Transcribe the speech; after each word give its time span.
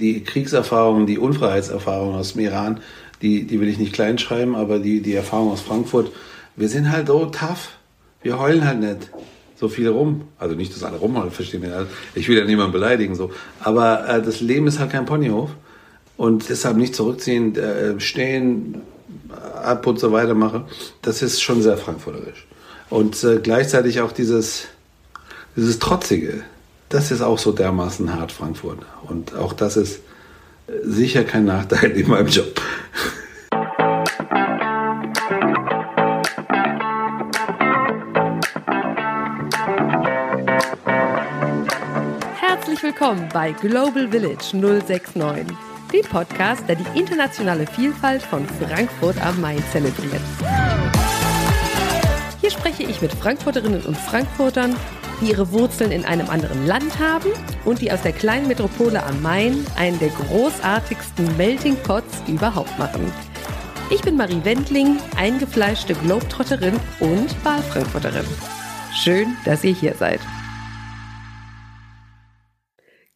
Die 0.00 0.22
Kriegserfahrungen, 0.22 1.06
die 1.06 1.18
Unfreiheitserfahrungen 1.18 2.16
aus 2.16 2.32
dem 2.32 2.42
Iran, 2.42 2.80
die, 3.20 3.44
die 3.44 3.60
will 3.60 3.68
ich 3.68 3.78
nicht 3.78 3.92
kleinschreiben, 3.92 4.54
aber 4.54 4.78
die, 4.78 5.00
die 5.00 5.14
Erfahrung 5.14 5.50
aus 5.50 5.60
Frankfurt, 5.60 6.12
wir 6.56 6.68
sind 6.68 6.90
halt 6.90 7.08
so 7.08 7.26
tough. 7.26 7.70
Wir 8.22 8.38
heulen 8.38 8.64
halt 8.64 8.80
nicht 8.80 9.10
so 9.58 9.68
viel 9.68 9.88
rum. 9.88 10.22
Also 10.38 10.54
nicht, 10.54 10.74
dass 10.74 10.84
alle 10.84 10.98
rumheulen, 10.98 11.30
verstehen 11.30 11.62
wir. 11.62 11.86
Ich 12.14 12.28
will 12.28 12.38
ja 12.38 12.44
niemanden 12.44 12.72
beleidigen, 12.72 13.14
so. 13.14 13.30
Aber 13.60 14.08
äh, 14.08 14.22
das 14.22 14.40
Leben 14.40 14.66
ist 14.66 14.78
halt 14.78 14.90
kein 14.90 15.04
Ponyhof. 15.04 15.50
Und 16.16 16.48
deshalb 16.48 16.76
nicht 16.76 16.94
zurückziehen, 16.96 17.54
äh, 17.56 18.00
stehen, 18.00 18.82
ab 19.62 19.86
und 19.86 19.98
so 19.98 20.12
weiter 20.12 20.34
mache, 20.34 20.64
das 21.02 21.22
ist 21.22 21.40
schon 21.40 21.62
sehr 21.62 21.76
frankfurterisch. 21.76 22.46
Und 22.90 23.22
äh, 23.24 23.38
gleichzeitig 23.42 24.00
auch 24.00 24.12
dieses, 24.12 24.66
dieses 25.56 25.78
Trotzige, 25.78 26.42
das 26.88 27.10
ist 27.10 27.20
auch 27.20 27.38
so 27.38 27.52
dermaßen 27.52 28.14
hart 28.14 28.32
Frankfurt. 28.32 28.78
Und 29.06 29.34
auch 29.34 29.52
das 29.52 29.76
ist 29.76 30.00
äh, 30.66 30.72
sicher 30.84 31.24
kein 31.24 31.44
Nachteil 31.44 31.90
in 31.96 32.08
meinem 32.08 32.28
Job. 32.28 32.60
Herzlich 42.40 42.82
willkommen 42.82 43.28
bei 43.32 43.52
Global 43.52 44.08
Village 44.08 44.56
069, 44.56 45.46
dem 45.92 46.04
Podcast, 46.10 46.62
der 46.68 46.76
die 46.76 46.98
internationale 46.98 47.66
Vielfalt 47.66 48.22
von 48.22 48.46
Frankfurt 48.46 49.20
am 49.24 49.40
Main 49.40 49.62
zelebriert. 49.72 50.22
Hier 52.40 52.50
spreche 52.50 52.84
ich 52.84 53.02
mit 53.02 53.12
Frankfurterinnen 53.12 53.82
und 53.82 53.96
Frankfurtern, 53.96 54.74
die 55.20 55.30
ihre 55.30 55.50
Wurzeln 55.52 55.90
in 55.90 56.04
einem 56.04 56.28
anderen 56.28 56.66
Land 56.66 56.98
haben 56.98 57.30
und 57.64 57.80
die 57.80 57.90
aus 57.92 58.02
der 58.02 58.12
kleinen 58.12 58.48
Metropole 58.48 59.02
am 59.02 59.20
Main 59.22 59.64
einen 59.76 59.98
der 59.98 60.10
großartigsten 60.10 61.36
Melting 61.36 61.76
Pots 61.82 62.22
überhaupt 62.26 62.78
machen. 62.78 63.12
Ich 63.90 64.02
bin 64.02 64.16
Marie 64.16 64.44
Wendling, 64.44 64.98
eingefleischte 65.16 65.94
Globetrotterin 65.94 66.78
und 67.00 67.44
Wahlfrankfurterin. 67.44 68.26
Schön, 68.92 69.36
dass 69.44 69.64
ihr 69.64 69.72
hier 69.72 69.94
seid. 69.94 70.20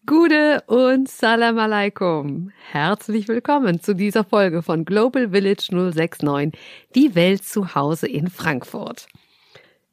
Gude 0.06 0.62
und 0.66 1.08
Salam 1.08 1.58
alaikum. 1.58 2.50
Herzlich 2.70 3.28
willkommen 3.28 3.80
zu 3.80 3.94
dieser 3.94 4.24
Folge 4.24 4.62
von 4.62 4.84
Global 4.84 5.30
Village 5.30 5.68
069, 5.70 6.58
die 6.94 7.14
Welt 7.14 7.44
zu 7.44 7.74
Hause 7.74 8.08
in 8.08 8.28
Frankfurt. 8.28 9.06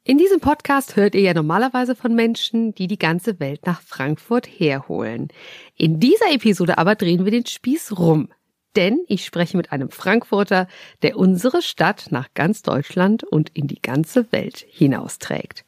In 0.02 0.16
diesem 0.16 0.40
Podcast 0.40 0.96
hört 0.96 1.14
ihr 1.14 1.20
ja 1.20 1.34
normalerweise 1.34 1.94
von 1.94 2.14
Menschen, 2.14 2.74
die 2.74 2.86
die 2.86 2.98
ganze 2.98 3.38
Welt 3.38 3.66
nach 3.66 3.82
Frankfurt 3.82 4.46
herholen. 4.46 5.28
In 5.76 6.00
dieser 6.00 6.32
Episode 6.32 6.78
aber 6.78 6.94
drehen 6.94 7.26
wir 7.26 7.30
den 7.30 7.44
Spieß 7.44 7.98
rum. 7.98 8.30
Denn 8.76 9.04
ich 9.08 9.26
spreche 9.26 9.58
mit 9.58 9.72
einem 9.72 9.90
Frankfurter, 9.90 10.68
der 11.02 11.18
unsere 11.18 11.60
Stadt 11.60 12.06
nach 12.10 12.32
ganz 12.32 12.62
Deutschland 12.62 13.24
und 13.24 13.50
in 13.50 13.66
die 13.66 13.82
ganze 13.82 14.32
Welt 14.32 14.64
hinausträgt. 14.70 15.64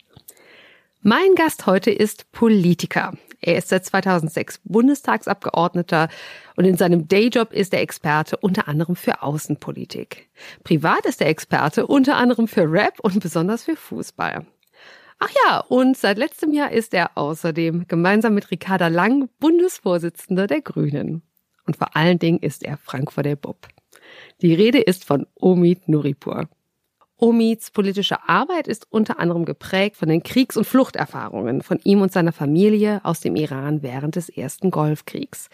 Mein 1.04 1.34
Gast 1.34 1.66
heute 1.66 1.90
ist 1.90 2.30
Politiker. 2.30 3.12
Er 3.40 3.58
ist 3.58 3.70
seit 3.70 3.84
2006 3.84 4.60
Bundestagsabgeordneter 4.62 6.08
und 6.54 6.64
in 6.64 6.76
seinem 6.76 7.08
Dayjob 7.08 7.52
ist 7.52 7.74
er 7.74 7.80
Experte 7.80 8.36
unter 8.36 8.68
anderem 8.68 8.94
für 8.94 9.20
Außenpolitik. 9.20 10.30
Privat 10.62 11.04
ist 11.04 11.20
er 11.20 11.26
Experte 11.26 11.88
unter 11.88 12.16
anderem 12.16 12.46
für 12.46 12.70
Rap 12.70 13.00
und 13.00 13.18
besonders 13.18 13.64
für 13.64 13.74
Fußball. 13.74 14.46
Ach 15.18 15.30
ja, 15.44 15.58
und 15.58 15.96
seit 15.96 16.18
letztem 16.18 16.52
Jahr 16.52 16.70
ist 16.70 16.94
er 16.94 17.18
außerdem 17.18 17.88
gemeinsam 17.88 18.34
mit 18.34 18.52
Ricarda 18.52 18.86
Lang 18.86 19.28
Bundesvorsitzender 19.40 20.46
der 20.46 20.60
Grünen. 20.60 21.22
Und 21.66 21.76
vor 21.76 21.96
allen 21.96 22.20
Dingen 22.20 22.38
ist 22.38 22.62
er 22.62 22.76
Frankfurter 22.76 23.34
Bub. 23.34 23.66
Die 24.40 24.54
Rede 24.54 24.78
ist 24.78 25.04
von 25.04 25.26
Omid 25.34 25.88
Nuripur. 25.88 26.48
Omids 27.22 27.70
politische 27.70 28.28
Arbeit 28.28 28.66
ist 28.66 28.88
unter 28.90 29.20
anderem 29.20 29.44
geprägt 29.44 29.96
von 29.96 30.08
den 30.08 30.24
Kriegs- 30.24 30.56
und 30.56 30.66
Fluchterfahrungen 30.66 31.62
von 31.62 31.78
ihm 31.84 32.00
und 32.00 32.10
seiner 32.10 32.32
Familie 32.32 33.00
aus 33.04 33.20
dem 33.20 33.36
Iran 33.36 33.80
während 33.84 34.16
des 34.16 34.28
ersten 34.28 34.72
Golfkriegs. 34.72 35.48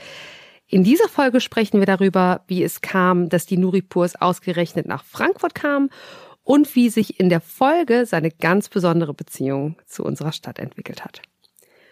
In 0.66 0.82
dieser 0.82 1.10
Folge 1.10 1.42
sprechen 1.42 1.78
wir 1.78 1.86
darüber, 1.86 2.40
wie 2.46 2.62
es 2.62 2.80
kam, 2.80 3.28
dass 3.28 3.44
die 3.44 3.58
Nuripurs 3.58 4.16
ausgerechnet 4.16 4.86
nach 4.86 5.04
Frankfurt 5.04 5.54
kamen 5.54 5.90
und 6.42 6.74
wie 6.74 6.88
sich 6.88 7.20
in 7.20 7.28
der 7.28 7.42
Folge 7.42 8.06
seine 8.06 8.30
ganz 8.30 8.70
besondere 8.70 9.12
Beziehung 9.12 9.76
zu 9.84 10.04
unserer 10.04 10.32
Stadt 10.32 10.58
entwickelt 10.58 11.04
hat. 11.04 11.20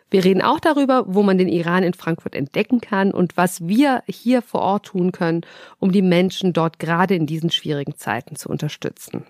Wir 0.08 0.24
reden 0.24 0.40
auch 0.40 0.60
darüber, 0.60 1.04
wo 1.06 1.22
man 1.22 1.36
den 1.36 1.48
Iran 1.48 1.82
in 1.82 1.92
Frankfurt 1.92 2.34
entdecken 2.34 2.80
kann 2.80 3.12
und 3.12 3.36
was 3.36 3.68
wir 3.68 4.02
hier 4.08 4.40
vor 4.40 4.62
Ort 4.62 4.86
tun 4.86 5.12
können, 5.12 5.42
um 5.78 5.92
die 5.92 6.00
Menschen 6.00 6.54
dort 6.54 6.78
gerade 6.78 7.14
in 7.14 7.26
diesen 7.26 7.50
schwierigen 7.50 7.96
Zeiten 7.96 8.36
zu 8.36 8.48
unterstützen. 8.48 9.26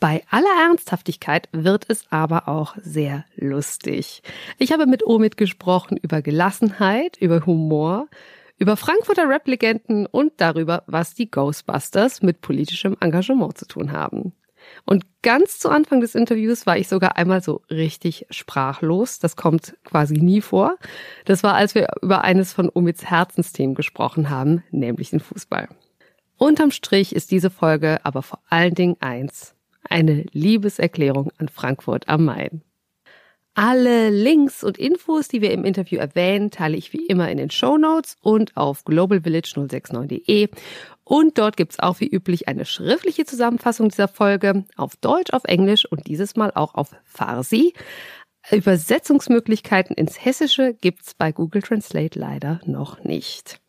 Bei 0.00 0.22
aller 0.30 0.68
Ernsthaftigkeit 0.68 1.50
wird 1.52 1.84
es 1.88 2.06
aber 2.08 2.48
auch 2.48 2.74
sehr 2.80 3.26
lustig. 3.36 4.22
Ich 4.56 4.72
habe 4.72 4.86
mit 4.86 5.06
Omid 5.06 5.36
gesprochen 5.36 5.98
über 5.98 6.22
Gelassenheit, 6.22 7.18
über 7.18 7.44
Humor, 7.44 8.08
über 8.56 8.78
Frankfurter 8.78 9.28
Rap-Legenden 9.28 10.06
und 10.06 10.32
darüber, 10.38 10.84
was 10.86 11.12
die 11.12 11.30
Ghostbusters 11.30 12.22
mit 12.22 12.40
politischem 12.40 12.96
Engagement 13.00 13.58
zu 13.58 13.66
tun 13.66 13.92
haben. 13.92 14.32
Und 14.86 15.04
ganz 15.22 15.58
zu 15.58 15.68
Anfang 15.68 16.00
des 16.00 16.14
Interviews 16.14 16.66
war 16.66 16.78
ich 16.78 16.88
sogar 16.88 17.16
einmal 17.16 17.42
so 17.42 17.60
richtig 17.70 18.26
sprachlos. 18.30 19.18
Das 19.18 19.36
kommt 19.36 19.76
quasi 19.84 20.14
nie 20.14 20.40
vor. 20.40 20.76
Das 21.26 21.42
war, 21.42 21.54
als 21.54 21.74
wir 21.74 21.88
über 22.00 22.24
eines 22.24 22.54
von 22.54 22.70
Omids 22.72 23.04
Herzensthemen 23.04 23.74
gesprochen 23.74 24.30
haben, 24.30 24.62
nämlich 24.70 25.10
den 25.10 25.20
Fußball. 25.20 25.68
Unterm 26.38 26.70
Strich 26.70 27.14
ist 27.14 27.30
diese 27.30 27.50
Folge 27.50 28.00
aber 28.02 28.22
vor 28.22 28.40
allen 28.48 28.74
Dingen 28.74 28.96
eins. 29.00 29.54
Eine 29.90 30.24
Liebeserklärung 30.32 31.30
an 31.36 31.48
Frankfurt 31.48 32.08
am 32.08 32.24
Main. 32.24 32.62
Alle 33.54 34.10
Links 34.10 34.62
und 34.62 34.78
Infos, 34.78 35.26
die 35.26 35.42
wir 35.42 35.50
im 35.50 35.64
Interview 35.64 35.98
erwähnen, 35.98 36.52
teile 36.52 36.76
ich 36.76 36.92
wie 36.92 37.04
immer 37.06 37.28
in 37.30 37.36
den 37.36 37.50
Show 37.50 37.76
Notes 37.76 38.16
und 38.22 38.56
auf 38.56 38.84
globalvillage069.de. 38.86 40.48
Und 41.02 41.36
dort 41.36 41.56
gibt's 41.56 41.80
auch 41.80 41.98
wie 41.98 42.06
üblich 42.06 42.46
eine 42.46 42.64
schriftliche 42.64 43.24
Zusammenfassung 43.24 43.88
dieser 43.88 44.06
Folge 44.06 44.64
auf 44.76 44.94
Deutsch, 44.94 45.32
auf 45.32 45.42
Englisch 45.44 45.84
und 45.84 46.06
dieses 46.06 46.36
Mal 46.36 46.52
auch 46.54 46.74
auf 46.74 46.94
Farsi. 47.04 47.74
Übersetzungsmöglichkeiten 48.56 49.94
ins 49.96 50.24
Hessische 50.24 50.74
gibt's 50.74 51.14
bei 51.14 51.32
Google 51.32 51.62
Translate 51.62 52.18
leider 52.18 52.60
noch 52.64 53.04
nicht. 53.04 53.60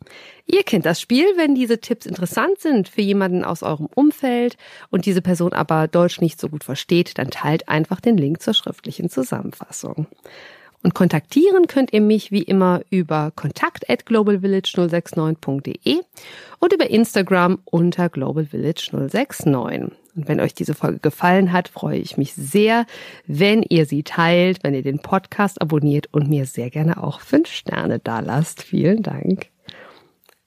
Ihr 0.46 0.64
kennt 0.64 0.86
das 0.86 1.00
Spiel, 1.00 1.26
wenn 1.36 1.54
diese 1.54 1.78
Tipps 1.80 2.06
interessant 2.06 2.58
sind 2.58 2.88
für 2.88 3.02
jemanden 3.02 3.44
aus 3.44 3.62
eurem 3.62 3.86
Umfeld 3.94 4.56
und 4.90 5.06
diese 5.06 5.22
Person 5.22 5.52
aber 5.52 5.88
Deutsch 5.88 6.20
nicht 6.20 6.40
so 6.40 6.48
gut 6.48 6.64
versteht, 6.64 7.18
dann 7.18 7.30
teilt 7.30 7.68
einfach 7.68 8.00
den 8.00 8.16
Link 8.16 8.42
zur 8.42 8.54
schriftlichen 8.54 9.08
Zusammenfassung. 9.08 10.06
Und 10.82 10.94
kontaktieren 10.94 11.68
könnt 11.68 11.92
ihr 11.92 12.00
mich 12.00 12.32
wie 12.32 12.42
immer 12.42 12.80
über 12.90 13.30
kontakt 13.36 13.88
at 13.88 14.04
globalvillage069.de 14.04 16.00
und 16.58 16.72
über 16.72 16.90
Instagram 16.90 17.60
unter 17.64 18.06
globalvillage069. 18.06 19.92
Und 20.14 20.28
wenn 20.28 20.40
euch 20.40 20.54
diese 20.54 20.74
Folge 20.74 20.98
gefallen 20.98 21.52
hat, 21.52 21.68
freue 21.68 21.98
ich 21.98 22.18
mich 22.18 22.34
sehr, 22.34 22.86
wenn 23.26 23.62
ihr 23.62 23.86
sie 23.86 24.02
teilt, 24.02 24.62
wenn 24.62 24.74
ihr 24.74 24.82
den 24.82 24.98
Podcast 24.98 25.60
abonniert 25.62 26.08
und 26.12 26.28
mir 26.28 26.44
sehr 26.44 26.70
gerne 26.70 27.02
auch 27.02 27.20
fünf 27.20 27.48
Sterne 27.48 27.98
da 27.98 28.20
lasst. 28.20 28.62
Vielen 28.62 29.02
Dank. 29.02 29.46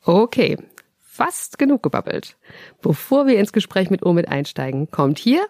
Okay, 0.04 0.58
fast 1.00 1.58
genug 1.58 1.82
gebabbelt. 1.82 2.38
Bevor 2.82 3.26
wir 3.26 3.40
ins 3.40 3.54
Gespräch 3.54 3.90
mit 3.90 4.06
Omid 4.06 4.28
einsteigen, 4.28 4.92
kommt 4.92 5.18
hier 5.18 5.48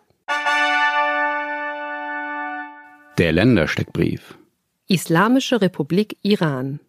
der 3.18 3.32
Ländersteckbrief. 3.32 4.38
Islamische 4.88 5.62
Republik 5.62 6.18
Iran. 6.22 6.80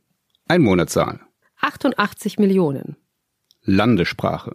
Einwohnerzahl. 0.49 1.21
88 1.61 2.39
Millionen. 2.39 2.97
Landessprache. 3.63 4.55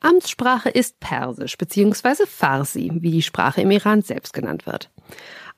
Amtssprache 0.00 0.68
ist 0.68 1.00
Persisch 1.00 1.58
bzw. 1.58 2.26
Farsi, 2.26 2.90
wie 2.94 3.10
die 3.10 3.22
Sprache 3.22 3.62
im 3.62 3.70
Iran 3.70 4.02
selbst 4.02 4.32
genannt 4.32 4.66
wird. 4.66 4.90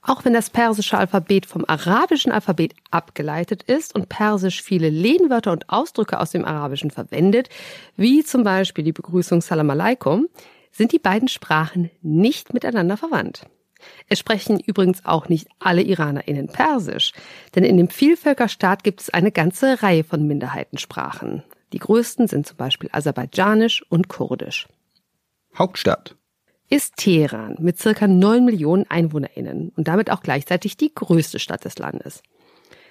Auch 0.03 0.25
wenn 0.25 0.33
das 0.33 0.49
persische 0.49 0.97
Alphabet 0.97 1.45
vom 1.45 1.65
arabischen 1.67 2.33
Alphabet 2.33 2.75
abgeleitet 2.91 3.63
ist 3.65 3.95
und 3.95 4.09
Persisch 4.09 4.63
viele 4.63 4.89
Lehnwörter 4.89 5.53
und 5.53 5.69
Ausdrücke 5.69 6.19
aus 6.19 6.31
dem 6.31 6.47
Arabischen 6.47 6.91
verwendet, 6.91 7.51
wie 7.97 8.25
zum 8.25 8.43
Beispiel 8.43 8.83
die 8.83 8.93
Begrüßung 8.93 9.43
Salam 9.43 9.69
alaikum, 9.69 10.29
sind 10.73 10.93
die 10.93 10.99
beiden 10.99 11.29
Sprachen 11.29 11.91
nicht 12.01 12.55
miteinander 12.55 12.97
verwandt. 12.97 13.47
Es 14.09 14.19
sprechen 14.19 14.59
übrigens 14.61 15.05
auch 15.05 15.29
nicht 15.29 15.49
alle 15.59 15.83
IranerInnen 15.83 16.49
Persisch, 16.49 17.13
denn 17.55 17.65
in 17.65 17.77
dem 17.77 17.89
Vielvölkerstaat 17.89 18.85
gibt 18.85 19.03
es 19.03 19.11
eine 19.11 19.33
ganze 19.33 19.83
Reihe 19.83 20.05
von 20.05 20.27
Minderheitensprachen. 20.27 21.43
Die 21.73 21.79
größten 21.79 22.27
sind 22.29 22.47
zum 22.47 22.57
Beispiel 22.57 22.91
Aserbaidschanisch 22.93 23.85
und 23.89 24.09
Kurdisch. 24.09 24.69
Hauptstadt 25.57 26.17
ist 26.69 26.97
Teheran 26.97 27.57
mit 27.59 27.79
circa 27.79 28.07
9 28.07 28.45
Millionen 28.45 28.89
EinwohnerInnen 28.89 29.73
und 29.77 29.89
damit 29.89 30.11
auch 30.11 30.23
gleichzeitig 30.23 30.77
die 30.77 30.95
größte 30.95 31.41
Stadt 31.41 31.65
des 31.65 31.79
Landes. 31.79 32.23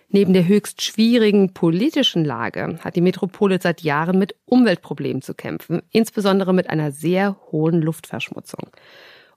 Neben 0.09 0.33
der 0.33 0.47
höchst 0.47 0.81
schwierigen 0.81 1.53
politischen 1.53 2.25
Lage 2.25 2.79
hat 2.81 2.95
die 2.95 3.01
Metropole 3.01 3.59
seit 3.61 3.81
Jahren 3.81 4.17
mit 4.17 4.35
Umweltproblemen 4.45 5.21
zu 5.21 5.33
kämpfen, 5.35 5.83
insbesondere 5.91 6.53
mit 6.53 6.69
einer 6.69 6.91
sehr 6.91 7.37
hohen 7.51 7.81
Luftverschmutzung. 7.81 8.69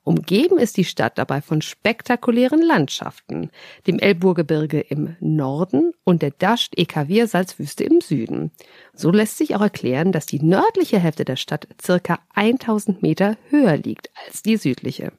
Umgeben 0.05 0.59
ist 0.59 0.77
die 0.77 0.85
Stadt 0.85 1.17
dabei 1.17 1.41
von 1.41 1.63
spektakulären 1.63 2.61
Landschaften, 2.61 3.51
dem 3.87 4.01
Elburgebirge 4.01 4.81
im 4.81 5.17
Norden 5.21 5.93
und 6.03 6.23
der 6.23 6.33
Dasht 6.33 6.77
Ekavir 6.77 7.29
Salzwüste 7.29 7.85
im 7.85 8.01
Süden. 8.01 8.51
So 8.95 9.13
lässt 9.13 9.39
sich 9.39 9.55
auch 9.55 9.61
erklären, 9.61 10.11
dass 10.11 10.27
die 10.27 10.43
nördliche 10.43 10.99
Hälfte 10.99 11.25
der 11.25 11.37
Stadt 11.37 11.69
circa 11.81 12.19
1000 12.35 13.01
Meter 13.03 13.37
höher 13.49 13.77
liegt 13.77 14.11
als 14.27 14.43
die 14.43 14.57
südliche. 14.57 15.13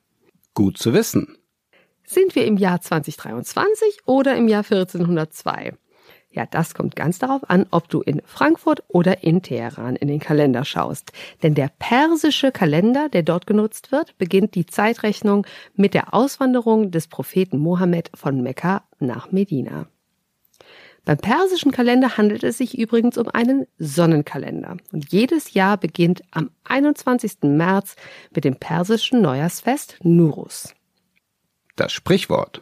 Gut 0.53 0.77
zu 0.77 0.93
wissen. 0.93 1.37
Sind 2.05 2.35
wir 2.35 2.45
im 2.45 2.57
Jahr 2.57 2.81
2023 2.81 3.99
oder 4.05 4.35
im 4.35 4.49
Jahr 4.49 4.63
1402? 4.63 5.77
Ja, 6.33 6.47
das 6.47 6.73
kommt 6.73 6.95
ganz 6.95 7.19
darauf 7.19 7.47
an, 7.47 7.67
ob 7.69 7.89
du 7.89 8.01
in 8.01 8.19
Frankfurt 8.25 8.83
oder 8.87 9.23
in 9.23 9.43
Teheran 9.43 9.95
in 9.95 10.07
den 10.07 10.19
Kalender 10.19 10.65
schaust. 10.65 11.11
Denn 11.43 11.53
der 11.53 11.69
persische 11.77 12.51
Kalender, 12.51 13.07
der 13.07 13.21
dort 13.21 13.45
genutzt 13.45 13.91
wird, 13.91 14.17
beginnt 14.17 14.55
die 14.55 14.65
Zeitrechnung 14.65 15.45
mit 15.75 15.93
der 15.93 16.15
Auswanderung 16.15 16.89
des 16.89 17.07
Propheten 17.07 17.59
Mohammed 17.59 18.09
von 18.15 18.41
Mekka 18.41 18.83
nach 18.99 19.31
Medina. 19.31 19.85
Beim 21.05 21.17
persischen 21.17 21.71
Kalender 21.71 22.17
handelt 22.17 22.43
es 22.43 22.57
sich 22.57 22.79
übrigens 22.79 23.17
um 23.17 23.27
einen 23.27 23.67
Sonnenkalender. 23.77 24.77
Und 24.91 25.11
jedes 25.11 25.53
Jahr 25.53 25.77
beginnt 25.77 26.23
am 26.31 26.49
21. 26.63 27.43
März 27.43 27.95
mit 28.33 28.45
dem 28.45 28.55
persischen 28.55 29.21
Neujahrsfest 29.21 29.99
Nurus. 30.01 30.73
Das 31.75 31.91
Sprichwort. 31.91 32.61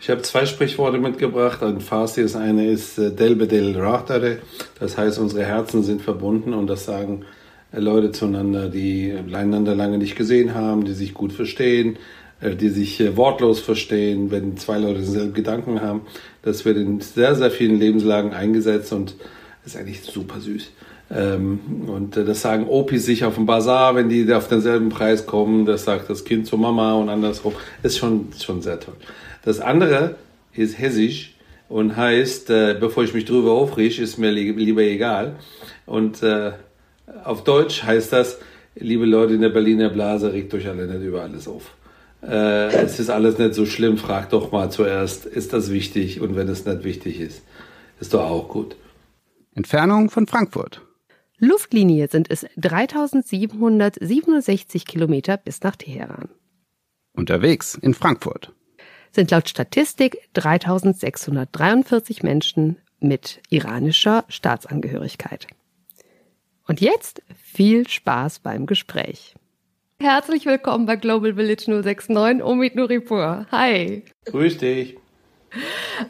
Ich 0.00 0.08
habe 0.08 0.22
zwei 0.22 0.46
Sprichworte 0.46 0.98
mitgebracht. 0.98 1.62
Ein 1.62 1.80
Farsi, 1.80 2.22
das 2.22 2.36
eine 2.36 2.66
ist 2.70 2.98
äh, 2.98 3.10
Delbe 3.10 3.46
del 3.46 3.78
Rahtare. 3.78 4.38
Das 4.78 4.96
heißt, 4.96 5.18
unsere 5.18 5.44
Herzen 5.44 5.82
sind 5.82 6.02
verbunden 6.02 6.54
und 6.54 6.66
das 6.66 6.84
sagen 6.84 7.24
äh, 7.72 7.80
Leute 7.80 8.12
zueinander, 8.12 8.68
die 8.68 9.14
einander 9.32 9.74
lange 9.74 9.98
nicht 9.98 10.16
gesehen 10.16 10.54
haben, 10.54 10.84
die 10.84 10.94
sich 10.94 11.14
gut 11.14 11.32
verstehen, 11.32 11.98
äh, 12.40 12.56
die 12.56 12.70
sich 12.70 13.16
wortlos 13.16 13.60
verstehen, 13.60 14.30
wenn 14.30 14.56
zwei 14.56 14.78
Leute 14.78 15.00
dieselben 15.00 15.34
Gedanken 15.34 15.82
haben. 15.82 16.02
Das 16.42 16.64
wird 16.64 16.78
in 16.78 17.00
sehr, 17.00 17.34
sehr 17.34 17.50
vielen 17.50 17.78
Lebenslagen 17.78 18.32
eingesetzt 18.32 18.92
und 18.92 19.14
ist 19.66 19.76
eigentlich 19.76 20.02
super 20.02 20.40
süß. 20.40 20.70
Ähm, 21.12 21.58
und 21.88 22.16
das 22.16 22.40
sagen 22.40 22.66
Opis 22.68 23.04
sich 23.04 23.24
auf 23.24 23.34
dem 23.34 23.46
Bazar, 23.46 23.94
wenn 23.96 24.08
die 24.08 24.32
auf 24.32 24.48
denselben 24.48 24.90
Preis 24.90 25.26
kommen. 25.26 25.66
Das 25.66 25.84
sagt 25.84 26.08
das 26.08 26.24
Kind 26.24 26.46
zur 26.46 26.58
Mama 26.58 26.94
und 26.94 27.08
andersrum. 27.08 27.52
Ist 27.82 27.98
schon, 27.98 28.28
schon 28.38 28.62
sehr 28.62 28.78
toll. 28.78 28.94
Das 29.42 29.60
andere 29.60 30.16
ist 30.52 30.78
hessisch 30.78 31.34
und 31.68 31.96
heißt, 31.96 32.50
äh, 32.50 32.76
bevor 32.78 33.04
ich 33.04 33.14
mich 33.14 33.24
drüber 33.24 33.52
aufrege, 33.52 34.02
ist 34.02 34.18
mir 34.18 34.30
li 34.30 34.50
lieber 34.50 34.82
egal. 34.82 35.36
Und 35.86 36.22
äh, 36.22 36.52
auf 37.24 37.42
Deutsch 37.44 37.84
heißt 37.84 38.12
das, 38.12 38.38
liebe 38.74 39.06
Leute 39.06 39.32
in 39.34 39.40
der 39.40 39.50
Berliner 39.50 39.88
Blase, 39.88 40.32
regt 40.32 40.52
euch 40.54 40.66
alle 40.68 40.86
nicht 40.86 41.02
über 41.02 41.22
alles 41.22 41.48
auf. 41.48 41.74
Äh, 42.22 42.74
es 42.74 43.00
ist 43.00 43.08
alles 43.08 43.38
nicht 43.38 43.54
so 43.54 43.64
schlimm, 43.66 43.98
fragt 43.98 44.32
doch 44.32 44.50
mal 44.52 44.70
zuerst, 44.70 45.26
ist 45.26 45.52
das 45.52 45.70
wichtig? 45.70 46.20
Und 46.20 46.36
wenn 46.36 46.48
es 46.48 46.66
nicht 46.66 46.84
wichtig 46.84 47.20
ist, 47.20 47.42
ist 48.00 48.14
doch 48.14 48.28
auch 48.28 48.48
gut. 48.48 48.76
Entfernung 49.54 50.10
von 50.10 50.26
Frankfurt. 50.26 50.82
Luftlinie 51.38 52.08
sind 52.08 52.28
es 52.30 52.44
3767 52.56 54.84
Kilometer 54.84 55.36
bis 55.38 55.62
nach 55.62 55.76
Teheran. 55.76 56.28
Unterwegs 57.14 57.78
in 57.80 57.94
Frankfurt 57.94 58.52
sind 59.12 59.30
laut 59.30 59.48
Statistik 59.48 60.18
3643 60.34 62.22
Menschen 62.22 62.76
mit 63.00 63.40
iranischer 63.48 64.24
Staatsangehörigkeit. 64.28 65.46
Und 66.66 66.80
jetzt 66.80 67.22
viel 67.34 67.88
Spaß 67.88 68.40
beim 68.40 68.66
Gespräch. 68.66 69.34
Herzlich 70.00 70.46
willkommen 70.46 70.86
bei 70.86 70.96
Global 70.96 71.34
Village 71.34 71.64
069, 71.68 72.42
Omid 72.42 72.76
Nuripur. 72.76 73.46
Hi. 73.50 74.04
Grüß 74.26 74.58
dich. 74.58 74.99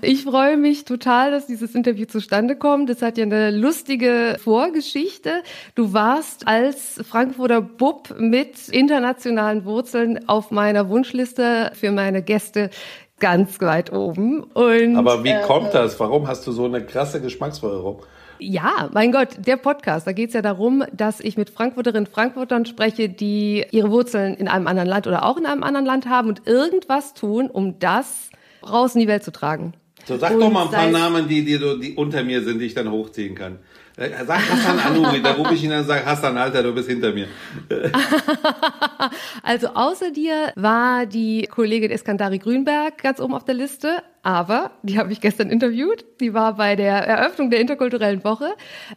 Ich 0.02 0.24
freue 0.24 0.56
mich 0.56 0.84
total, 0.84 1.30
dass 1.30 1.46
dieses 1.46 1.74
Interview 1.74 2.06
zustande 2.06 2.56
kommt. 2.56 2.88
Das 2.90 3.02
hat 3.02 3.18
ja 3.18 3.24
eine 3.24 3.50
lustige 3.50 4.36
Vorgeschichte. 4.42 5.42
Du 5.74 5.92
warst 5.92 6.46
als 6.46 7.00
Frankfurter 7.08 7.60
Bub 7.60 8.14
mit 8.18 8.68
internationalen 8.68 9.64
Wurzeln 9.64 10.28
auf 10.28 10.50
meiner 10.50 10.88
Wunschliste 10.88 11.72
für 11.74 11.90
meine 11.92 12.22
Gäste 12.22 12.70
ganz 13.18 13.60
weit 13.60 13.92
oben. 13.92 14.42
Und, 14.42 14.96
Aber 14.96 15.22
wie 15.24 15.30
äh, 15.30 15.42
kommt 15.42 15.74
das? 15.74 16.00
Warum 16.00 16.26
hast 16.26 16.46
du 16.46 16.52
so 16.52 16.64
eine 16.64 16.84
krasse 16.84 17.20
Geschmacksverirrung? 17.20 18.02
Ja, 18.42 18.88
mein 18.94 19.12
Gott, 19.12 19.28
der 19.36 19.58
Podcast, 19.58 20.06
da 20.06 20.12
geht 20.12 20.28
es 20.28 20.34
ja 20.34 20.40
darum, 20.40 20.82
dass 20.94 21.20
ich 21.20 21.36
mit 21.36 21.50
Frankfurterinnen 21.50 22.06
und 22.06 22.12
Frankfurtern 22.12 22.64
spreche, 22.64 23.10
die 23.10 23.66
ihre 23.70 23.90
Wurzeln 23.90 24.34
in 24.34 24.48
einem 24.48 24.66
anderen 24.66 24.88
Land 24.88 25.06
oder 25.06 25.26
auch 25.26 25.36
in 25.36 25.44
einem 25.44 25.62
anderen 25.62 25.84
Land 25.84 26.08
haben 26.08 26.28
und 26.28 26.46
irgendwas 26.46 27.12
tun, 27.12 27.50
um 27.50 27.78
das 27.78 28.29
raus 28.62 28.94
in 28.94 29.00
die 29.00 29.08
Welt 29.08 29.24
zu 29.24 29.32
tragen. 29.32 29.74
So, 30.06 30.16
sag 30.16 30.32
und 30.32 30.40
doch 30.40 30.50
mal 30.50 30.64
ein 30.64 30.70
paar 30.70 30.90
Namen, 30.90 31.28
die, 31.28 31.44
die, 31.44 31.58
die 31.58 31.94
unter 31.94 32.24
mir 32.24 32.42
sind, 32.42 32.58
die 32.58 32.66
ich 32.66 32.74
dann 32.74 32.90
hochziehen 32.90 33.34
kann. 33.34 33.58
Äh, 34.00 34.24
sag 34.24 34.40
Hassan 34.50 34.78
Anouri, 34.78 35.20
da 35.20 35.32
rufe 35.32 35.52
ich 35.52 35.62
ihn 35.62 35.72
an 35.72 35.80
und 35.80 35.84
sage, 35.84 36.06
Hassan, 36.06 36.38
Alter, 36.38 36.62
du 36.62 36.72
bist 36.72 36.88
hinter 36.88 37.12
mir. 37.12 37.26
also 39.42 39.68
außer 39.74 40.10
dir 40.10 40.52
war 40.56 41.04
die 41.04 41.46
Kollegin 41.50 41.90
Eskandari 41.90 42.38
Grünberg 42.38 42.96
ganz 43.02 43.20
oben 43.20 43.34
auf 43.34 43.44
der 43.44 43.54
Liste 43.54 44.02
aber 44.22 44.72
die 44.82 44.98
habe 44.98 45.12
ich 45.12 45.20
gestern 45.20 45.48
interviewt. 45.48 46.04
Die 46.20 46.34
war 46.34 46.56
bei 46.56 46.76
der 46.76 47.06
Eröffnung 47.06 47.48
der 47.48 47.60
interkulturellen 47.60 48.22
Woche. 48.22 48.50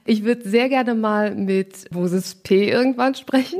Ich 0.05 0.23
würde 0.25 0.47
sehr 0.47 0.67
gerne 0.67 0.95
mal 0.95 1.33
mit 1.33 1.94
Moses 1.94 2.35
P. 2.35 2.69
irgendwann 2.69 3.15
sprechen. 3.15 3.59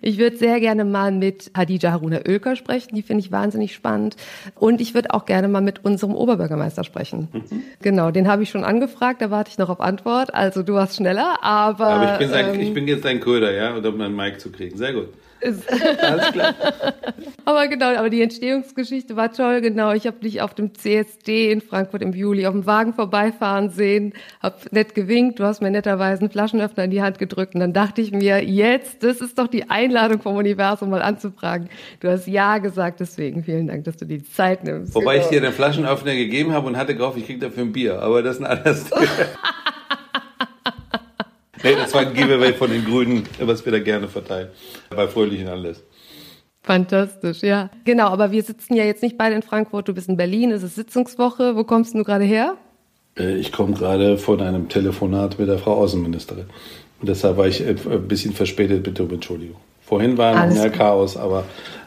Ich 0.00 0.18
würde 0.18 0.36
sehr 0.36 0.60
gerne 0.60 0.84
mal 0.84 1.10
mit 1.10 1.50
Hadija 1.56 1.90
Haruna 1.90 2.20
Oelker 2.28 2.54
sprechen. 2.54 2.94
Die 2.94 3.02
finde 3.02 3.24
ich 3.24 3.32
wahnsinnig 3.32 3.74
spannend. 3.74 4.16
Und 4.54 4.80
ich 4.80 4.94
würde 4.94 5.12
auch 5.12 5.24
gerne 5.24 5.48
mal 5.48 5.62
mit 5.62 5.84
unserem 5.84 6.14
Oberbürgermeister 6.14 6.84
sprechen. 6.84 7.28
Mhm. 7.32 7.62
Genau, 7.82 8.12
den 8.12 8.28
habe 8.28 8.44
ich 8.44 8.50
schon 8.50 8.62
angefragt. 8.62 9.20
Da 9.20 9.32
warte 9.32 9.50
ich 9.50 9.58
noch 9.58 9.68
auf 9.68 9.80
Antwort. 9.80 10.32
Also 10.32 10.62
du 10.62 10.78
warst 10.80 10.96
schneller, 10.96 11.38
aber... 11.42 11.86
Aber 11.86 12.12
ich 12.12 12.18
bin, 12.18 12.30
sein, 12.30 12.54
ähm, 12.54 12.60
ich 12.60 12.74
bin 12.74 12.88
jetzt 12.88 13.04
dein 13.04 13.20
Köder, 13.20 13.52
ja, 13.52 13.76
um 13.76 13.96
meinen 13.96 14.16
Mic 14.16 14.38
zu 14.38 14.50
kriegen. 14.50 14.76
Sehr 14.76 14.92
gut. 14.92 15.08
Alles 16.02 16.32
klar. 16.32 16.54
aber 17.44 17.68
genau, 17.68 17.94
aber 17.96 18.10
die 18.10 18.20
Entstehungsgeschichte 18.20 19.16
war 19.16 19.32
toll, 19.32 19.60
genau. 19.60 19.92
Ich 19.92 20.06
habe 20.06 20.18
dich 20.20 20.42
auf 20.42 20.54
dem 20.54 20.74
CSD 20.74 21.50
in 21.50 21.60
Frankfurt 21.60 22.02
im 22.02 22.12
Juli 22.12 22.46
auf 22.46 22.52
dem 22.52 22.66
Wagen 22.66 22.92
vorbeifahren 22.92 23.70
sehen, 23.70 24.12
hab 24.42 24.70
nett 24.72 24.94
gewinkt, 24.94 25.38
du 25.38 25.44
hast 25.44 25.62
mir 25.62 25.70
netterweise 25.70 26.20
einen 26.20 26.30
Flaschenöffner 26.30 26.84
in 26.84 26.90
die 26.90 27.02
Hand 27.02 27.18
gedrückt 27.18 27.54
und 27.54 27.60
dann 27.60 27.72
dachte 27.72 28.02
ich 28.02 28.12
mir, 28.12 28.44
jetzt, 28.44 29.02
das 29.02 29.20
ist 29.20 29.38
doch 29.38 29.46
die 29.46 29.70
Einladung 29.70 30.20
vom 30.20 30.36
Universum 30.36 30.90
mal 30.90 31.02
anzufragen. 31.02 31.70
Du 32.00 32.08
hast 32.08 32.26
Ja 32.26 32.58
gesagt, 32.58 33.00
deswegen 33.00 33.42
vielen 33.42 33.68
Dank, 33.68 33.84
dass 33.84 33.96
du 33.96 34.04
die 34.04 34.22
Zeit 34.22 34.64
nimmst. 34.64 34.94
Wobei 34.94 35.14
genau. 35.14 35.24
ich 35.24 35.30
dir 35.30 35.40
den 35.40 35.52
Flaschenöffner 35.52 36.14
gegeben 36.14 36.52
habe 36.52 36.66
und 36.66 36.76
hatte 36.76 36.94
gehofft, 36.94 37.16
ich 37.16 37.26
krieg 37.26 37.40
dafür 37.40 37.62
ein 37.62 37.72
Bier, 37.72 38.00
aber 38.02 38.22
das 38.22 38.36
ist 38.36 38.42
ein 38.42 38.46
anderes 38.46 38.90
Nee, 41.62 41.74
das 41.74 41.92
war 41.92 42.00
ein 42.00 42.14
Giveaway 42.14 42.54
von 42.54 42.70
den 42.70 42.84
Grünen, 42.84 43.24
was 43.38 43.64
wir 43.66 43.72
da 43.72 43.80
gerne 43.80 44.08
verteilen. 44.08 44.48
Bei 44.88 45.06
fröhlichen 45.06 45.46
Anlässen. 45.46 45.82
Fantastisch, 46.62 47.42
ja. 47.42 47.70
Genau, 47.84 48.06
aber 48.06 48.30
wir 48.30 48.42
sitzen 48.42 48.74
ja 48.74 48.84
jetzt 48.84 49.02
nicht 49.02 49.18
beide 49.18 49.34
in 49.34 49.42
Frankfurt, 49.42 49.88
du 49.88 49.94
bist 49.94 50.08
in 50.08 50.16
Berlin, 50.16 50.52
es 50.52 50.62
ist 50.62 50.74
Sitzungswoche. 50.74 51.56
Wo 51.56 51.64
kommst 51.64 51.94
du 51.94 52.04
gerade 52.04 52.24
her? 52.24 52.56
Äh, 53.18 53.36
ich 53.36 53.52
komme 53.52 53.74
gerade 53.74 54.18
von 54.18 54.40
einem 54.40 54.68
Telefonat 54.68 55.38
mit 55.38 55.48
der 55.48 55.58
Frau 55.58 55.74
Außenministerin. 55.74 56.46
Und 57.00 57.08
deshalb 57.08 57.36
war 57.36 57.46
ich 57.46 57.66
ein 57.66 58.08
bisschen 58.08 58.34
verspätet, 58.34 58.82
bitte 58.82 59.04
um 59.04 59.10
Entschuldigung. 59.10 59.56
Vorhin 59.80 60.18
war 60.18 60.46
noch 60.46 60.54
mehr 60.54 60.70
Chaos, 60.70 61.16
aber, 61.16 61.44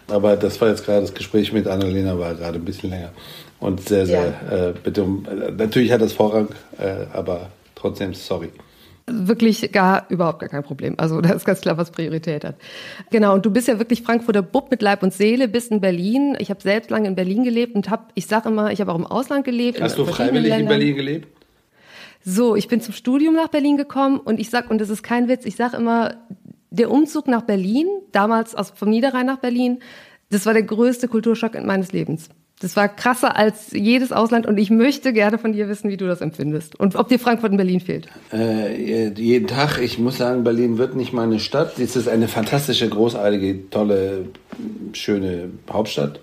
aber 0.07 0.35
das 0.35 0.59
war 0.59 0.69
jetzt 0.69 0.85
gerade 0.85 1.01
das 1.01 1.13
Gespräch 1.13 1.53
mit 1.53 1.67
Annalena, 1.67 2.17
war 2.17 2.33
gerade 2.33 2.57
ein 2.57 2.65
bisschen 2.65 2.89
länger. 2.89 3.11
Und 3.59 3.87
sehr, 3.87 4.05
sehr, 4.05 4.33
ja. 4.51 4.69
äh, 4.69 4.73
bitte 4.83 5.03
um, 5.03 5.25
äh, 5.25 5.51
natürlich 5.51 5.91
hat 5.91 6.01
das 6.01 6.13
Vorrang, 6.13 6.49
äh, 6.79 7.05
aber 7.13 7.49
trotzdem 7.83 8.13
sorry 8.13 8.49
wirklich 9.07 9.71
gar 9.71 10.09
überhaupt 10.09 10.39
gar 10.39 10.49
kein 10.49 10.63
Problem. 10.63 10.95
Also 10.97 11.21
da 11.21 11.33
ist 11.33 11.45
ganz 11.45 11.61
klar, 11.61 11.77
was 11.77 11.91
Priorität 11.91 12.43
hat. 12.43 12.55
Genau, 13.11 13.33
und 13.33 13.45
du 13.45 13.51
bist 13.51 13.67
ja 13.67 13.79
wirklich 13.79 14.01
Frankfurter 14.01 14.41
Bub 14.41 14.71
mit 14.71 14.81
Leib 14.81 15.03
und 15.03 15.13
Seele, 15.13 15.47
bist 15.47 15.71
in 15.71 15.81
Berlin. 15.81 16.35
Ich 16.39 16.49
habe 16.49 16.61
selbst 16.61 16.89
lange 16.89 17.07
in 17.07 17.15
Berlin 17.15 17.43
gelebt 17.43 17.75
und 17.75 17.89
habe, 17.89 18.05
ich 18.15 18.27
sage 18.27 18.49
immer, 18.49 18.71
ich 18.71 18.81
habe 18.81 18.91
auch 18.91 18.97
im 18.97 19.05
Ausland 19.05 19.45
gelebt. 19.45 19.81
Hast 19.81 19.97
du 19.97 20.05
freiwillig 20.05 20.49
Ländern. 20.49 20.61
in 20.61 20.67
Berlin 20.67 20.95
gelebt? 20.95 21.27
So, 22.25 22.55
ich 22.55 22.69
bin 22.69 22.79
zum 22.79 22.93
Studium 22.93 23.35
nach 23.35 23.49
Berlin 23.49 23.75
gekommen 23.75 24.17
und 24.17 24.39
ich 24.39 24.49
sag, 24.49 24.71
und 24.71 24.79
das 24.79 24.89
ist 24.89 25.03
kein 25.03 25.27
Witz, 25.27 25.45
ich 25.45 25.57
sage 25.57 25.75
immer, 25.75 26.15
der 26.69 26.89
Umzug 26.89 27.27
nach 27.27 27.41
Berlin, 27.41 27.87
damals 28.13 28.55
aus, 28.55 28.71
vom 28.73 28.89
Niederrhein 28.89 29.25
nach 29.25 29.39
Berlin, 29.39 29.79
das 30.29 30.45
war 30.45 30.53
der 30.53 30.63
größte 30.63 31.09
Kulturschock 31.09 31.61
meines 31.61 31.91
Lebens. 31.91 32.29
Das 32.63 32.77
war 32.77 32.87
krasser 32.87 33.35
als 33.35 33.71
jedes 33.73 34.13
Ausland 34.13 34.47
und 34.47 34.57
ich 34.57 34.69
möchte 34.69 35.11
gerne 35.11 35.37
von 35.37 35.51
dir 35.51 35.67
wissen, 35.67 35.89
wie 35.89 35.97
du 35.97 36.07
das 36.07 36.21
empfindest 36.21 36.79
und 36.79 36.95
ob 36.95 37.09
dir 37.09 37.19
Frankfurt 37.19 37.51
und 37.51 37.57
Berlin 37.57 37.81
fehlt. 37.81 38.07
Äh, 38.31 39.09
jeden 39.09 39.47
Tag. 39.47 39.81
Ich 39.81 39.99
muss 39.99 40.17
sagen, 40.17 40.45
Berlin 40.45 40.77
wird 40.77 40.95
nicht 40.95 41.11
meine 41.11 41.41
Stadt. 41.41 41.77
Es 41.77 41.97
ist 41.97 42.07
eine 42.07 42.29
fantastische, 42.29 42.87
großartige, 42.87 43.69
tolle, 43.69 44.27
schöne 44.93 45.49
Hauptstadt. 45.69 46.21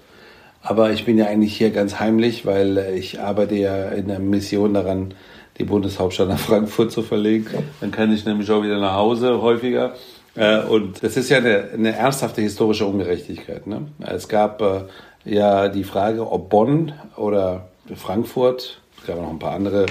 Aber 0.63 0.93
ich 0.93 1.05
bin 1.05 1.19
ja 1.19 1.27
eigentlich 1.27 1.55
hier 1.59 1.73
ganz 1.73 2.01
heimlich, 2.01 2.47
weil 2.47 2.79
äh, 2.79 2.99
ich 2.99 3.21
arbeite 3.21 3.57
ja 3.57 3.91
in 3.91 4.09
der 4.09 4.19
Mission 4.19 4.73
daran, 4.73 5.13
die 5.59 5.65
Bundeshauptstadt 5.65 6.29
nach 6.29 6.39
Frankfurt 6.39 6.91
zu 6.91 7.03
verlegen. 7.03 7.49
Dann 7.83 7.91
kann 7.91 8.15
ich 8.15 8.25
nämlich 8.25 8.51
auch 8.51 8.63
wieder 8.63 8.81
nach 8.81 8.95
Hause 8.95 9.43
häufiger. 9.43 9.93
Äh, 10.37 10.61
und 10.61 11.03
das 11.03 11.19
ist 11.19 11.29
ja 11.29 11.37
eine, 11.37 11.69
eine 11.75 11.95
ernsthafte 11.95 12.41
historische 12.41 12.87
Ungerechtigkeit. 12.87 13.67
Ne? 13.67 13.89
Es 14.01 14.29
gab 14.29 14.63
äh, 14.63 14.83
ja 15.25 15.69
die 15.69 15.85
Frage, 15.85 16.31
ob 16.31 16.51
Bonn 16.51 16.93
oder 17.17 17.69
Frankfurt, 17.95 18.81
es 18.99 19.07
gab 19.07 19.21
noch 19.21 19.31
ein 19.31 19.39
paar 19.39 19.55
andere 19.55 19.87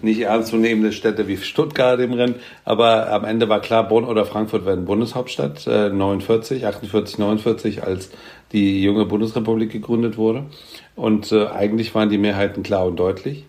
nicht 0.00 0.20
ernstzunehmende 0.20 0.92
Städte 0.92 1.28
wie 1.28 1.36
Stuttgart 1.36 2.00
im 2.00 2.12
Rennen, 2.12 2.36
aber 2.64 3.12
am 3.12 3.24
Ende 3.24 3.48
war 3.48 3.60
klar, 3.60 3.86
Bonn 3.86 4.04
oder 4.04 4.24
Frankfurt 4.24 4.64
werden 4.64 4.84
Bundeshauptstadt, 4.84 5.66
äh, 5.66 5.90
49, 5.90 6.66
48, 6.66 7.18
49, 7.18 7.82
als 7.84 8.10
die 8.52 8.82
junge 8.82 9.04
Bundesrepublik 9.04 9.70
gegründet 9.70 10.16
wurde. 10.16 10.44
Und 10.96 11.32
äh, 11.32 11.46
eigentlich 11.46 11.94
waren 11.94 12.10
die 12.10 12.18
Mehrheiten 12.18 12.62
klar 12.62 12.86
und 12.86 12.96
deutlich. 12.96 13.44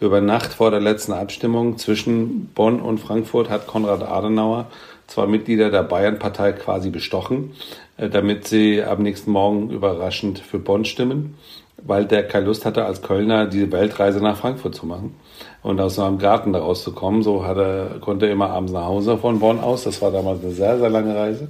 Über 0.00 0.20
Nacht 0.20 0.52
vor 0.52 0.70
der 0.70 0.80
letzten 0.80 1.12
Abstimmung 1.12 1.78
zwischen 1.78 2.46
Bonn 2.54 2.80
und 2.80 2.98
Frankfurt 2.98 3.48
hat 3.48 3.66
Konrad 3.66 4.02
Adenauer 4.02 4.66
zwei 5.06 5.26
Mitglieder 5.26 5.70
der 5.70 5.82
Bayernpartei 5.82 6.52
quasi 6.52 6.90
bestochen, 6.90 7.52
äh, 7.96 8.08
damit 8.08 8.46
sie 8.46 8.82
am 8.82 9.02
nächsten 9.02 9.30
Morgen 9.30 9.70
überraschend 9.70 10.38
für 10.38 10.58
Bonn 10.58 10.84
stimmen, 10.84 11.36
weil 11.82 12.06
der 12.06 12.26
keine 12.26 12.46
Lust 12.46 12.64
hatte, 12.64 12.84
als 12.84 13.02
Kölner 13.02 13.46
die 13.46 13.70
Weltreise 13.70 14.20
nach 14.20 14.36
Frankfurt 14.36 14.74
zu 14.74 14.86
machen 14.86 15.14
und 15.62 15.80
aus 15.80 15.96
seinem 15.96 16.18
Garten 16.18 16.52
da 16.52 16.60
rauszukommen. 16.60 17.22
So 17.22 17.44
hat 17.44 17.56
er, 17.56 17.98
konnte 18.00 18.26
er 18.26 18.32
immer 18.32 18.50
abends 18.50 18.72
nach 18.72 18.86
Hause 18.86 19.18
von 19.18 19.40
Bonn 19.40 19.60
aus. 19.60 19.84
Das 19.84 20.00
war 20.02 20.10
damals 20.10 20.42
eine 20.42 20.52
sehr, 20.52 20.78
sehr 20.78 20.90
lange 20.90 21.14
Reise. 21.14 21.48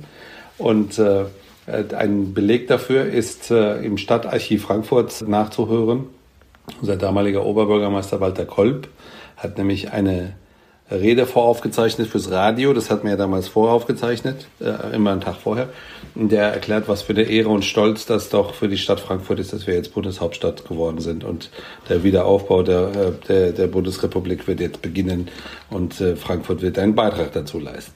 Und 0.58 0.98
äh, 0.98 1.24
ein 1.66 2.34
Beleg 2.34 2.68
dafür 2.68 3.06
ist 3.06 3.50
äh, 3.50 3.78
im 3.82 3.96
Stadtarchiv 3.96 4.62
Frankfurt 4.62 5.26
nachzuhören. 5.26 6.06
Unser 6.80 6.96
damaliger 6.96 7.44
Oberbürgermeister 7.44 8.20
Walter 8.20 8.44
Kolb 8.44 8.88
hat 9.36 9.58
nämlich 9.58 9.92
eine 9.92 10.34
Rede 10.90 11.26
voraufgezeichnet 11.26 12.08
fürs 12.08 12.30
Radio. 12.30 12.74
Das 12.74 12.90
hat 12.90 13.04
mir 13.04 13.10
ja 13.10 13.16
damals 13.16 13.48
voraufgezeichnet, 13.48 14.46
äh, 14.60 14.94
immer 14.94 15.12
einen 15.12 15.22
Tag 15.22 15.36
vorher. 15.36 15.70
Der 16.14 16.52
erklärt, 16.52 16.88
was 16.88 17.02
für 17.02 17.14
eine 17.14 17.22
Ehre 17.22 17.48
und 17.48 17.64
Stolz 17.64 18.04
das 18.04 18.28
doch 18.28 18.54
für 18.54 18.68
die 18.68 18.76
Stadt 18.76 19.00
Frankfurt 19.00 19.38
ist, 19.38 19.52
dass 19.52 19.66
wir 19.66 19.74
jetzt 19.74 19.94
Bundeshauptstadt 19.94 20.68
geworden 20.68 21.00
sind. 21.00 21.24
Und 21.24 21.50
der 21.88 22.04
Wiederaufbau 22.04 22.62
der, 22.62 22.88
äh, 22.94 23.26
der, 23.28 23.52
der 23.52 23.66
Bundesrepublik 23.66 24.46
wird 24.46 24.60
jetzt 24.60 24.82
beginnen 24.82 25.28
und 25.70 26.00
äh, 26.00 26.16
Frankfurt 26.16 26.60
wird 26.60 26.78
einen 26.78 26.94
Beitrag 26.94 27.32
dazu 27.32 27.58
leisten. 27.58 27.94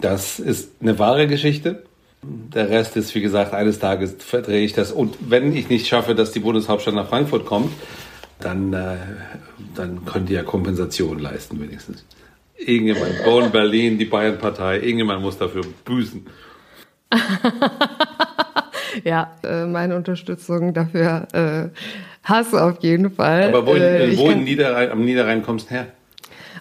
Das 0.00 0.38
ist 0.38 0.70
eine 0.80 0.98
wahre 1.00 1.26
Geschichte. 1.26 1.82
Der 2.22 2.68
Rest 2.68 2.96
ist, 2.96 3.14
wie 3.14 3.22
gesagt, 3.22 3.54
eines 3.54 3.80
Tages 3.80 4.14
verdrehe 4.18 4.64
ich 4.64 4.72
das. 4.72 4.92
Und 4.92 5.16
wenn 5.28 5.56
ich 5.56 5.68
nicht 5.68 5.88
schaffe, 5.88 6.14
dass 6.14 6.30
die 6.30 6.40
Bundeshauptstadt 6.40 6.94
nach 6.94 7.08
Frankfurt 7.08 7.44
kommt, 7.44 7.72
dann, 8.38 8.72
äh, 8.72 8.96
dann 9.74 10.04
können 10.04 10.26
die 10.26 10.34
ja 10.34 10.42
Kompensation 10.44 11.18
leisten 11.18 11.60
wenigstens. 11.60 12.04
Irgendjemand, 12.66 13.24
Bonn, 13.24 13.50
Berlin, 13.50 13.98
die 13.98 14.04
Bayern-Partei, 14.04 14.76
irgendjemand 14.76 15.22
muss 15.22 15.38
dafür 15.38 15.62
büßen. 15.84 16.26
ja, 19.04 19.36
äh, 19.42 19.64
meine 19.64 19.96
Unterstützung 19.96 20.74
dafür 20.74 21.26
äh, 21.32 21.70
hast 22.22 22.52
du 22.52 22.58
auf 22.58 22.82
jeden 22.82 23.10
Fall. 23.10 23.44
Aber 23.44 23.66
wo, 23.66 23.74
äh, 23.74 24.16
wo 24.16 24.30
in 24.30 24.44
Niederrhein, 24.44 24.90
am 24.90 25.04
Niederrhein 25.04 25.42
kommst 25.42 25.70
du 25.70 25.74
her? 25.74 25.88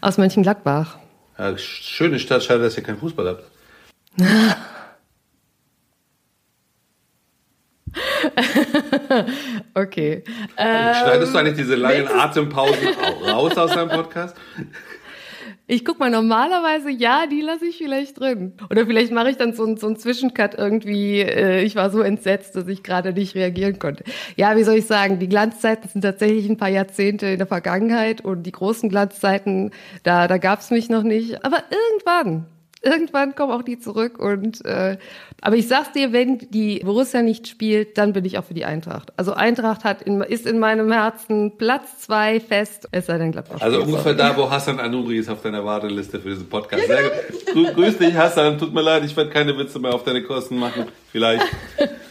Aus 0.01 0.18
Mönchengladbach. 0.18 0.98
Ja, 1.38 1.58
schöne 1.58 2.20
Stadt, 2.20 2.44
schade, 2.44 2.63
dass 2.63 2.77
ihr 2.77 2.84
keinen 2.84 3.00
Fußball 3.00 3.27
habt. 3.27 3.44
okay. 9.74 10.24
Schneidest 10.56 11.34
du 11.34 11.38
eigentlich 11.38 11.58
diese 11.58 11.75
langen 11.75 12.08
Atempausen 12.08 12.88
raus 13.25 13.58
aus 13.58 13.72
deinem 13.72 13.89
Podcast? 13.89 14.38
Ich 15.71 15.85
guck 15.85 15.99
mal, 15.99 16.09
normalerweise 16.09 16.89
ja, 16.89 17.27
die 17.27 17.41
lasse 17.41 17.67
ich 17.67 17.77
vielleicht 17.77 18.19
drin. 18.19 18.53
Oder 18.71 18.88
vielleicht 18.88 19.11
mache 19.11 19.29
ich 19.29 19.38
dann 19.38 19.53
so, 19.53 19.75
so 19.75 19.85
einen 19.85 19.97
Zwischencut 19.97 20.55
irgendwie. 20.55 21.19
Äh, 21.19 21.61
ich 21.61 21.75
war 21.75 21.91
so 21.91 22.01
entsetzt, 22.01 22.55
dass 22.55 22.67
ich 22.67 22.81
gerade 22.81 23.13
nicht 23.13 23.35
reagieren 23.35 23.77
konnte. 23.77 24.03
Ja, 24.35 24.57
wie 24.57 24.63
soll 24.63 24.77
ich 24.77 24.88
sagen, 24.88 25.19
die 25.19 25.29
Glanzzeiten 25.29 25.88
sind 25.88 26.01
tatsächlich 26.01 26.49
ein 26.49 26.57
paar 26.57 26.69
Jahrzehnte 26.69 27.27
in 27.27 27.38
der 27.38 27.45
Vergangenheit 27.45 28.21
und 28.21 28.41
die 28.47 28.51
großen 28.51 28.89
Glanzzeiten, 28.89 29.69
da, 30.01 30.27
da 30.27 30.39
gab's 30.39 30.71
mich 30.71 30.89
noch 30.89 31.03
nicht. 31.03 31.45
Aber 31.45 31.57
irgendwann, 31.69 32.47
irgendwann 32.81 33.36
kommen 33.36 33.51
auch 33.51 33.63
die 33.63 33.79
zurück. 33.79 34.19
Und 34.19 34.65
äh, 34.65 34.98
aber 35.41 35.55
ich 35.55 35.67
sag's 35.67 35.91
dir, 35.91 36.12
wenn 36.12 36.38
die 36.38 36.79
Borussia 36.79 37.21
nicht 37.21 37.48
spielt, 37.48 37.98
dann 37.98 38.13
bin 38.13 38.25
ich 38.25 38.38
auch 38.38 38.45
für 38.45 38.53
die 38.53 38.65
Eintracht. 38.65 39.13
Also 39.17 39.33
Eintracht 39.33 39.83
hat 39.83 40.01
in, 40.01 40.21
ist 40.21 40.45
in 40.45 40.59
meinem 40.59 40.91
Herzen 40.91 41.57
Platz 41.57 42.00
zwei 42.00 42.39
fest. 42.39 42.88
Es 42.91 43.07
sei 43.07 43.17
denn 43.17 43.31
Gladbach. 43.31 43.62
Also 43.62 43.81
ungefähr 43.81 44.13
da, 44.13 44.36
wo 44.36 44.50
Hassan 44.50 44.79
Anuri 44.79 45.17
ist 45.17 45.29
auf 45.29 45.41
deiner 45.41 45.63
Warteliste 45.63 46.19
für 46.19 46.29
diesen 46.29 46.50
Podcast. 46.50 46.88
Sehr 46.88 47.12
gut. 47.53 47.75
Grüß 47.75 47.98
dich, 47.98 48.13
Hassan. 48.15 48.57
Tut 48.57 48.74
mir 48.74 48.81
leid, 48.81 49.03
ich 49.05 49.15
werde 49.15 49.29
keine 49.29 49.57
Witze 49.57 49.79
mehr 49.79 49.93
auf 49.93 50.03
deine 50.03 50.24
Kosten 50.24 50.57
machen. 50.57 50.86
Vielleicht. 51.12 51.45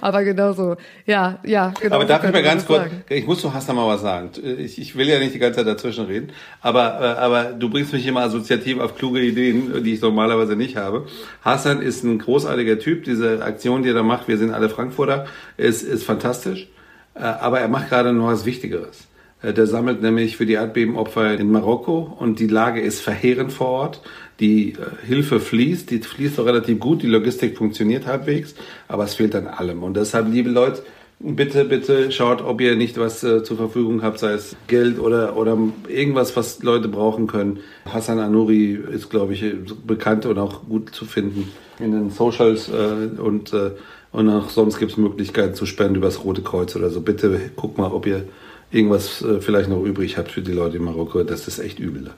Aber 0.00 0.24
genauso, 0.24 0.76
ja, 1.06 1.38
ja, 1.44 1.72
genau. 1.80 1.96
Aber 1.96 2.04
darf 2.04 2.24
ich 2.24 2.32
mal 2.32 2.42
ganz 2.42 2.66
kurz, 2.66 2.84
ich 3.08 3.26
muss 3.26 3.40
zu 3.40 3.52
Hassan 3.52 3.76
mal 3.76 3.86
was 3.86 4.02
sagen. 4.02 4.30
Ich, 4.58 4.78
ich 4.78 4.96
will 4.96 5.08
ja 5.08 5.18
nicht 5.18 5.34
die 5.34 5.38
ganze 5.38 5.58
Zeit 5.58 5.66
dazwischen 5.66 6.06
reden, 6.06 6.32
aber, 6.60 7.00
äh, 7.00 7.20
aber 7.20 7.44
du 7.44 7.70
bringst 7.70 7.92
mich 7.92 8.06
immer 8.06 8.22
assoziativ 8.22 8.78
auf 8.78 8.96
kluge 8.96 9.20
Ideen, 9.20 9.82
die 9.84 9.94
ich 9.94 10.00
normalerweise 10.00 10.56
nicht 10.56 10.76
habe. 10.76 11.06
Hassan 11.42 11.82
ist 11.82 12.04
ein 12.04 12.18
großartiger 12.18 12.78
Typ. 12.78 13.04
Diese 13.04 13.42
Aktion, 13.44 13.82
die 13.82 13.90
er 13.90 13.94
da 13.94 14.02
macht, 14.02 14.28
wir 14.28 14.38
sind 14.38 14.52
alle 14.52 14.68
Frankfurter, 14.68 15.26
ist, 15.56 15.82
ist 15.82 16.04
fantastisch. 16.04 16.68
Äh, 17.14 17.20
aber 17.20 17.60
er 17.60 17.68
macht 17.68 17.88
gerade 17.88 18.12
noch 18.12 18.26
was 18.26 18.44
Wichtigeres. 18.44 19.08
Äh, 19.44 19.52
der 19.52 19.66
sammelt 19.66 20.02
nämlich 20.02 20.36
für 20.36 20.46
die 20.46 20.54
Erdbebenopfer 20.54 21.38
in 21.38 21.50
Marokko 21.50 22.16
und 22.18 22.40
die 22.40 22.46
Lage 22.46 22.80
ist 22.80 23.00
verheerend 23.00 23.52
vor 23.52 23.68
Ort. 23.68 24.00
Die 24.40 24.72
äh, 24.72 25.06
Hilfe 25.06 25.40
fließt, 25.40 25.90
die 25.90 25.98
fließt 25.98 26.38
doch 26.38 26.46
relativ 26.46 26.80
gut, 26.80 27.02
die 27.02 27.06
Logistik 27.06 27.56
funktioniert 27.56 28.06
halbwegs, 28.06 28.54
aber 28.88 29.04
es 29.04 29.14
fehlt 29.14 29.34
an 29.34 29.46
allem. 29.46 29.82
Und 29.82 29.96
deshalb, 29.96 30.32
liebe 30.32 30.50
Leute, 30.50 30.82
bitte, 31.20 31.64
bitte 31.64 32.10
schaut, 32.10 32.42
ob 32.42 32.60
ihr 32.60 32.76
nicht 32.76 32.98
was 32.98 33.22
äh, 33.22 33.42
zur 33.42 33.56
Verfügung 33.56 34.02
habt, 34.02 34.18
sei 34.18 34.32
es 34.32 34.56
Geld 34.66 34.98
oder, 34.98 35.36
oder 35.36 35.56
irgendwas, 35.88 36.36
was 36.36 36.62
Leute 36.62 36.88
brauchen 36.88 37.26
können. 37.26 37.60
Hassan 37.86 38.18
Anuri 38.18 38.72
ist, 38.72 39.10
glaube 39.10 39.34
ich, 39.34 39.44
bekannt 39.86 40.26
und 40.26 40.38
auch 40.38 40.64
gut 40.68 40.94
zu 40.94 41.04
finden 41.04 41.48
in 41.78 41.92
den 41.92 42.10
Socials 42.10 42.68
äh, 42.68 43.20
und, 43.20 43.52
äh, 43.52 43.70
und 44.12 44.28
auch 44.28 44.50
sonst 44.50 44.78
gibt 44.78 44.92
es 44.92 44.96
Möglichkeiten 44.96 45.54
zu 45.54 45.66
spenden 45.66 45.96
über 45.96 46.06
das 46.06 46.24
Rote 46.24 46.42
Kreuz 46.42 46.76
oder 46.76 46.90
so. 46.90 47.00
Bitte 47.00 47.50
guckt 47.56 47.78
mal, 47.78 47.90
ob 47.90 48.06
ihr 48.06 48.24
irgendwas 48.70 49.22
äh, 49.22 49.40
vielleicht 49.40 49.68
noch 49.68 49.82
übrig 49.82 50.18
habt 50.18 50.32
für 50.32 50.42
die 50.42 50.52
Leute 50.52 50.76
in 50.76 50.84
Marokko. 50.84 51.22
Das 51.24 51.48
ist 51.48 51.58
echt 51.58 51.78
übel. 51.78 52.10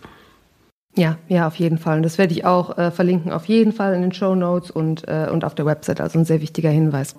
Ja, 0.96 1.18
ja, 1.28 1.46
auf 1.46 1.56
jeden 1.56 1.76
Fall. 1.76 1.98
Und 1.98 2.02
das 2.04 2.16
werde 2.16 2.32
ich 2.32 2.46
auch 2.46 2.78
äh, 2.78 2.90
verlinken, 2.90 3.30
auf 3.30 3.44
jeden 3.44 3.72
Fall 3.72 3.94
in 3.94 4.00
den 4.00 4.12
Show 4.12 4.34
Notes 4.34 4.70
und, 4.70 5.06
äh, 5.06 5.28
und 5.30 5.44
auf 5.44 5.54
der 5.54 5.66
Website. 5.66 6.00
Also 6.00 6.18
ein 6.18 6.24
sehr 6.24 6.40
wichtiger 6.40 6.70
Hinweis. 6.70 7.14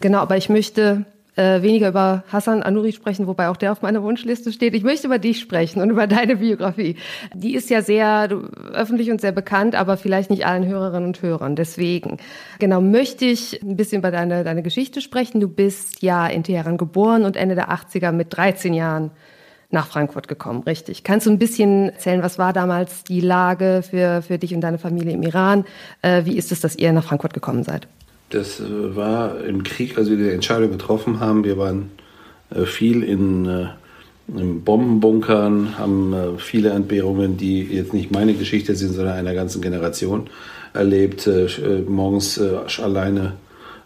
Genau, 0.00 0.18
aber 0.18 0.36
ich 0.36 0.48
möchte 0.48 1.06
äh, 1.36 1.62
weniger 1.62 1.88
über 1.88 2.24
Hassan 2.30 2.62
Anuri 2.62 2.92
sprechen, 2.92 3.28
wobei 3.28 3.48
auch 3.48 3.56
der 3.56 3.72
auf 3.72 3.80
meiner 3.80 4.02
Wunschliste 4.02 4.52
steht. 4.52 4.74
Ich 4.74 4.82
möchte 4.82 5.06
über 5.06 5.18
dich 5.18 5.38
sprechen 5.38 5.80
und 5.80 5.90
über 5.90 6.06
deine 6.06 6.36
Biografie. 6.36 6.96
Die 7.32 7.54
ist 7.54 7.70
ja 7.70 7.80
sehr 7.80 8.28
öffentlich 8.72 9.10
und 9.10 9.20
sehr 9.20 9.32
bekannt, 9.32 9.76
aber 9.76 9.96
vielleicht 9.96 10.30
nicht 10.30 10.44
allen 10.44 10.66
Hörerinnen 10.66 11.06
und 11.06 11.22
Hörern. 11.22 11.54
Deswegen, 11.54 12.18
genau, 12.58 12.80
möchte 12.80 13.24
ich 13.24 13.62
ein 13.62 13.76
bisschen 13.76 14.00
über 14.00 14.10
deine, 14.10 14.42
deine 14.42 14.62
Geschichte 14.62 15.00
sprechen. 15.00 15.40
Du 15.40 15.48
bist 15.48 16.02
ja 16.02 16.26
in 16.26 16.42
Teheran 16.42 16.76
geboren 16.76 17.24
und 17.24 17.36
Ende 17.36 17.54
der 17.54 17.70
80er 17.70 18.10
mit 18.10 18.36
13 18.36 18.74
Jahren 18.74 19.12
nach 19.72 19.86
Frankfurt 19.86 20.28
gekommen, 20.28 20.62
richtig. 20.64 21.02
Kannst 21.02 21.26
du 21.26 21.30
ein 21.30 21.38
bisschen 21.38 21.88
erzählen, 21.88 22.22
was 22.22 22.38
war 22.38 22.52
damals 22.52 23.04
die 23.04 23.20
Lage 23.20 23.82
für, 23.88 24.22
für 24.22 24.38
dich 24.38 24.54
und 24.54 24.60
deine 24.60 24.78
Familie 24.78 25.14
im 25.14 25.22
Iran? 25.22 25.64
Äh, 26.02 26.26
wie 26.26 26.36
ist 26.36 26.52
es, 26.52 26.60
dass 26.60 26.76
ihr 26.76 26.92
nach 26.92 27.04
Frankfurt 27.04 27.32
gekommen 27.32 27.64
seid? 27.64 27.88
Das 28.28 28.60
äh, 28.60 28.96
war 28.96 29.42
im 29.44 29.62
Krieg, 29.62 29.96
als 29.96 30.10
wir 30.10 30.16
die 30.16 30.28
Entscheidung 30.28 30.70
getroffen 30.72 31.20
haben. 31.20 31.44
Wir 31.44 31.56
waren 31.56 31.90
äh, 32.50 32.66
viel 32.66 33.02
in, 33.02 33.46
äh, 33.46 33.66
in 34.36 34.62
Bombenbunkern, 34.62 35.78
haben 35.78 36.38
viele 36.38 36.70
Entbehrungen, 36.70 37.38
die 37.38 37.62
jetzt 37.62 37.94
nicht 37.94 38.10
meine 38.10 38.34
Geschichte 38.34 38.76
sind, 38.76 38.92
sondern 38.92 39.14
einer 39.16 39.34
ganzen 39.34 39.60
Generation 39.60 40.28
erlebt. 40.74 41.28
Morgens 41.86 42.40
alleine 42.80 43.34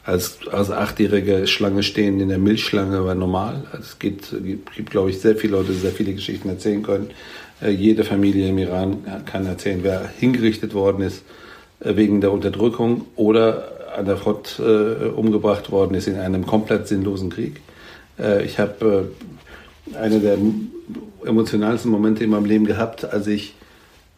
als, 0.07 0.39
als 0.51 0.71
achtjährige 0.71 1.47
Schlange 1.49 1.83
stehen 1.83 2.21
in 2.21 2.29
der 2.29 2.39
Milchschlange 2.39 3.05
war 3.05 3.17
normal. 3.17 3.65
Also 3.73 3.85
es 3.85 3.99
gibt, 3.99 4.35
gibt, 4.75 4.91
glaube 4.91 5.11
ich, 5.11 5.21
sehr 5.21 5.37
viele 5.37 5.57
Leute, 5.57 5.73
die 5.73 5.79
sehr 5.79 5.91
viele 5.91 6.15
Geschichten 6.15 6.49
erzählen 6.49 6.83
können. 6.83 7.11
Jede 7.67 8.05
Familie 8.05 8.49
im 8.51 8.59
Iran 8.59 8.99
kann 9.25 9.47
erzählen, 9.47 9.81
wer 9.83 10.09
hingerichtet 10.09 10.75
worden 10.75 11.03
ist 11.03 11.23
wegen 11.81 12.21
der 12.21 12.31
Unterdrückung 12.31 13.07
oder 13.17 13.73
an 13.97 14.05
der 14.05 14.17
Front 14.17 14.61
äh, 14.61 15.07
umgebracht 15.09 15.71
worden 15.73 15.95
ist 15.95 16.07
in 16.07 16.17
einem 16.17 16.47
komplett 16.47 16.87
sinnlosen 16.87 17.31
Krieg. 17.31 17.61
Äh, 18.19 18.45
ich 18.45 18.59
habe 18.59 19.09
äh, 19.93 19.97
eine 19.97 20.21
der 20.21 20.37
emotionalsten 21.25 21.91
Momente 21.91 22.23
in 22.25 22.31
meinem 22.31 22.45
Leben 22.45 22.67
gehabt, 22.67 23.05
als 23.05 23.27
ich, 23.27 23.55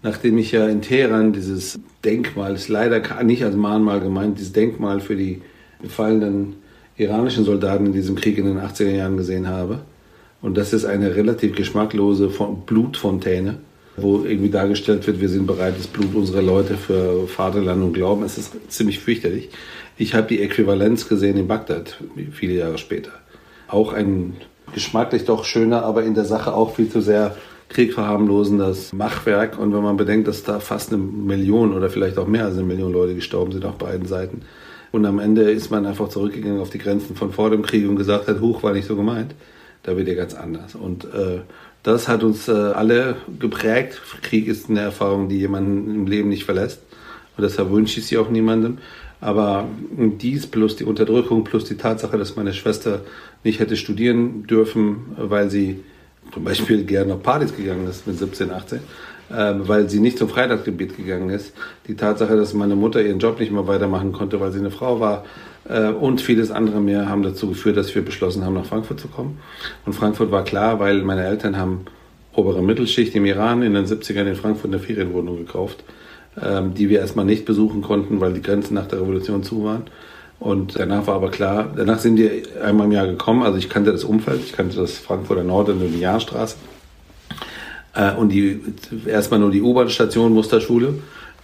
nachdem 0.02 0.36
ich 0.38 0.52
ja 0.52 0.66
in 0.66 0.82
Teheran 0.82 1.32
dieses 1.32 1.78
Denkmal, 2.04 2.54
ist 2.54 2.68
leider 2.68 3.00
nicht 3.22 3.44
als 3.44 3.54
Mahnmal 3.54 4.00
gemeint, 4.00 4.38
dieses 4.38 4.52
Denkmal 4.52 5.00
für 5.00 5.16
die 5.16 5.40
Gefallenen 5.82 6.56
iranischen 6.96 7.44
Soldaten 7.44 7.86
in 7.86 7.92
diesem 7.92 8.16
Krieg 8.16 8.38
in 8.38 8.44
den 8.44 8.58
80er 8.58 8.90
Jahren 8.90 9.16
gesehen 9.16 9.48
habe. 9.48 9.80
Und 10.40 10.56
das 10.56 10.72
ist 10.72 10.84
eine 10.84 11.14
relativ 11.14 11.54
geschmacklose 11.54 12.30
Blutfontäne, 12.66 13.58
wo 13.96 14.24
irgendwie 14.24 14.50
dargestellt 14.50 15.06
wird, 15.06 15.20
wir 15.20 15.28
sind 15.28 15.46
bereit, 15.46 15.74
das 15.76 15.86
Blut 15.86 16.14
unserer 16.14 16.42
Leute 16.42 16.76
für 16.76 17.26
Vaterland 17.26 17.82
und 17.82 17.92
Glauben. 17.92 18.22
Es 18.24 18.38
ist 18.38 18.52
ziemlich 18.68 19.00
fürchterlich. 19.00 19.50
Ich 19.96 20.14
habe 20.14 20.28
die 20.28 20.40
Äquivalenz 20.40 21.08
gesehen 21.08 21.36
in 21.36 21.48
Bagdad, 21.48 22.00
viele 22.32 22.54
Jahre 22.54 22.78
später. 22.78 23.10
Auch 23.66 23.92
ein 23.92 24.36
geschmacklich 24.72 25.24
doch 25.24 25.44
schöner, 25.44 25.82
aber 25.84 26.04
in 26.04 26.14
der 26.14 26.24
Sache 26.24 26.54
auch 26.54 26.76
viel 26.76 26.88
zu 26.88 27.00
sehr 27.00 27.36
Krieg 27.68 27.92
verharmlosendes 27.92 28.92
Machwerk. 28.92 29.58
Und 29.58 29.74
wenn 29.74 29.82
man 29.82 29.96
bedenkt, 29.96 30.28
dass 30.28 30.44
da 30.44 30.60
fast 30.60 30.92
eine 30.92 31.02
Million 31.02 31.74
oder 31.74 31.90
vielleicht 31.90 32.18
auch 32.18 32.26
mehr 32.26 32.44
als 32.44 32.54
eine 32.54 32.66
Million 32.66 32.92
Leute 32.92 33.14
gestorben 33.14 33.52
sind 33.52 33.64
auf 33.64 33.76
beiden 33.76 34.06
Seiten. 34.06 34.42
Und 34.90 35.04
am 35.04 35.18
Ende 35.18 35.50
ist 35.50 35.70
man 35.70 35.86
einfach 35.86 36.08
zurückgegangen 36.08 36.60
auf 36.60 36.70
die 36.70 36.78
Grenzen 36.78 37.14
von 37.14 37.32
vor 37.32 37.50
dem 37.50 37.62
Krieg 37.62 37.88
und 37.88 37.96
gesagt 37.96 38.28
hat, 38.28 38.40
Huch, 38.40 38.62
war 38.62 38.72
nicht 38.72 38.86
so 38.86 38.96
gemeint. 38.96 39.34
Da 39.82 39.96
wird 39.96 40.08
ja 40.08 40.14
ganz 40.14 40.34
anders. 40.34 40.74
Und 40.74 41.04
äh, 41.04 41.40
das 41.82 42.08
hat 42.08 42.22
uns 42.22 42.48
äh, 42.48 42.52
alle 42.52 43.16
geprägt. 43.38 44.00
Krieg 44.22 44.48
ist 44.48 44.68
eine 44.68 44.80
Erfahrung, 44.80 45.28
die 45.28 45.38
jemanden 45.38 45.94
im 45.94 46.06
Leben 46.06 46.28
nicht 46.28 46.44
verlässt. 46.44 46.80
Und 47.36 47.44
deshalb 47.44 47.70
wünsche 47.70 48.00
ich 48.00 48.06
sie 48.06 48.18
auch 48.18 48.30
niemandem. 48.30 48.78
Aber 49.20 49.68
dies 49.90 50.46
plus 50.46 50.76
die 50.76 50.84
Unterdrückung 50.84 51.44
plus 51.44 51.64
die 51.64 51.76
Tatsache, 51.76 52.18
dass 52.18 52.36
meine 52.36 52.52
Schwester 52.52 53.02
nicht 53.44 53.58
hätte 53.58 53.76
studieren 53.76 54.46
dürfen, 54.46 55.06
weil 55.16 55.50
sie 55.50 55.80
zum 56.32 56.44
Beispiel 56.44 56.84
gerne 56.84 57.14
auf 57.14 57.22
Partys 57.22 57.56
gegangen 57.56 57.88
ist 57.88 58.06
mit 58.06 58.18
17, 58.18 58.50
18, 58.50 58.78
äh, 58.78 58.80
weil 59.30 59.88
sie 59.90 60.00
nicht 60.00 60.18
zum 60.18 60.28
Freitagsgebet 60.28 60.96
gegangen 60.96 61.30
ist. 61.30 61.52
Die 61.86 61.96
Tatsache, 61.96 62.36
dass 62.36 62.54
meine 62.54 62.76
Mutter 62.76 63.02
ihren 63.02 63.18
Job 63.18 63.38
nicht 63.40 63.52
mehr 63.52 63.66
weitermachen 63.66 64.12
konnte, 64.12 64.40
weil 64.40 64.52
sie 64.52 64.58
eine 64.58 64.70
Frau 64.70 65.00
war 65.00 65.24
äh, 65.68 65.88
und 65.88 66.20
vieles 66.20 66.50
andere 66.50 66.80
mehr 66.80 67.08
haben 67.08 67.22
dazu 67.22 67.48
geführt, 67.48 67.76
dass 67.76 67.94
wir 67.94 68.04
beschlossen 68.04 68.44
haben, 68.44 68.54
nach 68.54 68.66
Frankfurt 68.66 69.00
zu 69.00 69.08
kommen. 69.08 69.38
Und 69.84 69.92
Frankfurt 69.92 70.30
war 70.30 70.44
klar, 70.44 70.80
weil 70.80 71.02
meine 71.02 71.24
Eltern 71.24 71.56
haben 71.56 71.86
obere 72.34 72.62
Mittelschicht 72.62 73.14
im 73.14 73.26
Iran 73.26 73.62
in 73.62 73.74
den 73.74 73.86
70ern 73.86 74.26
in 74.26 74.36
Frankfurt 74.36 74.72
eine 74.72 74.78
Ferienwohnung 74.78 75.36
gekauft 75.36 75.82
ähm, 76.42 76.74
die 76.74 76.88
wir 76.88 77.00
erstmal 77.00 77.24
nicht 77.24 77.44
besuchen 77.44 77.82
konnten, 77.82 78.20
weil 78.20 78.32
die 78.32 78.42
Grenzen 78.42 78.74
nach 78.74 78.86
der 78.86 79.00
Revolution 79.00 79.42
zu 79.42 79.64
waren. 79.64 79.84
Und 80.38 80.78
danach 80.78 81.06
war 81.06 81.16
aber 81.16 81.30
klar, 81.30 81.72
danach 81.74 81.98
sind 81.98 82.16
wir 82.16 82.30
einmal 82.64 82.86
im 82.86 82.92
Jahr 82.92 83.06
gekommen. 83.06 83.42
Also 83.42 83.58
ich 83.58 83.68
kannte 83.68 83.90
das 83.90 84.04
Umfeld, 84.04 84.40
ich 84.44 84.52
kannte 84.52 84.76
das 84.76 84.98
Frankfurter 84.98 85.42
Norden 85.42 85.80
und 85.80 85.92
die 85.92 86.00
Jahrstraße. 86.00 86.56
Äh, 87.94 88.14
und 88.14 88.30
die, 88.30 88.60
erstmal 89.06 89.40
nur 89.40 89.50
die 89.50 89.62
U-Bahn-Station 89.62 90.32
Musterschule, 90.32 90.94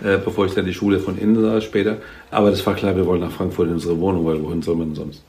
äh, 0.02 0.18
bevor 0.18 0.46
ich 0.46 0.54
dann 0.54 0.66
die 0.66 0.74
Schule 0.74 1.00
von 1.00 1.18
innen 1.18 1.40
sah 1.40 1.60
später. 1.60 1.98
Aber 2.30 2.50
das 2.50 2.64
war 2.66 2.74
klar, 2.74 2.96
wir 2.96 3.06
wollen 3.06 3.20
nach 3.20 3.32
Frankfurt 3.32 3.68
in 3.68 3.74
unsere 3.74 3.98
Wohnung, 3.98 4.24
weil 4.26 4.42
wohin 4.42 4.62
soll 4.62 4.76
man 4.76 4.94
sonst? 4.94 5.22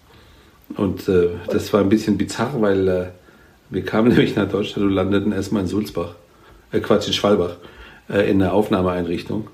Und 0.75 1.07
äh, 1.07 1.29
das 1.47 1.71
war 1.73 1.81
ein 1.81 1.89
bisschen 1.89 2.17
bizarr, 2.17 2.53
weil 2.59 2.87
äh, 2.87 3.05
wir 3.69 3.83
kamen 3.83 4.07
nämlich 4.13 4.35
nach 4.35 4.49
Deutschland 4.49 4.87
und 4.87 4.93
landeten 4.93 5.31
erstmal 5.31 5.63
in 5.63 5.67
Sulzbach, 5.67 6.15
äh, 6.71 6.79
Quatsch, 6.79 7.07
in 7.07 7.13
Schwalbach, 7.13 7.57
äh, 8.09 8.29
in 8.29 8.39
der 8.39 8.53
Aufnahmeeinrichtung. 8.53 9.47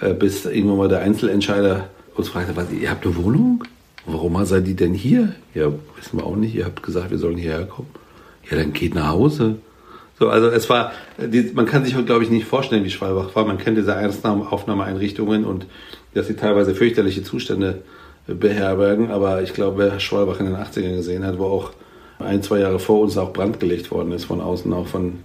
Äh, 0.00 0.14
bis 0.14 0.44
irgendwann 0.44 0.78
mal 0.78 0.88
der 0.88 1.00
Einzelentscheider 1.00 1.88
uns 2.14 2.28
fragte, 2.28 2.54
was, 2.56 2.70
ihr 2.70 2.90
habt 2.90 3.04
eine 3.04 3.16
Wohnung? 3.16 3.64
Warum 4.06 4.44
seid 4.44 4.66
ihr 4.66 4.76
denn 4.76 4.94
hier? 4.94 5.34
Ja, 5.54 5.66
wissen 5.96 6.18
wir 6.18 6.24
auch 6.24 6.36
nicht. 6.36 6.54
Ihr 6.54 6.64
habt 6.64 6.82
gesagt, 6.82 7.10
wir 7.10 7.18
sollen 7.18 7.36
hierher 7.36 7.66
kommen. 7.66 7.88
Ja, 8.50 8.56
dann 8.56 8.72
geht 8.72 8.94
nach 8.94 9.08
Hause. 9.08 9.56
So, 10.20 10.28
also 10.28 10.48
es 10.48 10.68
war, 10.68 10.92
die, 11.18 11.50
man 11.54 11.66
kann 11.66 11.84
sich, 11.84 11.96
glaube 12.04 12.22
ich, 12.22 12.30
nicht 12.30 12.46
vorstellen, 12.46 12.84
wie 12.84 12.90
Schwalbach 12.90 13.34
war. 13.34 13.46
Man 13.46 13.58
kennt 13.58 13.78
diese 13.78 13.96
Aufnahmeeinrichtungen 13.98 15.44
und 15.44 15.66
dass 16.14 16.26
sie 16.26 16.36
teilweise 16.36 16.74
fürchterliche 16.74 17.24
Zustände 17.24 17.82
beherbergen. 18.26 19.10
Aber 19.10 19.42
ich 19.42 19.54
glaube, 19.54 19.78
wer 19.78 19.98
Schwalbach 19.98 20.38
in 20.38 20.46
den 20.46 20.56
80ern 20.56 20.96
gesehen 20.96 21.24
hat, 21.24 21.38
wo 21.38 21.46
auch 21.46 21.72
ein, 22.18 22.42
zwei 22.42 22.58
Jahre 22.58 22.78
vor 22.78 23.00
uns 23.00 23.16
auch 23.16 23.32
Brand 23.32 23.58
gelegt 23.60 23.90
worden 23.90 24.12
ist, 24.12 24.26
von 24.26 24.40
außen 24.40 24.72
auch 24.72 24.86
von 24.86 25.20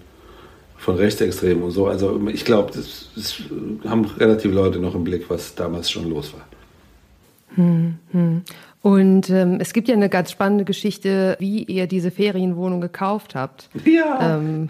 von 0.78 0.96
Rechtsextremen 0.98 1.64
und 1.64 1.72
so. 1.72 1.88
Also 1.88 2.22
ich 2.32 2.46
glaube, 2.46 2.72
das, 2.74 3.10
das, 3.16 3.42
haben 3.90 4.06
relativ 4.06 4.54
Leute 4.54 4.80
noch 4.80 4.94
im 4.94 5.04
Blick, 5.04 5.30
was 5.30 5.56
damals 5.56 5.90
schon 5.90 6.10
los 6.10 6.34
war. 6.34 6.46
Hm, 7.56 7.96
hm. 8.12 8.42
Und 8.86 9.32
ähm, 9.32 9.58
es 9.60 9.74
gibt 9.74 9.88
ja 9.88 9.96
eine 9.96 10.10
ganz 10.10 10.30
spannende 10.30 10.64
Geschichte, 10.64 11.38
wie 11.40 11.64
ihr 11.64 11.88
diese 11.88 12.12
Ferienwohnung 12.12 12.82
gekauft 12.82 13.34
habt. 13.34 13.68
Ja. 13.84 14.38
Ähm, 14.38 14.70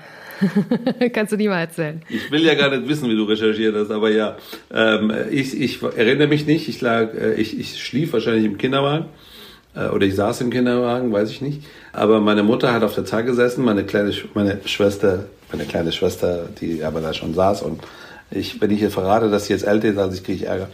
kannst 1.13 1.33
du 1.33 1.37
die 1.37 1.49
mal 1.49 1.59
erzählen? 1.59 2.01
Ich 2.07 2.31
will 2.31 2.41
ja 2.45 2.53
gar 2.53 2.69
nicht 2.69 2.87
wissen, 2.87 3.09
wie 3.09 3.15
du 3.17 3.25
recherchiert 3.25 3.75
hast, 3.75 3.91
aber 3.91 4.09
ja, 4.09 4.37
ähm, 4.73 5.11
ich, 5.31 5.59
ich 5.59 5.83
erinnere 5.83 6.29
mich 6.29 6.45
nicht. 6.45 6.69
Ich 6.69 6.79
lag, 6.79 7.13
äh, 7.13 7.33
ich, 7.33 7.59
ich 7.59 7.83
schlief 7.83 8.13
wahrscheinlich 8.13 8.45
im 8.45 8.57
Kinderwagen 8.57 9.07
äh, 9.75 9.89
oder 9.89 10.05
ich 10.05 10.15
saß 10.15 10.39
im 10.39 10.49
Kinderwagen, 10.49 11.11
weiß 11.11 11.29
ich 11.29 11.41
nicht. 11.41 11.63
Aber 11.91 12.21
meine 12.21 12.43
Mutter 12.43 12.71
hat 12.71 12.83
auf 12.83 12.95
der 12.95 13.03
Zeit 13.03 13.25
gesessen, 13.25 13.65
meine 13.65 13.83
kleine, 13.83 14.13
meine 14.33 14.61
Schwester 14.63 15.25
meine 15.51 15.65
kleine 15.65 15.91
Schwester, 15.91 16.47
die 16.59 16.83
aber 16.83 17.01
da 17.01 17.13
schon 17.13 17.33
saß. 17.33 17.61
Und 17.63 17.81
ich, 18.31 18.61
wenn 18.61 18.71
ich 18.71 18.81
ihr 18.81 18.91
verrate, 18.91 19.29
dass 19.29 19.45
sie 19.45 19.53
jetzt 19.53 19.65
älter 19.65 19.89
ist, 19.89 19.97
als 19.97 20.15
ich 20.15 20.23
kriege 20.23 20.43
ich 20.43 20.47
Ärger. 20.47 20.69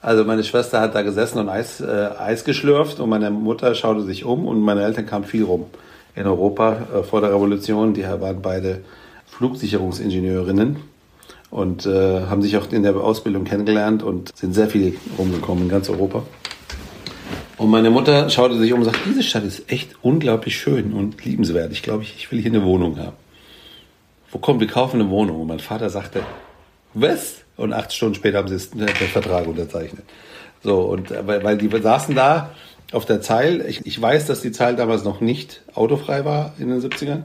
Also 0.00 0.24
meine 0.24 0.44
Schwester 0.44 0.80
hat 0.80 0.94
da 0.94 1.02
gesessen 1.02 1.38
und 1.38 1.48
Eis, 1.48 1.80
äh, 1.80 2.10
Eis 2.18 2.44
geschlürft 2.44 3.00
und 3.00 3.08
meine 3.08 3.30
Mutter 3.30 3.74
schaute 3.74 4.02
sich 4.02 4.24
um 4.24 4.46
und 4.46 4.60
meine 4.60 4.82
Eltern 4.82 5.06
kamen 5.06 5.24
viel 5.24 5.44
rum 5.44 5.66
in 6.14 6.26
Europa 6.26 6.86
äh, 6.94 7.02
vor 7.02 7.20
der 7.20 7.30
Revolution. 7.30 7.94
Die 7.94 8.04
waren 8.04 8.40
beide 8.42 8.82
Flugsicherungsingenieurinnen 9.26 10.76
und 11.50 11.86
äh, 11.86 12.22
haben 12.26 12.42
sich 12.42 12.56
auch 12.56 12.70
in 12.70 12.84
der 12.84 12.96
Ausbildung 12.96 13.44
kennengelernt 13.44 14.02
und 14.02 14.36
sind 14.36 14.54
sehr 14.54 14.68
viel 14.68 14.96
rumgekommen 15.18 15.64
in 15.64 15.68
ganz 15.68 15.90
Europa. 15.90 16.22
Und 17.56 17.70
meine 17.70 17.90
Mutter 17.90 18.30
schaute 18.30 18.56
sich 18.56 18.72
um 18.72 18.80
und 18.80 18.84
sagte, 18.84 19.00
diese 19.04 19.24
Stadt 19.24 19.42
ist 19.42 19.70
echt 19.70 19.96
unglaublich 20.02 20.56
schön 20.56 20.92
und 20.92 21.24
liebenswert. 21.24 21.72
Ich 21.72 21.82
glaube, 21.82 22.04
ich, 22.04 22.14
ich 22.16 22.30
will 22.30 22.40
hier 22.40 22.52
eine 22.52 22.64
Wohnung 22.64 22.98
haben 22.98 23.16
wo 24.30 24.38
kommen, 24.38 24.60
wir 24.60 24.66
kaufen 24.66 25.00
eine 25.00 25.10
Wohnung. 25.10 25.40
Und 25.40 25.46
mein 25.48 25.60
Vater 25.60 25.90
sagte, 25.90 26.22
was? 26.94 27.44
Und 27.58 27.74
acht 27.74 27.92
Stunden 27.92 28.14
später 28.14 28.38
haben 28.38 28.48
sie 28.48 28.70
den 28.70 28.88
Vertrag 28.88 29.46
unterzeichnet. 29.46 30.04
So, 30.62 30.80
und 30.80 31.10
äh, 31.10 31.26
weil, 31.26 31.44
weil 31.44 31.58
die 31.58 31.68
saßen 31.68 32.14
da 32.14 32.50
auf 32.92 33.04
der 33.04 33.20
Zeil. 33.20 33.66
Ich, 33.68 33.84
ich 33.84 34.00
weiß, 34.00 34.26
dass 34.26 34.40
die 34.40 34.52
Zeil 34.52 34.76
damals 34.76 35.04
noch 35.04 35.20
nicht 35.20 35.62
autofrei 35.74 36.24
war 36.24 36.54
in 36.58 36.70
den 36.70 36.80
70ern. 36.80 37.24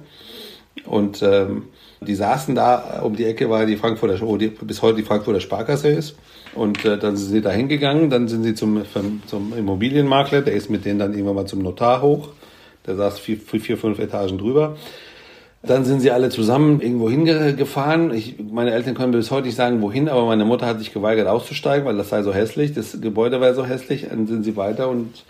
Und 0.85 1.21
ähm, 1.21 1.67
die 2.01 2.15
saßen 2.15 2.55
da 2.55 3.01
um 3.03 3.15
die 3.15 3.25
Ecke, 3.25 3.49
weil 3.49 3.67
die 3.67 3.77
Frankfurter, 3.77 4.19
wo 4.21 4.35
die, 4.37 4.47
bis 4.47 4.81
heute 4.81 4.97
die 4.97 5.03
Frankfurter 5.03 5.39
Sparkasse 5.39 5.89
ist. 5.89 6.15
Und 6.55 6.83
äh, 6.83 6.97
dann 6.97 7.15
sind 7.15 7.29
sie 7.29 7.41
da 7.41 7.51
hingegangen, 7.51 8.09
dann 8.09 8.27
sind 8.27 8.43
sie 8.43 8.55
zum, 8.55 8.83
zum 9.27 9.57
Immobilienmakler, 9.57 10.41
der 10.41 10.53
ist 10.53 10.69
mit 10.69 10.83
denen 10.83 10.99
dann 10.99 11.13
irgendwann 11.13 11.35
mal 11.35 11.45
zum 11.45 11.61
Notar 11.61 12.01
hoch. 12.01 12.29
Der 12.85 12.95
saß 12.95 13.19
vier, 13.19 13.37
vier 13.37 13.77
fünf 13.77 13.99
Etagen 13.99 14.37
drüber. 14.37 14.75
Dann 15.65 15.85
sind 15.85 16.01
sie 16.01 16.11
alle 16.11 16.29
zusammen 16.29 16.81
irgendwo 16.81 17.09
hingefahren. 17.09 18.13
Ich, 18.13 18.35
meine 18.51 18.71
Eltern 18.71 18.95
können 18.95 19.13
bis 19.13 19.31
heute 19.31 19.47
nicht 19.47 19.55
sagen, 19.55 19.81
wohin, 19.81 20.09
aber 20.09 20.25
meine 20.25 20.43
Mutter 20.43 20.65
hat 20.65 20.79
sich 20.79 20.91
geweigert 20.91 21.27
auszusteigen, 21.27 21.85
weil 21.85 21.95
das 21.95 22.09
sei 22.09 22.21
so 22.21 22.33
hässlich. 22.33 22.73
Das 22.73 22.99
Gebäude 22.99 23.39
war 23.39 23.53
so 23.53 23.65
hässlich. 23.65 24.07
Dann 24.09 24.27
sind 24.27 24.43
sie 24.43 24.57
weiter 24.57 24.89
und 24.89 25.23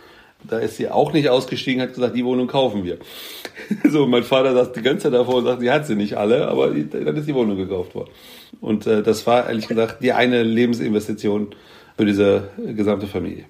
da 0.50 0.58
ist 0.58 0.78
sie 0.78 0.90
auch 0.90 1.14
nicht 1.14 1.30
ausgestiegen, 1.30 1.82
hat 1.82 1.94
gesagt, 1.94 2.16
die 2.16 2.26
Wohnung 2.26 2.48
kaufen 2.48 2.84
wir. 2.84 2.98
so, 3.90 4.08
mein 4.08 4.24
Vater 4.24 4.54
saß 4.54 4.74
die 4.74 4.82
ganze 4.82 5.04
Zeit 5.04 5.14
davor 5.14 5.36
und 5.36 5.46
sagt, 5.46 5.62
sie 5.62 5.72
hat 5.72 5.86
sie 5.86 5.96
nicht 5.96 6.16
alle, 6.16 6.48
aber 6.48 6.70
dann 6.70 7.16
ist 7.16 7.28
die 7.28 7.36
Wohnung 7.36 7.56
gekauft 7.56 7.94
worden. 7.94 8.10
Und 8.60 8.88
äh, 8.88 9.04
das 9.04 9.26
war 9.28 9.48
ehrlich 9.48 9.68
gesagt 9.68 10.04
die 10.04 10.14
eine 10.14 10.44
Lebensinvestition 10.44 11.50
für 11.96 12.06
diese 12.06 12.50
gesamte 12.76 13.08
Familie. 13.08 13.46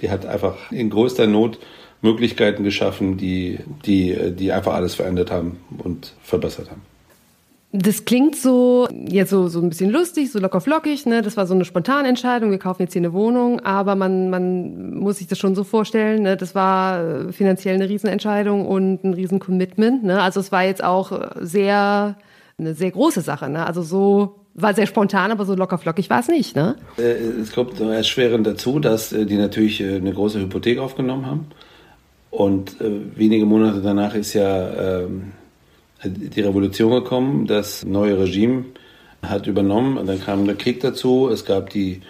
Die 0.00 0.10
hat 0.10 0.24
einfach 0.24 0.54
in 0.70 0.88
größter 0.88 1.26
Not 1.26 1.58
Möglichkeiten 2.02 2.64
geschaffen, 2.64 3.16
die, 3.16 3.60
die, 3.86 4.32
die 4.32 4.52
einfach 4.52 4.74
alles 4.74 4.94
verändert 4.94 5.30
haben 5.30 5.58
und 5.78 6.14
verbessert 6.22 6.70
haben. 6.70 6.82
Das 7.74 8.04
klingt 8.04 8.36
so 8.36 8.86
jetzt 9.08 9.30
so, 9.30 9.48
so 9.48 9.58
ein 9.62 9.70
bisschen 9.70 9.88
lustig, 9.88 10.30
so 10.30 10.38
locker 10.38 10.60
flockig, 10.60 11.06
ne? 11.06 11.22
Das 11.22 11.38
war 11.38 11.46
so 11.46 11.54
eine 11.54 11.64
spontane 11.64 12.06
Entscheidung, 12.06 12.50
wir 12.50 12.58
kaufen 12.58 12.82
jetzt 12.82 12.92
hier 12.92 13.00
eine 13.00 13.14
Wohnung, 13.14 13.60
aber 13.60 13.94
man, 13.94 14.28
man 14.28 14.94
muss 14.96 15.18
sich 15.18 15.26
das 15.26 15.38
schon 15.38 15.54
so 15.54 15.64
vorstellen, 15.64 16.22
ne? 16.22 16.36
Das 16.36 16.54
war 16.54 17.28
äh, 17.28 17.32
finanziell 17.32 17.76
eine 17.76 17.88
Riesenentscheidung 17.88 18.66
und 18.66 19.02
ein 19.04 19.14
Riesen-Commitment, 19.14 20.04
ne? 20.04 20.20
Also 20.20 20.40
es 20.40 20.52
war 20.52 20.64
jetzt 20.64 20.84
auch 20.84 21.18
sehr, 21.40 22.18
eine 22.58 22.74
sehr 22.74 22.90
große 22.90 23.22
Sache, 23.22 23.48
ne? 23.48 23.64
Also 23.64 23.80
so 23.80 24.40
war 24.52 24.74
sehr 24.74 24.86
spontan, 24.86 25.30
aber 25.30 25.46
so 25.46 25.54
locker 25.54 25.78
flockig 25.78 26.10
war 26.10 26.20
es 26.20 26.28
nicht, 26.28 26.54
ne? 26.54 26.76
Äh, 26.98 27.40
es 27.40 27.52
kommt 27.52 27.80
erschwerend 27.80 28.46
dazu, 28.46 28.80
dass 28.80 29.14
äh, 29.14 29.24
die 29.24 29.38
natürlich 29.38 29.82
eine 29.82 30.12
große 30.12 30.40
Hypothek 30.40 30.78
aufgenommen 30.78 31.24
haben 31.24 31.46
und 32.32 32.80
äh, 32.80 32.90
wenige 33.14 33.44
Monate 33.44 33.82
danach 33.82 34.14
ist 34.14 34.32
ja 34.32 35.02
ähm, 35.02 35.32
die 36.02 36.40
Revolution 36.40 36.90
gekommen, 36.90 37.46
das 37.46 37.84
neue 37.84 38.18
Regime 38.18 38.64
hat 39.22 39.46
übernommen 39.46 39.98
und 39.98 40.06
dann 40.06 40.18
kam 40.18 40.46
der 40.46 40.56
Krieg 40.56 40.80
dazu. 40.80 41.28
Es 41.28 41.44
gab 41.44 41.68
die 41.68 42.00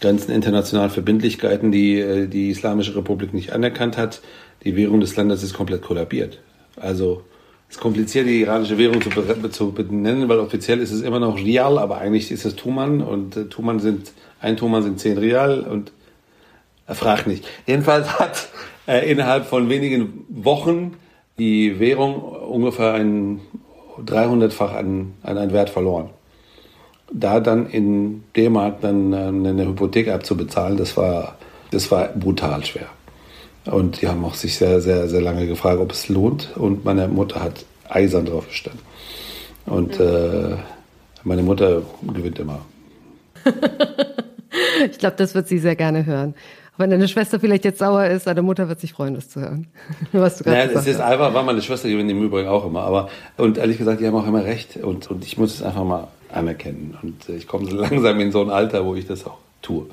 ganzen 0.00 0.32
internationalen 0.32 0.90
Verbindlichkeiten, 0.90 1.70
die 1.70 2.00
äh, 2.00 2.26
die 2.26 2.50
Islamische 2.50 2.96
Republik 2.96 3.32
nicht 3.32 3.52
anerkannt 3.52 3.96
hat. 3.96 4.20
Die 4.64 4.74
Währung 4.74 4.98
des 4.98 5.14
Landes 5.14 5.44
ist 5.44 5.54
komplett 5.54 5.82
kollabiert. 5.82 6.40
Also 6.74 7.22
es 7.68 7.76
ist 7.76 7.80
kompliziert, 7.80 8.26
die 8.26 8.40
iranische 8.40 8.78
Währung 8.78 9.00
zu, 9.00 9.10
zu 9.50 9.70
benennen, 9.70 10.28
weil 10.28 10.40
offiziell 10.40 10.80
ist 10.80 10.90
es 10.90 11.02
immer 11.02 11.20
noch 11.20 11.36
Rial, 11.36 11.78
aber 11.78 11.98
eigentlich 11.98 12.32
ist 12.32 12.44
es 12.44 12.56
Tuman 12.56 13.00
und 13.00 13.36
äh, 13.36 13.44
Tuman 13.44 13.78
sind, 13.78 14.10
ein 14.40 14.56
Tuman 14.56 14.82
sind 14.82 14.98
zehn 14.98 15.18
Rial 15.18 15.60
und 15.60 15.92
er 16.88 16.96
fragt 16.96 17.28
nicht. 17.28 17.46
Jedenfalls 17.64 18.18
hat 18.18 18.48
äh, 18.88 19.10
innerhalb 19.10 19.46
von 19.46 19.68
wenigen 19.68 20.24
Wochen 20.28 20.94
die 21.38 21.78
Währung 21.78 22.14
ungefähr 22.14 22.94
ein 22.94 23.40
300-fach 24.04 24.72
an, 24.72 25.14
an 25.22 25.38
einen 25.38 25.52
Wert 25.52 25.70
verloren. 25.70 26.10
Da 27.12 27.40
dann 27.40 27.66
in 27.66 28.24
D-Mark 28.34 28.80
dann 28.80 29.12
äh, 29.12 29.16
eine 29.16 29.66
Hypothek 29.66 30.08
abzubezahlen, 30.08 30.76
das 30.76 30.96
war, 30.96 31.36
das 31.70 31.90
war 31.90 32.08
brutal 32.08 32.64
schwer. 32.64 32.86
Und 33.66 34.00
die 34.00 34.08
haben 34.08 34.24
auch 34.24 34.34
sich 34.34 34.56
sehr, 34.56 34.80
sehr, 34.80 35.08
sehr 35.08 35.20
lange 35.20 35.46
gefragt, 35.46 35.78
ob 35.80 35.92
es 35.92 36.08
lohnt. 36.08 36.56
Und 36.56 36.84
meine 36.86 37.06
Mutter 37.08 37.42
hat 37.42 37.66
eisern 37.88 38.24
drauf 38.24 38.48
gestanden. 38.48 38.80
Und 39.66 40.00
äh, 40.00 40.56
meine 41.24 41.42
Mutter 41.42 41.82
gewinnt 42.14 42.38
immer. 42.38 42.60
ich 44.90 44.98
glaube, 44.98 45.16
das 45.16 45.34
wird 45.34 45.48
sie 45.48 45.58
sehr 45.58 45.76
gerne 45.76 46.06
hören. 46.06 46.34
Wenn 46.78 46.90
deine 46.90 47.08
Schwester 47.08 47.40
vielleicht 47.40 47.64
jetzt 47.64 47.80
sauer 47.80 48.06
ist, 48.06 48.28
deine 48.28 48.40
Mutter 48.40 48.68
wird 48.68 48.78
sich 48.78 48.92
freuen, 48.92 49.14
das 49.14 49.28
zu 49.28 49.40
hören. 49.40 49.66
Was 50.12 50.38
du 50.38 50.48
naja, 50.48 50.70
es 50.72 50.86
ist 50.86 51.00
einfach, 51.00 51.34
war 51.34 51.42
meine 51.42 51.60
Schwester 51.60 51.88
gewinnt 51.88 52.10
im 52.10 52.22
Übrigen 52.22 52.48
auch 52.48 52.64
immer. 52.64 52.82
Aber, 52.82 53.08
und 53.36 53.58
ehrlich 53.58 53.78
gesagt, 53.78 54.00
die 54.00 54.06
haben 54.06 54.14
auch 54.14 54.26
immer 54.26 54.44
recht. 54.44 54.76
Und, 54.76 55.10
und 55.10 55.24
ich 55.24 55.36
muss 55.36 55.54
es 55.54 55.62
einfach 55.62 55.84
mal 55.84 56.06
anerkennen. 56.32 56.96
Und 57.02 57.28
ich 57.28 57.48
komme 57.48 57.68
so 57.68 57.76
langsam 57.80 58.20
in 58.20 58.30
so 58.30 58.40
ein 58.40 58.50
Alter, 58.50 58.86
wo 58.86 58.94
ich 58.94 59.06
das 59.06 59.26
auch 59.26 59.38
tue. 59.60 59.86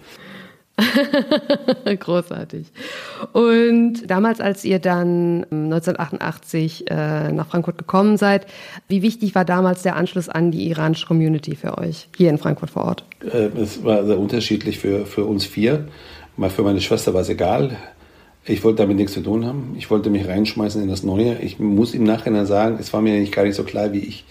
Großartig. 2.00 2.67
Und 3.32 4.10
damals, 4.12 4.41
als 4.41 4.65
ihr 4.65 4.80
dann 4.80 5.45
1988 5.45 6.91
äh, 6.91 7.32
nach 7.32 7.48
Frankfurt 7.48 7.78
gekommen 7.78 8.17
seid, 8.17 8.45
wie 8.88 9.02
wichtig 9.02 9.36
war 9.36 9.45
damals 9.45 9.84
der 9.84 9.95
Anschluss 9.95 10.28
an 10.30 10.52
die 10.52 10.69
iranische 10.69 11.08
Community 11.08 11.56
für 11.56 11.78
euch 11.78 12.10
hier 12.15 12.30
in 12.30 12.38
Frankfurt 12.38 12.69
vor 12.69 12.84
Ort? 12.86 13.06
Äh, 13.21 13.50
es 13.60 13.84
war 13.84 14.06
sehr 14.06 14.19
unterschiedlich 14.19 14.78
für, 14.80 15.06
für 15.06 15.24
uns 15.24 15.45
vier. 15.45 15.88
Mal 16.38 16.50
für 16.50 16.63
meine 16.63 16.82
Schwester 16.82 17.13
war 17.13 17.21
es 17.21 17.30
egal. 17.30 17.78
Ich 18.45 18.63
wollte 18.63 18.84
damit 18.84 18.98
nichts 18.98 19.13
zu 19.13 19.21
tun 19.21 19.45
haben. 19.45 19.76
Ich 19.78 19.89
wollte 19.89 20.10
mich 20.10 20.28
reinschmeißen 20.28 20.82
in 20.82 20.89
das 20.89 21.04
Neue. 21.04 21.39
Ich 21.39 21.60
muss 21.60 21.93
im 21.93 22.04
Nachhinein 22.04 22.45
sagen, 22.45 22.78
es 22.80 22.93
war 22.93 23.02
mir 23.02 23.19
nicht 23.19 23.34
gar 23.34 23.43
nicht 23.43 23.56
so 23.56 23.63
klar, 23.63 23.91
wie 23.93 24.00
ich, 24.00 24.26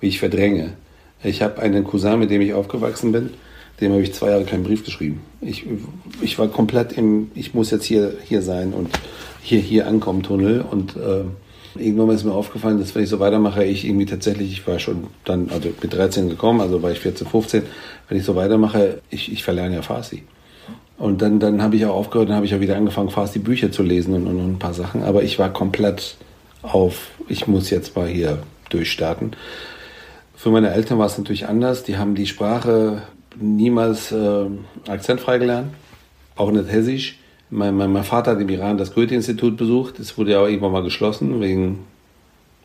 wie 0.00 0.08
ich 0.08 0.18
verdränge. 0.18 0.72
Ich 1.22 1.42
habe 1.42 1.60
einen 1.60 1.84
Cousin, 1.84 2.18
mit 2.18 2.30
dem 2.30 2.40
ich 2.40 2.54
aufgewachsen 2.54 3.12
bin 3.12 3.30
dem 3.80 3.92
habe 3.92 4.02
ich 4.02 4.12
zwei 4.12 4.30
Jahre 4.30 4.44
keinen 4.44 4.64
Brief 4.64 4.84
geschrieben. 4.84 5.20
Ich, 5.40 5.64
ich 6.20 6.38
war 6.38 6.48
komplett 6.48 6.92
im, 6.92 7.30
ich 7.34 7.54
muss 7.54 7.70
jetzt 7.70 7.84
hier, 7.84 8.14
hier 8.24 8.42
sein 8.42 8.72
und 8.72 8.90
hier, 9.42 9.60
hier 9.60 9.86
ankommen, 9.86 10.22
Tunnel. 10.22 10.60
Und 10.60 10.96
äh, 10.96 11.24
irgendwann 11.82 12.10
ist 12.10 12.24
mir 12.24 12.32
aufgefallen, 12.32 12.78
dass 12.78 12.94
wenn 12.94 13.04
ich 13.04 13.08
so 13.08 13.20
weitermache, 13.20 13.64
ich 13.64 13.86
irgendwie 13.86 14.06
tatsächlich, 14.06 14.52
ich 14.52 14.66
war 14.66 14.78
schon 14.78 15.06
dann, 15.24 15.48
also 15.50 15.70
mit 15.80 15.92
13 15.92 16.28
gekommen, 16.28 16.60
also 16.60 16.82
war 16.82 16.90
ich 16.90 17.00
14, 17.00 17.26
15, 17.26 17.62
wenn 18.08 18.18
ich 18.18 18.24
so 18.24 18.36
weitermache, 18.36 19.00
ich, 19.08 19.32
ich 19.32 19.42
verlerne 19.42 19.76
ja 19.76 19.82
Farsi. 19.82 20.22
Und 21.00 21.22
dann, 21.22 21.40
dann 21.40 21.62
habe 21.62 21.76
ich 21.76 21.86
auch 21.86 21.94
aufgehört, 21.94 22.28
dann 22.28 22.36
habe 22.36 22.44
ich 22.44 22.54
auch 22.54 22.60
wieder 22.60 22.76
angefangen, 22.76 23.08
Farsi 23.08 23.38
Bücher 23.38 23.72
zu 23.72 23.82
lesen 23.82 24.12
und, 24.12 24.26
und, 24.26 24.36
und 24.36 24.52
ein 24.52 24.58
paar 24.58 24.74
Sachen. 24.74 25.02
Aber 25.02 25.22
ich 25.22 25.38
war 25.38 25.50
komplett 25.50 26.16
auf, 26.60 27.12
ich 27.26 27.46
muss 27.46 27.70
jetzt 27.70 27.96
mal 27.96 28.06
hier 28.06 28.42
durchstarten. 28.68 29.34
Für 30.36 30.50
meine 30.50 30.70
Eltern 30.70 30.98
war 30.98 31.06
es 31.06 31.16
natürlich 31.16 31.48
anders. 31.48 31.84
Die 31.84 31.96
haben 31.96 32.14
die 32.14 32.26
Sprache 32.26 33.00
niemals 33.34 34.12
äh, 34.12 34.44
akzentfrei 34.88 35.38
gelernt, 35.38 35.72
auch 36.36 36.50
nicht 36.50 36.70
Hessisch. 36.70 37.18
Mein, 37.48 37.76
mein, 37.76 37.90
mein, 37.90 38.04
Vater 38.04 38.32
hat 38.32 38.40
im 38.40 38.50
Iran 38.50 38.76
das 38.76 38.94
Goethe-Institut 38.94 39.56
besucht. 39.56 39.98
Das 39.98 40.18
wurde 40.18 40.32
ja 40.32 40.40
auch 40.40 40.48
irgendwann 40.48 40.72
mal 40.72 40.82
geschlossen, 40.82 41.40
wegen, 41.40 41.78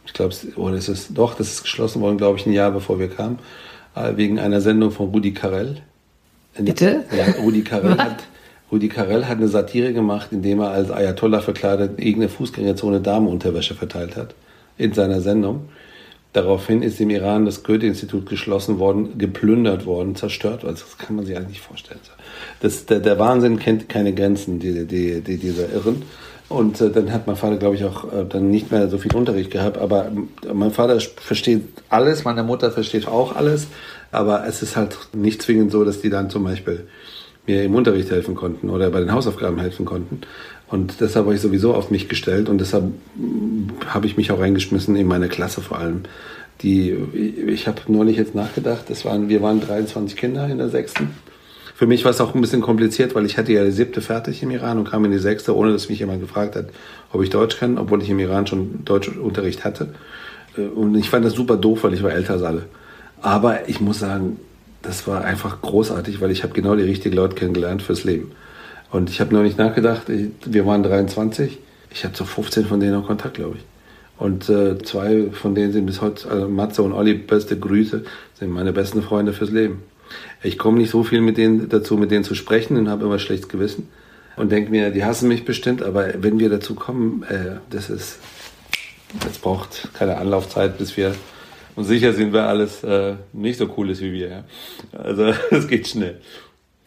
ich 0.05 0.11
glaube, 0.11 0.35
oder 0.57 0.75
ist 0.75 0.89
es 0.89 1.13
doch, 1.13 1.35
das 1.35 1.53
ist 1.53 1.63
geschlossen 1.63 2.01
worden, 2.01 2.17
glaube 2.17 2.37
ich, 2.37 2.45
ein 2.45 2.51
Jahr 2.51 2.71
bevor 2.71 2.99
wir 2.99 3.07
kamen, 3.07 3.39
äh, 3.95 4.17
wegen 4.17 4.39
einer 4.39 4.59
Sendung 4.59 4.91
von 4.91 5.11
Rudi 5.11 5.33
Carell. 5.33 5.81
Bitte? 6.57 7.03
Ja, 7.15 7.41
Rudi 7.41 7.63
Carell 7.63 7.97
hat. 7.97 8.23
Rudi 8.71 8.89
Carell 8.89 9.25
hat 9.25 9.37
eine 9.37 9.47
Satire 9.47 9.93
gemacht, 9.93 10.29
indem 10.31 10.59
er 10.59 10.71
als 10.71 10.89
Ayatollah 10.89 11.41
verkleidet 11.41 11.99
irgendeine 11.99 12.29
Fußgängerzone 12.29 12.99
Damenunterwäsche 13.01 13.75
verteilt 13.75 14.15
hat 14.15 14.35
in 14.77 14.93
seiner 14.93 15.21
Sendung. 15.21 15.69
Daraufhin 16.33 16.81
ist 16.81 16.99
im 16.99 17.09
Iran 17.11 17.45
das 17.45 17.63
Goethe-Institut 17.63 18.27
geschlossen 18.27 18.77
worden, 18.77 19.17
geplündert 19.17 19.85
worden, 19.85 20.15
zerstört 20.15 20.63
worden. 20.63 20.75
Das 20.75 20.97
kann 20.97 21.15
man 21.15 21.25
sich 21.25 21.37
eigentlich 21.37 21.49
nicht 21.49 21.61
vorstellen. 21.61 22.01
Das, 22.59 22.85
der, 22.85 22.99
der 22.99 23.17
Wahnsinn 23.19 23.57
kennt 23.57 23.87
keine 23.87 24.13
Grenzen, 24.13 24.59
die, 24.59 24.85
die, 24.85 25.21
die, 25.21 25.37
dieser 25.37 25.71
Irren. 25.71 26.01
Und 26.49 26.81
äh, 26.81 26.91
dann 26.91 27.13
hat 27.13 27.25
mein 27.25 27.37
Vater, 27.37 27.55
glaube 27.55 27.75
ich, 27.75 27.85
auch 27.85 28.11
äh, 28.11 28.25
dann 28.27 28.51
nicht 28.51 28.69
mehr 28.69 28.89
so 28.89 28.97
viel 28.97 29.15
Unterricht 29.15 29.49
gehabt. 29.49 29.77
Aber 29.77 30.07
äh, 30.07 30.53
mein 30.53 30.71
Vater 30.71 30.99
versteht 30.99 31.63
alles, 31.89 32.25
meine 32.25 32.43
Mutter 32.43 32.69
versteht 32.69 33.07
auch 33.07 33.35
alles. 33.35 33.67
Aber 34.11 34.45
es 34.47 34.61
ist 34.61 34.75
halt 34.75 34.97
nicht 35.13 35.41
zwingend 35.41 35.71
so, 35.71 35.83
dass 35.83 36.01
die 36.01 36.09
dann 36.09 36.29
zum 36.29 36.43
Beispiel 36.43 36.87
mir 37.47 37.63
im 37.63 37.75
Unterricht 37.75 38.09
helfen 38.09 38.35
konnten 38.35 38.69
oder 38.69 38.89
bei 38.89 38.99
den 38.99 39.11
Hausaufgaben 39.11 39.59
helfen 39.59 39.85
konnten. 39.85 40.21
Und 40.67 40.99
deshalb 40.99 41.25
habe 41.25 41.35
ich 41.35 41.41
sowieso 41.41 41.73
auf 41.73 41.91
mich 41.91 42.09
gestellt 42.09 42.49
und 42.49 42.59
deshalb 42.59 42.85
habe 43.87 44.07
ich 44.07 44.17
mich 44.17 44.31
auch 44.31 44.39
reingeschmissen 44.39 44.95
in 44.95 45.07
meine 45.07 45.29
Klasse 45.29 45.61
vor 45.61 45.77
allem. 45.77 46.03
Die, 46.61 46.95
ich 47.47 47.67
habe 47.67 47.81
neulich 47.87 48.17
jetzt 48.17 48.33
nachgedacht, 48.33 48.85
das 48.89 49.05
waren, 49.05 49.29
wir 49.29 49.41
waren 49.41 49.59
23 49.59 50.15
Kinder 50.15 50.47
in 50.47 50.57
der 50.57 50.69
sechsten. 50.69 51.09
Für 51.75 51.87
mich 51.87 52.05
war 52.05 52.11
es 52.11 52.21
auch 52.21 52.33
ein 52.33 52.39
bisschen 52.39 52.61
kompliziert, 52.61 53.13
weil 53.15 53.25
ich 53.25 53.37
hatte 53.37 53.51
ja 53.51 53.65
die 53.65 53.71
siebte 53.71 53.99
fertig 53.99 54.41
im 54.41 54.49
Iran 54.49 54.77
und 54.77 54.89
kam 54.89 55.03
in 55.03 55.11
die 55.11 55.19
sechste, 55.19 55.55
ohne 55.55 55.73
dass 55.73 55.89
mich 55.89 55.99
jemand 55.99 56.21
gefragt 56.21 56.55
hat, 56.55 56.67
ob 57.11 57.21
ich 57.21 57.29
Deutsch 57.29 57.57
kann, 57.57 57.77
obwohl 57.77 58.01
ich 58.01 58.09
im 58.09 58.19
Iran 58.19 58.47
schon 58.47 58.85
Deutschunterricht 58.85 59.65
hatte. 59.65 59.89
Und 60.55 60.95
ich 60.95 61.09
fand 61.09 61.25
das 61.25 61.33
super 61.33 61.57
doof, 61.57 61.83
weil 61.83 61.93
ich 61.93 62.01
war 62.01 62.13
älter 62.13 62.33
als 62.35 62.43
alle. 62.43 62.63
Aber 63.25 63.67
ich 63.67 63.81
muss 63.81 63.97
sagen, 63.97 64.39
das 64.83 65.07
war 65.07 65.25
einfach 65.25 65.59
großartig, 65.59 66.21
weil 66.21 66.29
ich 66.29 66.43
habe 66.43 66.53
genau 66.53 66.75
die 66.75 66.83
richtigen 66.83 67.15
Leute 67.15 67.33
kennengelernt 67.33 67.81
fürs 67.81 68.03
Leben. 68.03 68.33
Und 68.91 69.09
ich 69.09 69.19
habe 69.19 69.33
noch 69.33 69.41
nicht 69.41 69.57
nachgedacht, 69.57 70.03
wir 70.07 70.65
waren 70.67 70.83
23, 70.83 71.57
ich 71.89 72.03
habe 72.03 72.13
zu 72.13 72.23
15 72.23 72.67
von 72.67 72.79
denen 72.79 72.91
noch 72.91 73.07
Kontakt, 73.07 73.33
glaube 73.33 73.55
ich. 73.57 73.63
Und 74.19 74.47
äh, 74.47 74.77
zwei 74.77 75.31
von 75.31 75.55
denen 75.55 75.73
sind 75.73 75.87
bis 75.87 76.01
heute, 76.01 76.29
also 76.29 76.47
Matze 76.47 76.83
und 76.83 76.93
Olli, 76.93 77.15
beste 77.15 77.57
Grüße, 77.57 78.03
sind 78.37 78.51
meine 78.51 78.73
besten 78.73 79.01
Freunde 79.01 79.33
fürs 79.33 79.49
Leben. 79.49 79.81
Ich 80.43 80.59
komme 80.59 80.77
nicht 80.77 80.91
so 80.91 81.03
viel 81.03 81.21
mit 81.21 81.37
denen 81.37 81.67
dazu, 81.67 81.97
mit 81.97 82.11
denen 82.11 82.23
zu 82.23 82.35
sprechen 82.35 82.77
und 82.77 82.89
habe 82.89 83.05
immer 83.05 83.17
schlechtes 83.17 83.49
Gewissen 83.49 83.89
und 84.37 84.51
denke 84.51 84.69
mir, 84.69 84.91
die 84.91 85.03
hassen 85.03 85.29
mich 85.29 85.45
bestimmt, 85.45 85.81
aber 85.81 86.13
wenn 86.19 86.37
wir 86.37 86.51
dazu 86.51 86.75
kommen, 86.75 87.23
äh, 87.23 87.57
das 87.71 87.89
ist, 87.89 88.19
das 89.25 89.39
braucht 89.39 89.89
keine 89.95 90.17
Anlaufzeit, 90.17 90.77
bis 90.77 90.95
wir 90.95 91.15
und 91.75 91.83
sicher 91.83 92.13
sind, 92.13 92.33
wer 92.33 92.47
alles 92.47 92.83
äh, 92.83 93.15
nicht 93.33 93.57
so 93.57 93.69
cool 93.77 93.89
ist 93.89 94.01
wie 94.01 94.13
wir. 94.13 94.29
Ja? 94.29 94.43
Also 94.97 95.33
es 95.51 95.67
geht 95.67 95.87
schnell. 95.87 96.19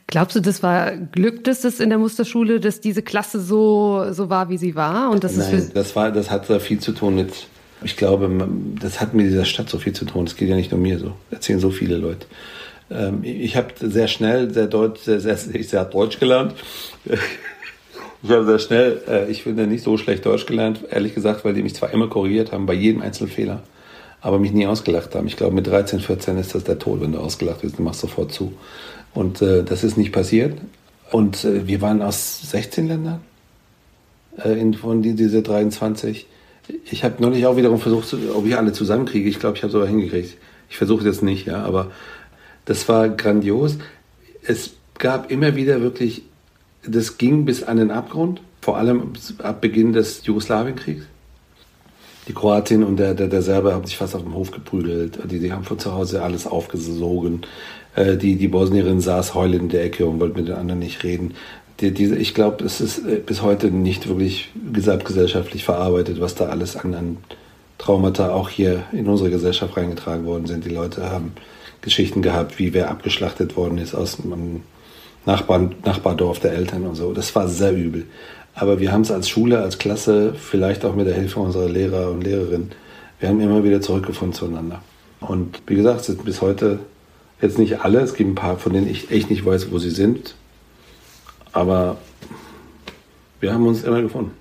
Glaubst 0.07 0.37
du, 0.37 0.41
das 0.41 0.63
war 0.63 0.97
Glück, 0.97 1.45
dass 1.45 1.61
das 1.61 1.81
in 1.81 1.91
der 1.91 1.99
Musterschule, 1.99 2.61
dass 2.61 2.81
diese 2.81 3.03
Klasse 3.03 3.41
so, 3.41 4.07
so 4.11 4.31
war, 4.31 4.49
wie 4.49 4.57
sie 4.57 4.75
war? 4.75 5.11
Und 5.11 5.23
das 5.23 5.37
Nein, 5.37 5.53
ist 5.53 5.77
das 5.77 5.95
war, 5.95 6.11
das 6.11 6.31
hat 6.31 6.47
viel 6.63 6.79
zu 6.79 6.93
tun 6.93 7.15
mit, 7.15 7.47
ich 7.83 7.97
glaube, 7.97 8.49
das 8.81 9.03
hat 9.03 9.13
mit 9.13 9.27
dieser 9.27 9.45
Stadt 9.45 9.69
so 9.69 9.79
viel 9.79 9.93
zu 9.93 10.07
tun. 10.07 10.25
Das 10.25 10.37
geht 10.37 10.49
ja 10.49 10.57
nicht 10.57 10.71
nur 10.71 10.81
mir 10.81 10.99
so. 10.99 11.13
Erzählen 11.31 11.61
so 11.61 11.71
viele 11.71 11.99
Leute. 11.99 12.27
Ähm, 12.91 13.21
ich 13.23 13.55
habe 13.57 13.69
sehr 13.81 14.09
schnell 14.09 14.51
sehr 14.51 14.67
deutsch, 14.67 15.03
sehr, 15.03 15.21
sehr, 15.21 15.37
sehr 15.37 15.85
Deutsch 15.85 16.19
gelernt. 16.19 16.55
Ich 18.21 18.31
habe 18.31 18.45
sehr 18.45 18.59
schnell, 18.59 19.01
äh, 19.07 19.31
ich 19.31 19.45
finde 19.45 19.69
nicht 19.69 19.85
so 19.85 19.97
schlecht 19.97 20.27
Deutsch 20.27 20.45
gelernt, 20.45 20.81
ehrlich 20.91 21.15
gesagt, 21.15 21.45
weil 21.45 21.55
die 21.55 21.63
mich 21.63 21.77
zwar 21.77 21.93
immer 21.93 22.09
korrigiert 22.09 22.51
haben 22.51 22.67
bei 22.67 22.75
jedem 22.75 23.01
einzelnen 23.01 23.31
Fehler, 23.31 23.63
aber 24.21 24.39
mich 24.39 24.53
nie 24.53 24.67
ausgelacht 24.67 25.15
haben. 25.15 25.27
Ich 25.27 25.37
glaube, 25.37 25.55
mit 25.55 25.67
13, 25.67 26.01
14 26.01 26.39
ist 26.39 26.55
das 26.55 26.65
der 26.65 26.79
Tod, 26.79 27.01
wenn 27.01 27.13
du 27.13 27.19
ausgelacht 27.19 27.63
wirst, 27.63 27.79
du 27.79 27.83
machst 27.83 28.01
sofort 28.01 28.33
zu. 28.33 28.53
Und 29.15 29.43
äh, 29.43 29.63
das 29.63 29.85
ist 29.85 29.97
nicht 29.97 30.13
passiert. 30.13 30.59
Und 31.11 31.45
äh, 31.45 31.67
wir 31.67 31.81
waren 31.81 32.03
aus 32.03 32.51
16 32.51 32.89
Ländern 32.89 33.21
äh, 34.45 34.59
in, 34.59 34.75
von 34.75 35.03
die, 35.03 35.15
diese 35.15 35.43
23. 35.43 36.27
Ich 36.91 37.05
habe 37.05 37.23
neulich 37.23 37.47
auch 37.47 37.57
wiederum 37.57 37.81
versucht, 37.81 38.15
ob 38.35 38.47
ich 38.47 38.57
alle 38.57 38.73
zusammenkriege. 38.73 39.29
Ich 39.29 39.39
glaube, 39.39 39.57
ich 39.57 39.63
habe 39.63 39.73
sogar 39.73 39.89
hingekriegt. 39.89 40.37
Ich 40.69 40.77
versuche 40.77 41.05
das 41.05 41.23
nicht, 41.23 41.47
ja, 41.47 41.63
aber 41.63 41.91
das 42.67 42.89
war 42.89 43.09
grandios. 43.09 43.79
Es 44.43 44.73
gab 44.99 45.31
immer 45.31 45.57
wieder 45.57 45.81
wirklich, 45.81 46.23
das 46.87 47.17
ging 47.17 47.47
bis 47.47 47.63
an 47.63 47.79
den 47.79 47.91
Abgrund, 47.91 48.43
vor 48.61 48.77
allem 48.77 49.13
ab 49.39 49.63
Beginn 49.63 49.95
des 49.95 50.27
Jugoslawienkriegs. 50.27 51.07
Die 52.29 52.35
Kroatin 52.35 52.85
und 52.85 52.99
der, 52.99 53.15
der, 53.15 53.29
der 53.29 53.41
Serber 53.41 53.73
haben 53.73 53.87
sich 53.87 53.97
fast 53.97 54.15
auf 54.15 54.23
dem 54.23 54.35
Hof 54.35 54.51
geprügelt. 54.51 55.19
Die, 55.31 55.41
die 55.41 55.51
haben 55.51 55.65
von 55.65 55.79
zu 55.79 55.95
Hause 55.95 56.23
alles 56.23 56.47
aufgesogen. 56.47 57.41
Äh, 57.97 58.19
die, 58.19 58.37
die 58.37 58.49
Bosnierin 58.49 59.01
saß 59.01 59.35
heulend 59.35 59.63
in 59.63 59.69
der 59.71 59.85
Ecke 59.85 60.05
und 60.05 60.21
wollte 60.21 60.39
mit 60.39 60.49
den 60.49 60.57
anderen 60.57 60.79
nicht 60.79 61.03
reden. 61.05 61.35
Die, 61.81 61.91
diese, 61.93 62.17
ich 62.17 62.35
glaube, 62.35 62.65
es 62.65 62.83
ist 62.83 62.99
äh, 62.99 63.17
bis 63.25 63.41
heute 63.41 63.71
nicht 63.71 64.09
wirklich 64.09 64.51
gesamtgesellschaftlich 64.73 65.65
verarbeitet, 65.65 66.21
was 66.21 66.35
da 66.35 66.47
alles 66.47 66.77
an, 66.77 66.95
an 66.95 67.17
Traumata 67.79 68.31
auch 68.33 68.51
hier 68.51 68.85
in 68.93 69.09
unsere 69.09 69.31
Gesellschaft 69.31 69.77
reingetragen 69.77 70.27
worden 70.27 70.47
sind. 70.47 70.67
Die 70.67 70.75
Leute 70.75 71.11
haben 71.11 71.33
Geschichten 71.81 72.21
gehabt, 72.21 72.59
wie 72.59 72.75
wer 72.75 72.91
abgeschlachtet 72.91 73.57
worden 73.57 73.79
ist 73.79 73.95
aus 73.95 74.19
einem 74.21 74.63
Nachbarn, 75.25 75.77
Nachbardorf 75.85 76.41
der 76.41 76.53
Eltern 76.53 76.85
und 76.87 76.95
so. 76.95 77.15
Das 77.15 77.35
war 77.35 77.49
sehr 77.49 77.73
übel. 77.73 78.07
Aber 78.59 78.81
wir 78.81 78.93
haben 78.93 79.03
es 79.03 79.11
als 79.11 79.29
Schule, 79.29 79.61
als 79.61 79.79
Klasse, 79.79 80.35
vielleicht 80.35 80.85
auch 80.85 80.95
mit 80.95 81.07
der 81.07 81.15
Hilfe 81.15 81.41
unserer 81.41 81.69
Lehrer 81.69 82.11
und 82.11 82.23
Lehrerinnen, 82.23 82.73
wir 83.21 83.29
haben 83.29 83.41
immer 83.41 83.65
wieder 83.65 83.81
zurückgefunden 83.81 84.35
zueinander. 84.35 84.83
Und 85.21 85.63
wie 85.67 85.75
gesagt, 85.75 86.05
sind 86.05 86.25
bis 86.25 86.41
heute 86.41 86.79
Jetzt 87.41 87.59
nicht 87.59 87.85
alle, 87.85 88.01
es 88.01 88.15
gibt 88.15 88.31
ein 88.31 88.35
paar, 88.35 88.57
von 88.59 88.73
denen 88.73 88.89
ich 88.89 89.11
echt 89.11 89.31
nicht 89.31 89.45
weiß, 89.47 89.71
wo 89.71 89.79
sie 89.79 89.91
sind. 89.91 90.35
Aber 91.53 91.97
wir 93.41 93.55
haben 93.55 93.67
uns 93.67 93.85
immer 93.85 94.03
gefunden. 94.03 94.33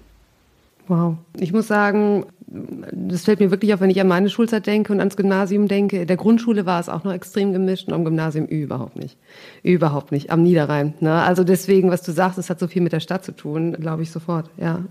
Wow. 0.88 1.18
Ich 1.38 1.54
muss 1.54 1.68
sagen, 1.68 2.26
das 2.50 3.26
fällt 3.26 3.42
mir 3.42 3.52
wirklich 3.52 3.74
auf, 3.74 3.82
wenn 3.82 3.90
ich 3.90 4.00
an 4.00 4.08
meine 4.08 4.30
Schulzeit 4.30 4.68
denke 4.68 4.94
und 4.94 5.00
ans 5.00 5.18
Gymnasium 5.18 5.68
denke. 5.68 6.02
In 6.02 6.08
der 6.08 6.16
Grundschule 6.16 6.66
war 6.66 6.80
es 6.80 6.88
auch 6.88 7.04
noch 7.04 7.12
extrem 7.12 7.52
gemischt 7.52 7.88
und 7.88 7.94
am 7.94 8.06
Gymnasium 8.06 8.46
überhaupt 8.46 8.96
nicht. 8.96 9.18
Überhaupt 9.64 10.14
nicht. 10.14 10.32
Am 10.32 10.44
Niederrhein. 10.44 10.94
Ne? 11.02 11.12
Also 11.14 11.44
deswegen, 11.44 11.92
was 11.92 12.04
du 12.04 12.14
sagst, 12.14 12.38
es 12.38 12.50
hat 12.50 12.60
so 12.60 12.68
viel 12.68 12.82
mit 12.82 12.94
der 12.94 13.02
Stadt 13.02 13.26
zu 13.26 13.34
tun, 13.34 13.74
glaube 13.74 14.04
ich 14.04 14.12
sofort, 14.12 14.50
ja. 14.58 14.84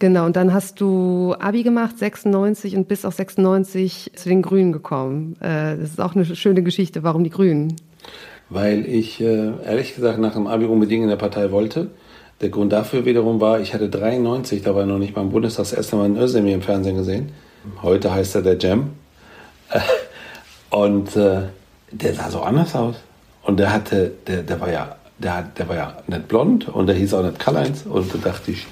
Genau, 0.00 0.26
und 0.26 0.36
dann 0.36 0.52
hast 0.52 0.80
du 0.80 1.34
Abi 1.38 1.62
gemacht, 1.62 1.98
96 1.98 2.76
und 2.76 2.88
bis 2.88 3.04
auf 3.04 3.14
96 3.14 4.10
zu 4.14 4.28
den 4.28 4.42
Grünen 4.42 4.72
gekommen. 4.72 5.36
Äh, 5.40 5.76
das 5.78 5.90
ist 5.90 6.00
auch 6.00 6.14
eine 6.14 6.24
schöne 6.24 6.62
Geschichte. 6.62 7.02
Warum 7.04 7.24
die 7.24 7.30
Grünen? 7.30 7.76
Weil 8.50 8.84
ich 8.86 9.20
äh, 9.20 9.52
ehrlich 9.64 9.94
gesagt 9.94 10.18
nach 10.18 10.34
dem 10.34 10.46
Abi 10.48 10.66
unbedingt 10.66 11.04
in 11.04 11.08
der 11.08 11.16
Partei 11.16 11.50
wollte 11.50 11.90
der 12.44 12.50
Grund 12.50 12.74
dafür 12.74 13.06
wiederum 13.06 13.40
war, 13.40 13.60
ich 13.60 13.72
hatte 13.72 13.88
93, 13.88 14.60
da 14.60 14.74
war 14.74 14.84
noch 14.84 14.98
nicht 14.98 15.14
beim 15.14 15.30
Bundestag, 15.30 15.64
das 15.64 15.72
erste 15.72 15.96
Mal 15.96 16.04
einen 16.04 16.18
Özdemir 16.18 16.54
im 16.54 16.60
Fernsehen 16.60 16.94
gesehen. 16.94 17.32
Heute 17.80 18.12
heißt 18.12 18.34
er 18.34 18.42
der 18.42 18.58
Jam. 18.58 18.90
Und 20.70 21.16
äh, 21.16 21.44
der 21.90 22.12
sah 22.12 22.30
so 22.30 22.42
anders 22.42 22.74
aus. 22.74 22.96
Und 23.44 23.58
der 23.58 23.72
hatte, 23.72 24.12
der, 24.26 24.42
der 24.42 24.60
war 24.60 24.70
ja, 24.70 24.96
der, 25.16 25.48
der 25.56 25.68
war 25.70 25.76
ja 25.76 25.96
nicht 26.06 26.28
blond 26.28 26.68
und 26.68 26.86
der 26.86 26.96
hieß 26.96 27.14
auch 27.14 27.22
nicht 27.22 27.38
Karl-Heinz. 27.38 27.84
Und 27.88 28.12
da 28.12 28.18
dachte 28.18 28.50
ich, 28.50 28.66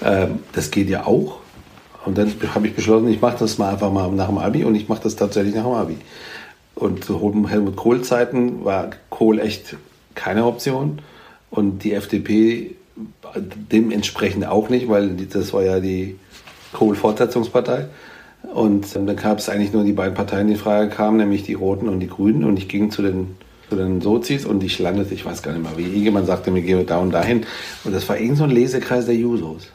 äh, 0.00 0.26
das 0.52 0.72
geht 0.72 0.90
ja 0.90 1.06
auch. 1.06 1.38
Und 2.04 2.18
dann 2.18 2.32
habe 2.52 2.66
ich 2.66 2.74
beschlossen, 2.74 3.06
ich 3.08 3.20
mache 3.20 3.36
das 3.38 3.58
mal 3.58 3.72
einfach 3.72 3.92
mal 3.92 4.10
nach 4.10 4.26
dem 4.26 4.38
Abi 4.38 4.64
und 4.64 4.74
ich 4.74 4.88
mache 4.88 5.04
das 5.04 5.14
tatsächlich 5.14 5.54
nach 5.54 5.64
dem 5.64 5.74
Abi. 5.74 5.98
Und 6.74 7.04
zu 7.04 7.48
Helmut 7.48 7.76
Kohl-Zeiten 7.76 8.64
war 8.64 8.90
Kohl 9.08 9.38
echt 9.38 9.76
keine 10.16 10.46
Option. 10.46 11.00
Und 11.50 11.84
die 11.84 11.92
FDP 11.92 12.74
dementsprechend 13.72 14.46
auch 14.46 14.68
nicht, 14.68 14.88
weil 14.88 15.10
das 15.10 15.52
war 15.52 15.62
ja 15.62 15.80
die 15.80 16.16
Kohl-Fortsetzungspartei. 16.72 17.86
Und 18.52 18.94
dann 18.94 19.16
gab 19.16 19.38
es 19.38 19.48
eigentlich 19.48 19.72
nur 19.72 19.84
die 19.84 19.92
beiden 19.92 20.14
Parteien, 20.14 20.46
die 20.46 20.52
in 20.52 20.58
Frage 20.58 20.90
kamen, 20.90 21.16
nämlich 21.16 21.42
die 21.42 21.54
Roten 21.54 21.88
und 21.88 22.00
die 22.00 22.08
Grünen. 22.08 22.44
Und 22.44 22.58
ich 22.58 22.68
ging 22.68 22.90
zu 22.90 23.02
den, 23.02 23.36
zu 23.68 23.76
den 23.76 24.00
Sozis 24.00 24.44
und 24.44 24.62
ich 24.62 24.78
landete, 24.78 25.14
ich 25.14 25.24
weiß 25.24 25.42
gar 25.42 25.52
nicht 25.52 25.62
mehr 25.62 25.76
wie, 25.76 25.84
irgendjemand 25.84 26.26
sagte 26.26 26.50
mir, 26.50 26.62
gehen 26.62 26.78
wir 26.78 26.86
da 26.86 26.98
und 26.98 27.10
dahin. 27.10 27.46
Und 27.84 27.94
das 27.94 28.08
war 28.08 28.18
irgend 28.18 28.38
so 28.38 28.44
ein 28.44 28.50
Lesekreis 28.50 29.06
der 29.06 29.16
Jusos. 29.16 29.68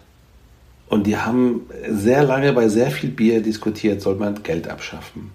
Und 0.88 1.08
die 1.08 1.18
haben 1.18 1.62
sehr 1.90 2.24
lange 2.24 2.54
bei 2.54 2.68
sehr 2.68 2.90
viel 2.90 3.10
Bier 3.10 3.42
diskutiert, 3.42 4.02
soll 4.02 4.16
man 4.16 4.44
Geld 4.44 4.68
abschaffen. 4.68 5.32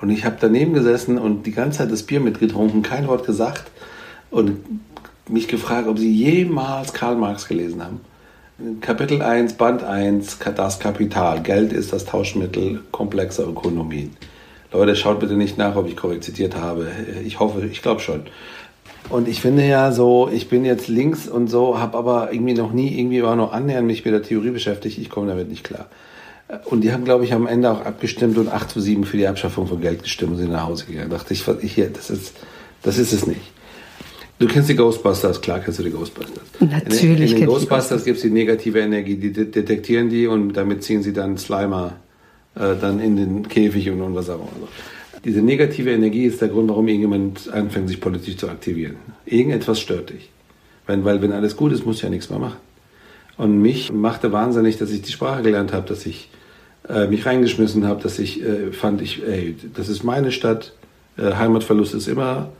Und 0.00 0.10
ich 0.10 0.24
habe 0.24 0.36
daneben 0.40 0.72
gesessen 0.72 1.18
und 1.18 1.44
die 1.46 1.52
ganze 1.52 1.78
Zeit 1.78 1.92
das 1.92 2.02
Bier 2.02 2.20
mitgetrunken, 2.20 2.82
kein 2.82 3.06
Wort 3.06 3.26
gesagt. 3.26 3.70
Und 4.30 4.58
mich 5.30 5.48
gefragt, 5.48 5.88
ob 5.88 5.98
Sie 5.98 6.12
jemals 6.12 6.92
Karl 6.92 7.16
Marx 7.16 7.46
gelesen 7.48 7.82
haben. 7.82 8.00
Kapitel 8.80 9.22
1, 9.22 9.54
Band 9.54 9.82
1, 9.82 10.38
das 10.54 10.78
Kapital. 10.78 11.40
Geld 11.40 11.72
ist 11.72 11.92
das 11.92 12.04
Tauschmittel 12.04 12.82
komplexer 12.90 13.48
Ökonomien. 13.48 14.16
Leute, 14.72 14.94
schaut 14.96 15.18
bitte 15.18 15.34
nicht 15.34 15.56
nach, 15.56 15.76
ob 15.76 15.88
ich 15.88 15.96
korrekt 15.96 16.24
zitiert 16.24 16.54
habe. 16.56 16.88
Ich 17.24 17.40
hoffe, 17.40 17.66
ich 17.66 17.82
glaube 17.82 18.00
schon. 18.00 18.24
Und 19.08 19.28
ich 19.28 19.40
finde 19.40 19.66
ja 19.66 19.92
so, 19.92 20.28
ich 20.32 20.48
bin 20.48 20.64
jetzt 20.64 20.88
links 20.88 21.26
und 21.26 21.48
so, 21.48 21.80
habe 21.80 21.96
aber 21.96 22.32
irgendwie 22.32 22.54
noch 22.54 22.72
nie 22.72 22.98
irgendwie 22.98 23.22
war 23.22 23.34
noch 23.34 23.52
annähernd 23.52 23.86
mich 23.86 24.04
mit 24.04 24.12
der 24.12 24.22
Theorie 24.22 24.50
beschäftigt. 24.50 24.98
Ich 24.98 25.08
komme 25.08 25.26
damit 25.26 25.48
nicht 25.48 25.64
klar. 25.64 25.86
Und 26.66 26.82
die 26.82 26.92
haben, 26.92 27.04
glaube 27.04 27.24
ich, 27.24 27.32
am 27.32 27.46
Ende 27.46 27.70
auch 27.70 27.84
abgestimmt 27.84 28.36
und 28.36 28.48
8 28.48 28.70
zu 28.70 28.80
7 28.80 29.04
für 29.04 29.16
die 29.16 29.26
Abschaffung 29.26 29.66
von 29.66 29.80
Geld 29.80 30.02
gestimmt 30.02 30.32
und 30.32 30.38
sind 30.38 30.52
nach 30.52 30.66
Hause 30.66 30.84
gegangen. 30.84 31.10
Da 31.10 31.16
dachte 31.16 31.32
ich, 31.32 31.72
hier, 31.72 31.90
das 31.90 32.10
ist, 32.10 32.34
das 32.82 32.98
ist 32.98 33.12
es 33.12 33.26
nicht. 33.26 33.40
Du 34.40 34.46
kennst 34.46 34.70
die 34.70 34.74
Ghostbusters, 34.74 35.38
klar 35.38 35.60
kennst 35.60 35.80
du 35.80 35.82
die 35.82 35.90
Ghostbusters. 35.90 36.44
Natürlich. 36.60 37.32
In, 37.32 37.36
in 37.36 37.42
den 37.42 37.46
Ghostbusters 37.46 38.06
gibt 38.06 38.16
es 38.16 38.22
die 38.22 38.30
negative 38.30 38.78
Energie, 38.78 39.16
die 39.16 39.32
detektieren 39.32 40.08
die 40.08 40.26
und 40.26 40.54
damit 40.54 40.82
ziehen 40.82 41.02
sie 41.02 41.12
dann 41.12 41.36
Slimer 41.36 41.96
äh, 42.54 42.74
dann 42.80 43.00
in 43.00 43.16
den 43.16 43.48
Käfig 43.48 43.90
und, 43.90 44.00
und 44.00 44.14
was 44.14 44.30
auch 44.30 44.36
immer. 44.36 44.68
Diese 45.26 45.42
negative 45.42 45.90
Energie 45.90 46.24
ist 46.24 46.40
der 46.40 46.48
Grund, 46.48 46.70
warum 46.70 46.88
irgendjemand 46.88 47.52
anfängt, 47.52 47.88
sich 47.88 48.00
politisch 48.00 48.38
zu 48.38 48.48
aktivieren. 48.48 48.96
Irgendetwas 49.26 49.78
stört 49.78 50.08
dich. 50.08 50.30
Weil, 50.86 51.04
weil 51.04 51.20
wenn 51.20 51.32
alles 51.32 51.54
gut 51.54 51.72
ist, 51.72 51.84
musst 51.84 52.00
du 52.00 52.06
ja 52.06 52.10
nichts 52.10 52.30
mehr 52.30 52.38
machen. 52.38 52.56
Und 53.36 53.60
mich 53.60 53.92
machte 53.92 54.32
wahnsinnig, 54.32 54.78
dass 54.78 54.90
ich 54.90 55.02
die 55.02 55.12
Sprache 55.12 55.42
gelernt 55.42 55.74
habe, 55.74 55.86
dass 55.86 56.06
ich 56.06 56.30
äh, 56.88 57.06
mich 57.08 57.26
reingeschmissen 57.26 57.86
habe, 57.86 58.02
dass 58.02 58.18
ich 58.18 58.42
äh, 58.42 58.72
fand, 58.72 59.02
ich, 59.02 59.22
ey, 59.22 59.54
das 59.74 59.90
ist 59.90 60.02
meine 60.02 60.32
Stadt, 60.32 60.72
äh, 61.18 61.34
Heimatverlust 61.34 61.92
ist 61.92 62.08
immer 62.08 62.52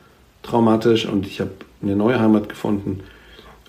traumatisch 0.42 1.06
und 1.06 1.26
ich 1.26 1.40
habe 1.40 1.52
eine 1.82 1.96
neue 1.96 2.20
Heimat 2.20 2.48
gefunden. 2.48 3.00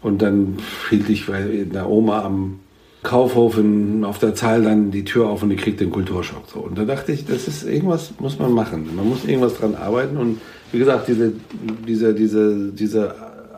Und 0.01 0.21
dann 0.21 0.57
hielt 0.89 1.09
ich 1.09 1.27
bei 1.27 1.65
der 1.71 1.89
Oma 1.89 2.23
am 2.23 2.59
Kaufhof 3.03 3.57
in, 3.57 4.03
auf 4.03 4.19
der 4.19 4.35
Zahl 4.35 4.63
dann 4.63 4.91
die 4.91 5.03
Tür 5.03 5.27
auf 5.27 5.41
und 5.41 5.49
die 5.49 5.55
kriegt 5.55 5.79
den 5.79 5.91
Kulturschock. 5.91 6.43
So. 6.47 6.59
Und 6.59 6.77
da 6.77 6.85
dachte 6.85 7.11
ich, 7.11 7.25
das 7.25 7.47
ist 7.47 7.63
irgendwas 7.63 8.13
muss 8.19 8.37
man 8.37 8.53
machen. 8.53 8.95
Man 8.95 9.07
muss 9.07 9.25
irgendwas 9.25 9.57
dran 9.57 9.75
arbeiten. 9.75 10.17
Und 10.17 10.39
wie 10.71 10.79
gesagt, 10.79 11.07
diese, 11.07 11.33
diese, 11.87 12.13
diese, 12.13 12.71
dieser 12.71 13.15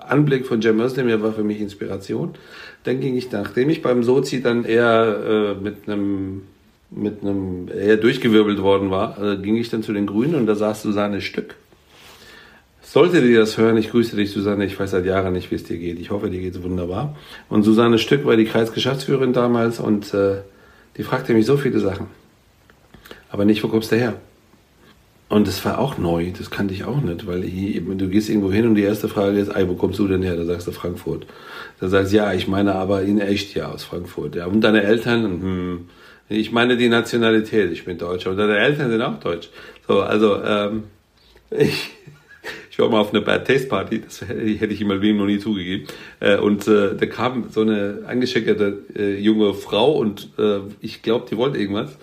Anblick 0.08 0.46
von 0.46 0.62
Cem 0.62 0.80
Özdemir 0.80 1.22
war 1.22 1.34
für 1.34 1.44
mich 1.44 1.60
Inspiration. 1.60 2.36
Dann 2.84 3.00
ging 3.00 3.18
ich, 3.18 3.32
nachdem 3.32 3.70
ich 3.70 3.82
beim 3.82 4.04
Sozi 4.04 4.42
dann 4.42 4.66
eher 4.66 5.56
äh, 5.58 5.62
mit 5.62 5.88
einem 5.88 6.44
mit 6.96 7.24
einem 7.24 7.70
eher 7.70 7.98
durchgewirbelt 7.98 8.62
worden 8.62 8.92
war, 8.92 9.18
äh, 9.20 9.38
ging 9.38 9.56
ich 9.56 9.70
dann 9.70 9.82
zu 9.82 9.94
den 9.94 10.06
Grünen 10.06 10.36
und 10.36 10.46
da 10.46 10.54
saß 10.54 10.84
Susanne 10.84 11.22
Stück 11.22 11.56
sollte 12.94 13.22
dir 13.22 13.40
das 13.40 13.58
hören, 13.58 13.76
ich 13.78 13.90
grüße 13.90 14.16
dich, 14.16 14.30
Susanne. 14.30 14.66
Ich 14.66 14.80
weiß 14.80 14.92
seit 14.92 15.08
Jahren 15.08 15.34
nicht, 15.34 15.50
wie 15.50 15.56
es 15.56 15.64
dir 15.64 15.80
geht. 15.80 16.00
Ich 16.00 16.12
hoffe, 16.12 16.30
dir 16.30 16.40
geht 16.40 16.54
es 16.54 16.62
wunderbar. 16.62 17.16
Und 17.50 17.64
Susanne 17.64 17.98
Stück 17.98 18.24
war 18.24 18.36
die 18.36 18.46
Kreisgeschäftsführerin 18.46 19.34
damals 19.34 19.80
und 19.80 20.14
äh, 20.14 20.42
die 20.96 21.02
fragte 21.02 21.34
mich 21.34 21.48
so 21.48 21.58
viele 21.58 21.80
Sachen. 21.80 22.06
Aber 23.32 23.46
nicht, 23.46 23.64
wo 23.64 23.68
kommst 23.68 23.92
du 23.92 23.96
her? 23.96 24.22
Und 25.28 25.48
das 25.48 25.66
war 25.66 25.80
auch 25.80 25.98
neu, 25.98 26.32
das 26.38 26.52
kannte 26.52 26.76
ich 26.76 26.84
auch 26.84 27.02
nicht, 27.02 27.26
weil 27.26 27.44
ich, 27.46 27.82
du 27.84 28.10
gehst 28.10 28.30
irgendwo 28.30 28.52
hin 28.52 28.68
und 28.68 28.76
die 28.76 28.84
erste 28.84 29.10
Frage 29.10 29.40
ist, 29.40 29.48
ey, 29.48 29.68
wo 29.68 29.74
kommst 29.74 29.98
du 29.98 30.08
denn 30.08 30.22
her? 30.22 30.36
Da 30.36 30.46
sagst 30.46 30.68
du 30.68 30.72
Frankfurt. 30.72 31.26
Da 31.80 31.88
sagst 31.88 32.14
du, 32.14 32.18
ja, 32.18 32.32
ich 32.32 32.48
meine 32.48 32.76
aber 32.76 33.02
in 33.02 33.20
echt 33.20 33.56
ja 33.56 33.72
aus 33.72 33.84
Frankfurt. 33.84 34.36
Ja, 34.36 34.46
und 34.46 34.62
deine 34.62 34.84
Eltern, 34.84 35.24
hm, 35.24 35.90
ich 36.30 36.52
meine 36.52 36.78
die 36.78 36.90
Nationalität, 36.90 37.72
ich 37.72 37.86
bin 37.86 37.98
Deutscher 37.98 38.30
und 38.30 38.38
deine 38.38 38.60
Eltern 38.60 38.92
sind 38.92 39.02
auch 39.02 39.20
Deutsch. 39.20 39.50
So, 39.88 40.02
also, 40.02 40.44
ähm, 40.44 40.84
ich, 41.50 41.90
ich 42.74 42.80
war 42.80 42.90
mal 42.90 43.02
auf 43.02 43.14
einer 43.14 43.22
Bad 43.22 43.46
Taste 43.46 43.68
Party, 43.68 44.02
das 44.02 44.22
hätte 44.22 44.74
ich 44.74 44.82
ihm 44.82 44.88
mal 44.88 45.00
wem 45.00 45.18
noch 45.18 45.28
nie 45.28 45.38
zugegeben. 45.38 45.86
Äh, 46.20 46.38
und 46.38 46.68
äh, 46.68 46.96
da 46.96 47.06
kam 47.06 47.52
so 47.52 47.62
eine 47.62 48.00
angeschickerte 48.08 48.80
äh, 48.98 49.20
junge 49.20 49.54
Frau 49.54 49.92
und 49.92 50.30
äh, 50.40 50.62
ich 50.82 51.04
glaube, 51.04 51.28
die 51.30 51.38
wollte 51.38 51.60
irgendwas. 51.60 51.96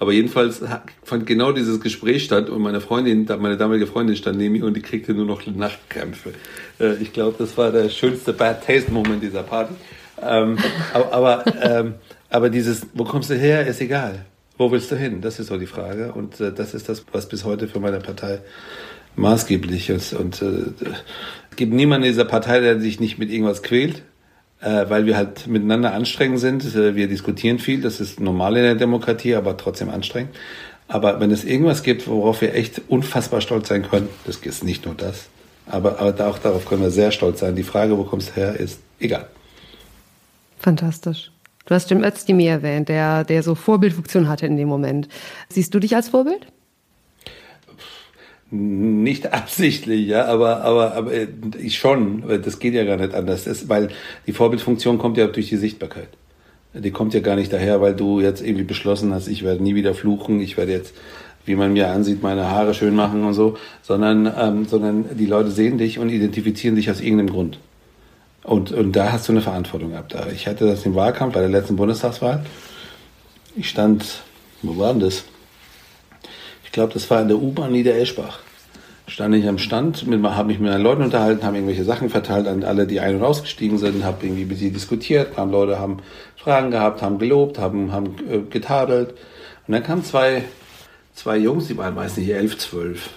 Aber 0.00 0.10
jedenfalls 0.10 0.62
fand 1.04 1.26
genau 1.26 1.52
dieses 1.52 1.80
Gespräch 1.80 2.24
statt 2.24 2.50
und 2.50 2.60
meine 2.60 2.80
Freundin, 2.80 3.24
meine 3.38 3.56
damalige 3.56 3.86
Freundin 3.86 4.16
stand 4.16 4.38
neben 4.38 4.54
mir 4.54 4.64
und 4.64 4.74
die 4.74 4.82
kriegte 4.82 5.14
nur 5.14 5.26
noch 5.26 5.46
Nachtkrämpfe. 5.46 6.32
Äh, 6.80 6.94
ich 6.96 7.12
glaube, 7.12 7.36
das 7.38 7.56
war 7.56 7.70
der 7.70 7.88
schönste 7.88 8.32
Bad 8.32 8.66
Taste 8.66 8.90
Moment 8.90 9.22
dieser 9.22 9.44
Party. 9.44 9.74
Ähm, 10.20 10.58
aber 10.92 11.12
aber, 11.12 11.44
ähm, 11.62 11.94
aber 12.30 12.50
dieses, 12.50 12.84
wo 12.94 13.04
kommst 13.04 13.30
du 13.30 13.34
her, 13.34 13.64
ist 13.64 13.80
egal. 13.80 14.24
Wo 14.58 14.72
willst 14.72 14.90
du 14.90 14.96
hin? 14.96 15.20
Das 15.20 15.38
ist 15.38 15.46
so 15.48 15.56
die 15.56 15.66
Frage. 15.66 16.12
Und 16.12 16.40
äh, 16.40 16.52
das 16.52 16.74
ist 16.74 16.88
das, 16.88 17.04
was 17.12 17.28
bis 17.28 17.44
heute 17.44 17.68
für 17.68 17.78
meine 17.78 18.00
Partei 18.00 18.40
maßgeblich 19.16 19.90
ist. 19.90 20.12
Und 20.12 20.42
äh, 20.42 20.70
es 21.50 21.56
gibt 21.56 21.72
niemanden 21.72 22.04
in 22.04 22.12
dieser 22.12 22.24
Partei, 22.24 22.60
der 22.60 22.80
sich 22.80 23.00
nicht 23.00 23.18
mit 23.18 23.30
irgendwas 23.30 23.62
quält, 23.62 24.02
äh, 24.60 24.84
weil 24.88 25.06
wir 25.06 25.16
halt 25.16 25.46
miteinander 25.46 25.92
anstrengend 25.92 26.40
sind. 26.40 26.64
Äh, 26.74 26.94
wir 26.94 27.08
diskutieren 27.08 27.58
viel, 27.58 27.80
das 27.80 28.00
ist 28.00 28.20
normal 28.20 28.56
in 28.56 28.62
der 28.62 28.74
Demokratie, 28.74 29.34
aber 29.34 29.56
trotzdem 29.56 29.88
anstrengend. 29.88 30.34
Aber 30.88 31.18
wenn 31.20 31.30
es 31.30 31.44
irgendwas 31.44 31.82
gibt, 31.82 32.06
worauf 32.06 32.40
wir 32.40 32.54
echt 32.54 32.82
unfassbar 32.88 33.40
stolz 33.40 33.68
sein 33.68 33.82
können, 33.82 34.08
das 34.24 34.36
ist 34.36 34.62
nicht 34.62 34.86
nur 34.86 34.94
das, 34.94 35.26
aber, 35.66 35.98
aber 35.98 36.28
auch 36.28 36.38
darauf 36.38 36.64
können 36.64 36.82
wir 36.82 36.90
sehr 36.90 37.10
stolz 37.10 37.40
sein. 37.40 37.56
Die 37.56 37.64
Frage, 37.64 37.98
wo 37.98 38.04
kommst 38.04 38.30
du 38.30 38.36
her, 38.36 38.54
ist 38.54 38.80
egal. 39.00 39.26
Fantastisch. 40.58 41.32
Du 41.66 41.74
hast 41.74 41.90
Jim 41.90 42.04
Özdemir 42.04 42.52
erwähnt, 42.52 42.88
der, 42.88 43.24
der 43.24 43.42
so 43.42 43.56
Vorbildfunktion 43.56 44.28
hatte 44.28 44.46
in 44.46 44.56
dem 44.56 44.68
Moment. 44.68 45.08
Siehst 45.48 45.74
du 45.74 45.80
dich 45.80 45.96
als 45.96 46.08
Vorbild? 46.08 46.46
Nicht 48.56 49.32
absichtlich, 49.32 50.06
ja, 50.06 50.26
aber, 50.26 50.62
aber, 50.62 50.94
aber 50.94 51.12
äh, 51.12 51.28
ich 51.58 51.78
schon. 51.78 52.24
Das 52.42 52.58
geht 52.58 52.74
ja 52.74 52.84
gar 52.84 52.96
nicht 52.96 53.14
anders. 53.14 53.44
Das, 53.44 53.68
weil 53.68 53.88
die 54.26 54.32
Vorbildfunktion 54.32 54.98
kommt 54.98 55.16
ja 55.16 55.26
durch 55.26 55.48
die 55.48 55.56
Sichtbarkeit. 55.56 56.08
Die 56.74 56.90
kommt 56.90 57.14
ja 57.14 57.20
gar 57.20 57.36
nicht 57.36 57.52
daher, 57.52 57.80
weil 57.80 57.94
du 57.94 58.20
jetzt 58.20 58.42
irgendwie 58.42 58.64
beschlossen 58.64 59.14
hast, 59.14 59.28
ich 59.28 59.42
werde 59.44 59.62
nie 59.62 59.74
wieder 59.74 59.94
fluchen, 59.94 60.40
ich 60.40 60.58
werde 60.58 60.72
jetzt, 60.72 60.94
wie 61.46 61.54
man 61.54 61.72
mir 61.72 61.88
ansieht, 61.88 62.22
meine 62.22 62.50
Haare 62.50 62.74
schön 62.74 62.94
machen 62.94 63.24
und 63.24 63.32
so, 63.32 63.56
sondern, 63.82 64.30
ähm, 64.38 64.66
sondern 64.66 65.16
die 65.16 65.26
Leute 65.26 65.50
sehen 65.50 65.78
dich 65.78 65.98
und 65.98 66.10
identifizieren 66.10 66.76
dich 66.76 66.90
aus 66.90 67.00
irgendeinem 67.00 67.30
Grund. 67.30 67.58
Und, 68.42 68.72
und 68.72 68.92
da 68.92 69.12
hast 69.12 69.28
du 69.28 69.32
eine 69.32 69.40
Verantwortung 69.40 69.94
ab. 69.94 70.14
Ich 70.34 70.46
hatte 70.46 70.66
das 70.66 70.84
im 70.84 70.94
Wahlkampf 70.94 71.34
bei 71.34 71.40
der 71.40 71.48
letzten 71.48 71.76
Bundestagswahl. 71.76 72.44
Ich 73.56 73.70
stand, 73.70 74.22
wo 74.62 74.76
war 74.76 74.92
denn 74.92 75.00
das? 75.00 75.24
Glaube, 76.72 76.92
das 76.92 77.10
war 77.10 77.22
in 77.22 77.28
der 77.28 77.38
U-Bahn 77.38 77.72
Niedereschbach. 77.72 78.40
stand 79.08 79.34
ich 79.34 79.48
am 79.48 79.58
Stand, 79.58 80.04
habe 80.06 80.48
mich 80.48 80.58
mit 80.58 80.70
meinen 80.70 80.82
Leuten 80.82 81.02
unterhalten, 81.02 81.44
habe 81.44 81.56
irgendwelche 81.56 81.84
Sachen 81.84 82.10
verteilt 82.10 82.46
an 82.46 82.64
alle, 82.64 82.86
die 82.86 83.00
ein- 83.00 83.16
und 83.16 83.22
ausgestiegen 83.22 83.78
sind, 83.78 84.04
habe 84.04 84.26
irgendwie 84.26 84.44
mit 84.44 84.58
sie 84.58 84.70
diskutiert, 84.70 85.34
kamen 85.34 85.52
Leute, 85.52 85.78
haben 85.78 85.98
Fragen 86.36 86.70
gehabt, 86.70 87.02
haben 87.02 87.18
gelobt, 87.18 87.58
haben, 87.58 87.92
haben 87.92 88.16
äh, 88.30 88.38
getadelt. 88.50 89.10
Und 89.66 89.72
dann 89.72 89.82
kamen 89.82 90.04
zwei, 90.04 90.44
zwei 91.14 91.38
Jungs, 91.38 91.68
die 91.68 91.76
waren, 91.76 91.94
weiß 91.96 92.16
nicht, 92.16 92.30
elf, 92.30 92.58
zwölf. 92.58 93.10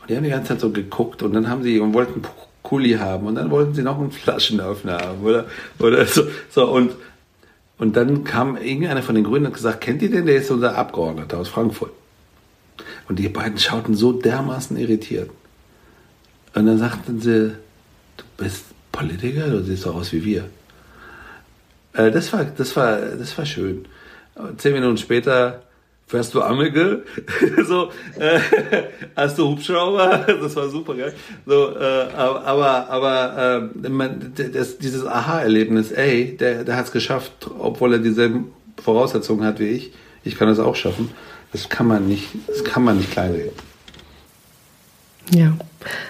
Und 0.00 0.10
die 0.10 0.16
haben 0.16 0.24
die 0.24 0.30
ganze 0.30 0.48
Zeit 0.48 0.60
so 0.60 0.70
geguckt 0.70 1.22
und 1.22 1.32
dann 1.32 1.48
haben 1.48 1.62
sie 1.62 1.78
und 1.80 1.92
wollten 1.92 2.22
Kuli 2.62 2.94
haben 2.94 3.26
und 3.26 3.34
dann 3.34 3.50
wollten 3.50 3.74
sie 3.74 3.82
noch 3.82 3.98
einen 3.98 4.12
Flaschenöffner 4.12 4.98
haben 4.98 5.22
oder, 5.22 5.46
oder 5.78 6.06
so, 6.06 6.22
so 6.50 6.70
und, 6.70 6.92
und 7.78 7.96
dann 7.96 8.24
kam 8.24 8.56
irgendeiner 8.56 9.02
von 9.02 9.14
den 9.14 9.24
Grünen 9.24 9.46
und 9.46 9.54
gesagt, 9.54 9.80
kennt 9.80 10.02
ihr 10.02 10.10
den, 10.10 10.26
der 10.26 10.36
ist 10.36 10.50
unser 10.50 10.76
Abgeordneter 10.76 11.38
aus 11.38 11.48
Frankfurt. 11.48 11.92
Und 13.10 13.18
die 13.18 13.28
beiden 13.28 13.58
schauten 13.58 13.96
so 13.96 14.12
dermaßen 14.12 14.76
irritiert. 14.76 15.30
Und 16.54 16.66
dann 16.66 16.78
sagten 16.78 17.20
sie, 17.20 17.56
du 18.16 18.24
bist 18.36 18.66
Politiker, 18.92 19.48
du 19.48 19.64
siehst 19.64 19.82
so 19.82 19.90
aus 19.90 20.12
wie 20.12 20.24
wir. 20.24 20.44
Äh, 21.92 22.12
das, 22.12 22.32
war, 22.32 22.44
das, 22.44 22.76
war, 22.76 23.00
das 23.00 23.36
war 23.36 23.44
schön. 23.44 23.86
Zehn 24.58 24.74
Minuten 24.74 24.96
später 24.96 25.64
fährst 26.06 26.34
du 26.34 26.42
Ammige, 26.42 27.02
so, 27.66 27.90
äh, 28.16 28.38
hast 29.16 29.38
du 29.38 29.48
Hubschrauber, 29.48 30.26
das 30.28 30.54
war 30.54 30.68
super 30.68 30.94
geil. 30.94 31.12
So, 31.46 31.76
äh, 31.76 32.12
aber, 32.14 32.90
aber 32.90 33.70
äh, 33.82 33.88
man, 33.88 34.32
das, 34.36 34.78
dieses 34.78 35.04
Aha-Erlebnis, 35.04 35.90
ey, 35.90 36.36
der, 36.36 36.62
der 36.62 36.76
hat 36.76 36.86
es 36.86 36.92
geschafft, 36.92 37.32
obwohl 37.58 37.94
er 37.94 37.98
dieselben 37.98 38.52
Voraussetzungen 38.80 39.44
hat 39.44 39.58
wie 39.58 39.70
ich. 39.70 39.92
Ich 40.24 40.36
kann 40.36 40.48
das 40.48 40.58
auch 40.58 40.76
schaffen. 40.76 41.10
Das 41.52 41.68
kann 41.68 41.86
man 41.86 42.06
nicht, 42.06 42.28
das 42.46 42.64
kann 42.64 42.84
man 42.84 42.98
nicht 42.98 43.10
kleinreden. 43.10 43.52
Ja. 45.32 45.56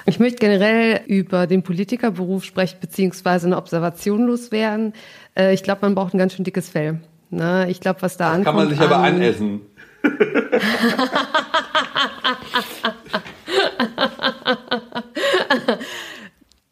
Ich 0.07 0.18
möchte 0.18 0.38
generell 0.38 1.03
über 1.07 1.46
den 1.46 1.62
Politikerberuf 1.62 2.44
sprechen, 2.44 2.79
beziehungsweise 2.81 3.46
eine 3.46 3.57
Observation 3.57 4.27
loswerden. 4.27 4.94
Äh, 5.37 5.55
ich 5.55 5.62
glaube, 5.62 5.81
man 5.83 5.94
braucht 5.94 6.14
ein 6.14 6.18
ganz 6.18 6.35
schön 6.35 6.44
dickes 6.44 6.68
Fell. 6.68 7.01
Na, 7.31 7.68
ich 7.68 7.81
glaube, 7.81 8.03
was 8.03 8.16
da 8.16 8.31
ankommt. 8.33 8.46
Kann 8.46 8.57
man 8.57 8.68
sich 8.70 8.81
aber 8.81 8.96
an 8.96 9.14
anessen. 9.14 9.61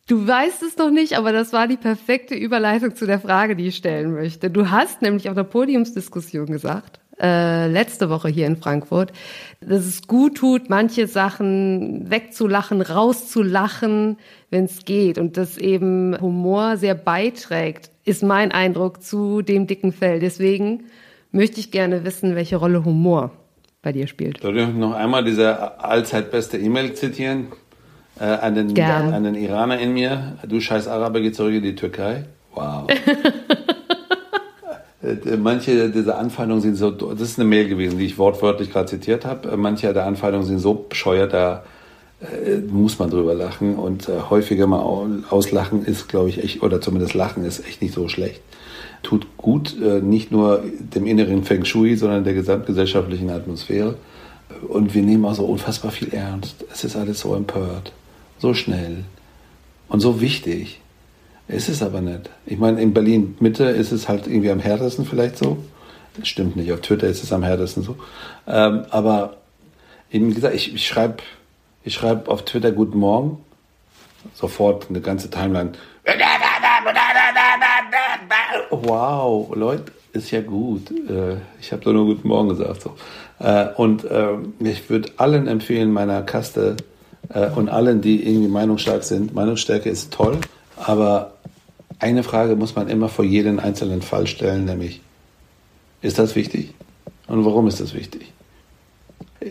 Du 0.07 0.27
weißt 0.27 0.62
es 0.62 0.79
noch 0.79 0.90
nicht, 0.90 1.18
aber 1.18 1.33
das 1.33 1.53
war 1.53 1.68
die 1.68 1.77
perfekte 1.77 2.35
Überleitung 2.35 2.96
zu 2.96 3.07
der 3.07 3.20
Frage, 3.20 3.55
die 3.55 3.66
ich 3.66 3.77
stellen 3.77 4.14
möchte. 4.14 4.51
Du 4.51 4.70
hast 4.70 5.03
nämlich 5.03 5.29
auf 5.29 5.35
der 5.35 5.44
Podiumsdiskussion 5.44 6.46
gesagt, 6.46 6.98
äh, 7.20 7.66
letzte 7.68 8.11
Woche 8.11 8.28
hier 8.28 8.46
in 8.46 8.57
Frankfurt, 8.57 9.12
dass 9.61 9.87
es 9.87 10.07
gut 10.07 10.37
tut, 10.37 10.70
manche 10.70 11.07
Sachen 11.07 12.11
wegzulachen, 12.11 12.81
rauszulachen, 12.81 14.18
wenn 14.50 14.64
es 14.64 14.85
geht. 14.85 15.18
Und 15.18 15.37
dass 15.37 15.59
eben 15.59 16.18
Humor 16.20 16.76
sehr 16.76 16.94
beiträgt, 16.94 17.90
ist 18.04 18.22
mein 18.22 18.52
Eindruck 18.52 19.02
zu 19.02 19.42
dem 19.42 19.66
dicken 19.66 19.92
Fell. 19.92 20.20
Deswegen 20.20 20.85
möchte 21.33 21.61
ich 21.61 21.70
gerne 21.70 22.04
wissen, 22.04 22.35
welche 22.37 22.57
Rolle 22.57 22.85
Humor 22.85 23.33
bei 23.83 23.92
dir 23.92 24.07
spielt. 24.07 24.40
Soll 24.40 24.59
ich 24.59 24.68
noch 24.68 24.94
einmal 24.94 25.24
diese 25.24 25.81
allzeit 25.81 26.31
beste 26.31 26.59
E-Mail 26.59 26.94
zitieren? 26.94 27.48
Äh, 28.20 28.24
an, 28.24 28.54
den, 28.57 28.74
Gern. 28.74 29.14
an 29.14 29.22
den 29.22 29.37
Iraner 29.37 29.78
in 29.78 29.92
mir. 29.92 30.38
Du 30.46 30.61
scheiß 30.61 30.88
Araber, 30.88 31.20
geh 31.20 31.31
zurück 31.31 31.54
in 31.54 31.62
die 31.62 31.76
Türkei. 31.76 32.24
Wow. 32.52 32.88
Äh, 35.03 35.37
manche 35.37 35.91
dieser 35.91 36.19
Anfeindungen 36.19 36.63
sind 36.63 36.77
so, 36.77 36.91
das 36.91 37.31
ist 37.31 37.39
eine 37.39 37.49
Mail 37.49 37.69
gewesen, 37.69 37.99
die 37.99 38.07
ich 38.07 38.19
wortwörtlich 38.19 38.71
gerade 38.73 38.87
zitiert 38.87 39.25
habe. 39.25 39.51
Äh, 39.51 39.57
manche 39.57 39.93
der 39.93 40.07
Anfeindungen 40.07 40.47
sind 40.47 40.59
so 40.59 40.75
bescheuert, 40.75 41.33
da 41.33 41.65
äh, 42.21 42.59
muss 42.59 42.99
man 42.99 43.11
drüber 43.11 43.35
lachen 43.35 43.77
und 43.77 44.09
äh, 44.09 44.21
häufiger 44.29 44.67
mal 44.67 44.81
auslachen 45.31 45.85
ist, 45.85 46.09
glaube 46.09 46.31
ich, 46.31 46.43
echt, 46.43 46.63
oder 46.63 46.81
zumindest 46.81 47.15
lachen 47.15 47.45
ist 47.45 47.65
echt 47.67 47.81
nicht 47.81 47.95
so 47.95 48.09
schlecht. 48.09 48.41
Tut 49.05 49.37
gut, 49.37 49.77
äh, 49.81 50.01
nicht 50.01 50.33
nur 50.33 50.65
dem 50.81 51.07
inneren 51.07 51.45
Feng 51.45 51.65
Shui, 51.65 51.97
sondern 51.97 52.25
der 52.25 52.35
gesamtgesellschaftlichen 52.35 53.31
Atmosphäre. 53.31 53.95
Und 54.67 54.95
wir 54.95 55.03
nehmen 55.03 55.25
auch 55.25 55.35
so 55.35 55.45
unfassbar 55.45 55.93
viel 55.93 56.13
ernst. 56.13 56.65
Es 56.73 56.83
ist 56.83 56.97
alles 56.97 57.21
so 57.21 57.35
empört, 57.35 57.93
so 58.39 58.55
schnell 58.55 59.05
und 59.89 60.01
so 60.01 60.21
wichtig. 60.21 60.81
Ist 61.49 61.71
es 61.71 61.83
aber 61.83 62.03
nicht. 62.03 62.29
Ich 62.45 62.59
meine, 62.59 62.81
in 62.81 62.93
Berlin 62.93 63.37
Mitte 63.41 63.65
ist 63.65 63.91
es 63.91 64.09
halt 64.09 64.27
irgendwie 64.27 64.51
am 64.51 64.61
härtesten 64.61 65.07
vielleicht 65.07 65.39
so. 65.39 65.59
Das 66.19 66.29
stimmt 66.29 66.57
nicht. 66.57 66.71
Auf 66.73 66.81
Twitter 66.83 67.07
ist 67.07 67.25
es 67.25 67.33
am 67.33 67.43
härtesten 67.43 67.83
so. 67.83 67.97
Ähm, 68.47 68.85
aber 68.91 69.39
eben 70.11 70.35
gesagt, 70.35 70.55
ich, 70.55 70.75
ich 70.75 70.87
schreibe 70.87 71.23
ich 71.85 71.95
schreib 71.95 72.29
auf 72.29 72.45
Twitter 72.45 72.71
Guten 72.71 72.99
Morgen. 72.99 73.39
Sofort 74.35 74.91
eine 74.91 75.01
ganze 75.01 75.31
Timeline. 75.31 75.73
Wow, 78.71 79.55
Leute, 79.55 79.93
ist 80.13 80.31
ja 80.31 80.43
gut. 80.43 80.91
Äh, 80.91 81.37
ich 81.61 81.73
habe 81.73 81.83
doch 81.83 81.93
nur 81.95 82.05
Guten 82.05 82.29
Morgen 82.29 82.51
gesagt. 82.51 82.83
So. 82.83 82.95
Äh, 83.39 83.69
und 83.77 84.05
ähm, 84.11 84.53
ich 84.59 84.91
würde 84.91 85.13
allen 85.17 85.47
empfehlen, 85.47 85.91
meiner 85.91 86.23
Kaste 86.23 86.77
äh, 87.31 87.49
und 87.49 87.71
allen, 87.71 88.03
die 88.03 88.29
irgendwie 88.29 88.49
meinungsstark 88.49 89.05
sind. 89.05 89.35
Meinungsstärke 89.35 89.89
ist 89.89 90.13
toll, 90.13 90.39
aber 90.85 91.33
eine 91.99 92.23
Frage 92.23 92.57
muss 92.57 92.77
man 92.77 92.88
immer 92.88 93.09
vor 93.09 93.25
jedem 93.25 93.59
einzelnen 93.59 94.03
Fall 94.03 94.27
stellen, 94.27 94.64
nämlich, 94.64 95.01
ist 96.01 96.19
das 96.19 96.37
wichtig? 96.37 96.75
Und 97.27 97.45
warum 97.45 97.67
ist 97.67 97.81
das 97.81 97.95
wichtig? 97.95 98.33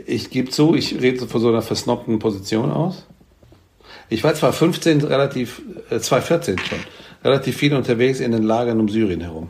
Ich 0.06 0.30
gebe 0.30 0.50
zu, 0.50 0.76
ich 0.76 1.00
rede 1.02 1.28
von 1.28 1.42
so 1.42 1.50
einer 1.50 1.62
versnobten 1.62 2.20
Position 2.20 2.72
aus. 2.72 3.06
Ich 4.10 4.24
war 4.24 4.34
zwar 4.34 4.54
15, 4.54 5.02
relativ, 5.02 5.62
äh, 5.90 6.00
2014 6.00 6.58
schon, 6.60 6.80
relativ 7.24 7.58
viel 7.58 7.74
unterwegs 7.74 8.20
in 8.20 8.32
den 8.32 8.44
Lagern 8.44 8.80
um 8.80 8.90
Syrien 8.90 9.22
herum. 9.22 9.50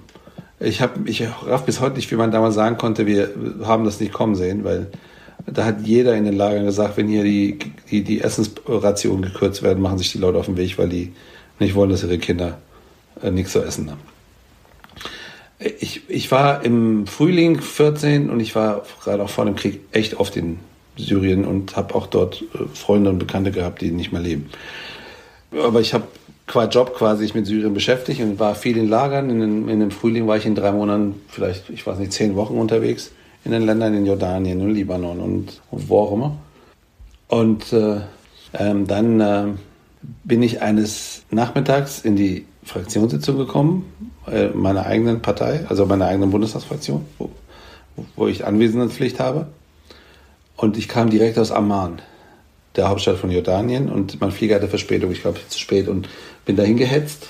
Ich 0.59 0.81
habe, 0.81 1.07
ich 1.07 1.23
raff 1.45 1.65
bis 1.65 1.79
heute 1.79 1.97
nicht, 1.97 2.09
wie 2.11 2.15
man 2.15 2.31
damals 2.31 2.55
sagen 2.55 2.77
konnte, 2.77 3.05
wir 3.05 3.29
haben 3.63 3.85
das 3.85 3.99
nicht 3.99 4.11
kommen 4.11 4.35
sehen, 4.35 4.63
weil 4.63 4.87
da 5.45 5.65
hat 5.65 5.81
jeder 5.85 6.15
in 6.15 6.25
den 6.25 6.35
Lagern 6.35 6.65
gesagt, 6.65 6.97
wenn 6.97 7.07
hier 7.07 7.23
die, 7.23 7.59
die, 7.91 8.03
die 8.03 8.21
Essensrationen 8.21 9.21
gekürzt 9.21 9.61
werden, 9.61 9.81
machen 9.81 9.99
sich 9.99 10.11
die 10.11 10.17
Leute 10.17 10.39
auf 10.39 10.47
den 10.47 10.57
Weg, 10.57 10.77
weil 10.79 10.89
die 10.89 11.13
nicht 11.59 11.75
wollen, 11.75 11.89
dass 11.89 12.03
ihre 12.03 12.17
Kinder 12.17 12.59
äh, 13.21 13.31
nichts 13.31 13.51
zu 13.51 13.61
essen 13.61 13.89
haben. 13.89 14.01
Ich, 15.59 16.01
ich 16.07 16.31
war 16.31 16.63
im 16.63 17.07
Frühling 17.07 17.61
14 17.61 18.29
und 18.29 18.39
ich 18.39 18.55
war 18.55 18.83
gerade 19.03 19.23
auch 19.23 19.29
vor 19.29 19.45
dem 19.45 19.55
Krieg 19.55 19.81
echt 19.91 20.19
oft 20.19 20.35
in 20.37 20.59
Syrien 20.97 21.45
und 21.45 21.75
habe 21.75 21.95
auch 21.95 22.07
dort 22.07 22.43
äh, 22.53 22.67
Freunde 22.73 23.09
und 23.09 23.19
Bekannte 23.19 23.51
gehabt, 23.51 23.81
die 23.81 23.91
nicht 23.91 24.11
mehr 24.11 24.21
leben. 24.21 24.49
Aber 25.51 25.81
ich 25.81 25.93
habe 25.93 26.07
qua 26.45 26.65
Job 26.65 26.95
quasi 26.95 27.23
sich 27.23 27.35
mit 27.35 27.45
Syrien 27.45 27.73
beschäftigt 27.73 28.21
und 28.21 28.39
war 28.39 28.55
viel 28.55 28.77
in 28.77 28.87
Lagern. 28.87 29.29
In, 29.29 29.39
den, 29.39 29.69
in 29.69 29.79
dem 29.79 29.91
Frühling 29.91 30.27
war 30.27 30.37
ich 30.37 30.45
in 30.45 30.55
drei 30.55 30.71
Monaten, 30.71 31.21
vielleicht, 31.27 31.69
ich 31.69 31.85
weiß 31.85 31.97
nicht, 31.99 32.13
zehn 32.13 32.35
Wochen 32.35 32.57
unterwegs 32.57 33.11
in 33.43 33.51
den 33.51 33.65
Ländern 33.65 33.93
in 33.93 34.05
Jordanien 34.05 34.61
und 34.61 34.73
Libanon 34.73 35.19
und, 35.19 35.61
und 35.71 35.89
wo 35.89 35.99
auch 35.99 36.11
immer. 36.13 36.37
Und 37.27 37.71
äh, 37.73 38.01
ähm, 38.53 38.87
dann 38.87 39.19
äh, 39.19 39.45
bin 40.23 40.41
ich 40.41 40.61
eines 40.61 41.23
Nachmittags 41.31 41.99
in 42.01 42.15
die 42.15 42.45
Fraktionssitzung 42.63 43.37
gekommen, 43.37 43.91
äh, 44.29 44.47
meiner 44.47 44.85
eigenen 44.85 45.21
Partei, 45.21 45.65
also 45.67 45.85
meiner 45.85 46.07
eigenen 46.07 46.31
Bundestagsfraktion, 46.31 47.05
wo, 47.17 47.29
wo 48.15 48.27
ich 48.27 48.45
Anwesenheitspflicht 48.45 49.19
habe. 49.19 49.47
Und 50.55 50.77
ich 50.77 50.87
kam 50.87 51.09
direkt 51.09 51.37
aus 51.37 51.51
Amman, 51.51 52.01
der 52.75 52.89
Hauptstadt 52.89 53.17
von 53.17 53.31
Jordanien, 53.31 53.89
und 53.89 54.19
mein 54.21 54.31
Flieger 54.31 54.55
hatte 54.55 54.67
Verspätung, 54.67 55.11
ich 55.11 55.21
glaube 55.21 55.39
zu 55.47 55.59
spät, 55.59 55.87
und 55.87 56.09
bin 56.45 56.55
dahin 56.55 56.77
gehetzt. 56.77 57.29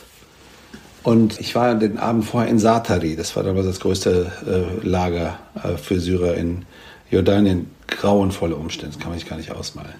Und 1.04 1.40
ich 1.40 1.56
war 1.56 1.74
den 1.76 1.98
Abend 2.00 2.26
vorher 2.26 2.50
in 2.50 2.60
Satari, 2.60 3.16
das 3.16 3.36
war 3.36 3.44
damals 3.44 3.66
das 3.66 3.80
größte 3.80 4.32
äh, 4.46 4.86
Lager 4.86 5.40
äh, 5.64 5.78
für 5.78 6.00
Syrer 6.00 6.36
in 6.36 6.66
Jordanien. 7.10 7.72
Grauenvolle 7.88 8.56
Umstände, 8.56 8.94
das 8.94 9.02
kann 9.02 9.12
man 9.12 9.20
sich 9.20 9.30
gar 9.30 9.38
nicht 9.38 9.52
ausmalen. 9.52 9.96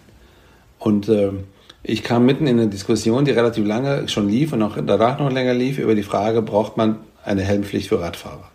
Und 0.80 1.08
äh, 1.08 1.32
ich 1.84 2.04
kam 2.04 2.26
mitten 2.26 2.48
in 2.48 2.60
eine 2.60 2.70
Diskussion, 2.70 3.26
die 3.26 3.32
relativ 3.32 3.66
lange 3.66 4.08
schon 4.08 4.30
lief 4.30 4.54
und 4.54 4.62
auch 4.62 4.78
danach 4.86 5.20
noch 5.20 5.32
länger 5.32 5.54
lief, 5.54 5.80
über 5.80 5.96
die 5.96 6.04
Frage, 6.04 6.42
braucht 6.42 6.78
man 6.78 6.98
eine 7.24 7.44
Helmpflicht 7.44 7.90
für 7.90 8.02
Radfahrer? 8.02 8.50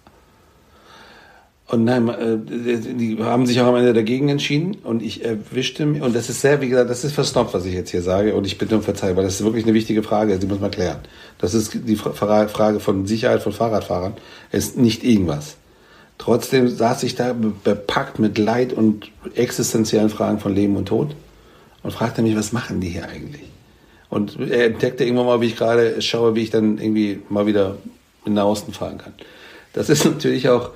Und 1.69 1.85
nein, 1.85 2.07
äh, 2.09 2.37
die 2.37 3.17
haben 3.21 3.47
sich 3.47 3.59
auch 3.63 3.69
am 3.69 3.77
Ende 3.77 3.95
dagegen 3.95 4.29
entschieden 4.29 4.77
und 4.85 5.03
ich 5.03 5.25
erwischte 5.25 5.87
mich, 5.87 6.03
und 6.03 6.15
das 6.15 6.29
ist 6.29 6.43
sehr, 6.43 6.61
wie 6.61 6.69
gesagt, 6.69 6.91
das 6.91 7.03
ist 7.03 7.15
versnobbt, 7.15 7.55
was 7.55 7.65
ich 7.65 7.73
jetzt 7.73 7.91
hier 7.91 8.03
sage 8.03 8.35
und 8.35 8.47
ich 8.47 8.59
bitte 8.59 8.77
um 8.77 8.83
Verzeihung, 8.83 9.17
weil 9.17 9.25
das 9.25 9.41
ist 9.41 9.45
wirklich 9.45 9.65
eine 9.65 9.73
wichtige 9.73 10.03
Frage, 10.03 10.39
die 10.39 10.47
muss 10.47 10.61
man 10.61 10.71
klären. 10.71 10.99
Das 11.39 11.55
ist 11.55 11.73
die 11.75 11.97
Frage 11.97 12.79
von 12.79 13.07
Sicherheit 13.07 13.43
von 13.43 13.53
Fahrradfahrern, 13.53 14.15
ist 14.51 14.77
nicht 14.77 15.03
irgendwas. 15.03 15.57
Trotzdem 16.19 16.69
saß 16.69 17.05
ich 17.05 17.15
da 17.15 17.33
bepackt 17.33 18.19
mit 18.19 18.37
Leid 18.37 18.75
und 18.75 19.11
existenziellen 19.35 20.11
Fragen 20.11 20.41
von 20.41 20.55
Leben 20.55 20.77
und 20.77 20.87
Tod 20.89 21.17
und 21.83 21.93
fragte 21.93 22.23
mich, 22.23 22.37
was 22.37 22.53
machen 22.53 22.81
die 22.81 22.89
hier 22.89 23.09
eigentlich? 23.09 23.49
Und 24.09 24.39
er 24.39 24.67
entdeckte 24.67 25.05
irgendwann 25.05 25.27
mal, 25.27 25.41
wie 25.41 25.47
ich 25.47 25.57
gerade 25.57 26.01
schaue, 26.03 26.35
wie 26.35 26.43
ich 26.43 26.51
dann 26.51 26.79
irgendwie 26.79 27.21
mal 27.29 27.47
wieder 27.47 27.77
in 28.25 28.35
den 28.35 28.45
Osten 28.45 28.73
fahren 28.73 28.99
kann. 28.99 29.15
Das 29.73 29.89
ist 29.89 30.05
natürlich 30.05 30.49
auch, 30.49 30.71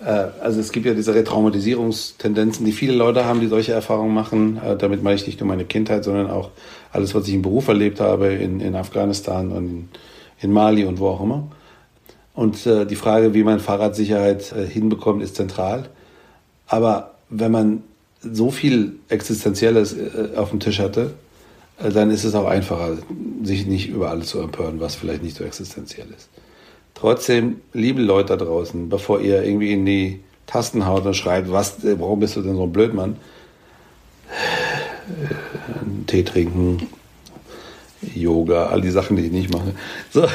Äh, 0.00 0.28
also 0.40 0.60
es 0.60 0.72
gibt 0.72 0.86
ja 0.86 0.94
diese 0.94 1.14
Retraumatisierungstendenzen, 1.14 2.64
die 2.64 2.72
viele 2.72 2.94
Leute 2.94 3.24
haben, 3.24 3.40
die 3.40 3.48
solche 3.48 3.72
Erfahrungen 3.72 4.14
machen. 4.14 4.60
Äh, 4.64 4.76
damit 4.76 5.02
meine 5.02 5.16
ich 5.16 5.26
nicht 5.26 5.40
nur 5.40 5.48
meine 5.48 5.64
Kindheit, 5.64 6.04
sondern 6.04 6.30
auch 6.30 6.50
alles, 6.92 7.14
was 7.14 7.28
ich 7.28 7.34
im 7.34 7.42
Beruf 7.42 7.68
erlebt 7.68 8.00
habe, 8.00 8.28
in, 8.28 8.60
in 8.60 8.74
Afghanistan 8.74 9.52
und 9.52 9.88
in 10.40 10.52
Mali 10.52 10.84
und 10.84 10.98
wo 10.98 11.08
auch 11.08 11.22
immer. 11.22 11.48
Und 12.34 12.66
äh, 12.66 12.86
die 12.86 12.96
Frage, 12.96 13.34
wie 13.34 13.44
man 13.44 13.60
Fahrradsicherheit 13.60 14.54
hinbekommt, 14.70 15.22
ist 15.22 15.36
zentral. 15.36 15.88
Aber 16.66 17.14
wenn 17.28 17.52
man 17.52 17.82
so 18.22 18.50
viel 18.50 18.96
Existenzielles 19.08 19.96
auf 20.36 20.50
dem 20.50 20.60
Tisch 20.60 20.78
hatte, 20.78 21.14
dann 21.78 22.10
ist 22.10 22.24
es 22.24 22.34
auch 22.34 22.46
einfacher, 22.46 22.98
sich 23.42 23.66
nicht 23.66 23.88
über 23.88 24.10
alles 24.10 24.28
zu 24.28 24.40
empören, 24.40 24.80
was 24.80 24.94
vielleicht 24.94 25.22
nicht 25.22 25.36
so 25.36 25.44
existenziell 25.44 26.08
ist. 26.14 26.28
Trotzdem, 26.94 27.62
liebe 27.72 28.02
Leute 28.02 28.36
da 28.36 28.44
draußen, 28.44 28.90
bevor 28.90 29.20
ihr 29.20 29.42
irgendwie 29.42 29.72
in 29.72 29.86
die 29.86 30.20
Tasten 30.46 30.84
haut 30.84 31.06
und 31.06 31.14
schreibt, 31.14 31.50
was, 31.50 31.82
äh, 31.84 31.98
warum 31.98 32.20
bist 32.20 32.36
du 32.36 32.42
denn 32.42 32.56
so 32.56 32.64
ein 32.64 32.72
Blödmann? 32.72 33.16
Äh, 34.28 36.06
Tee 36.06 36.24
trinken, 36.24 36.88
Yoga, 38.14 38.66
all 38.66 38.80
die 38.80 38.90
Sachen, 38.90 39.16
die 39.16 39.26
ich 39.26 39.32
nicht 39.32 39.52
mache. 39.52 39.74
So, 40.10 40.26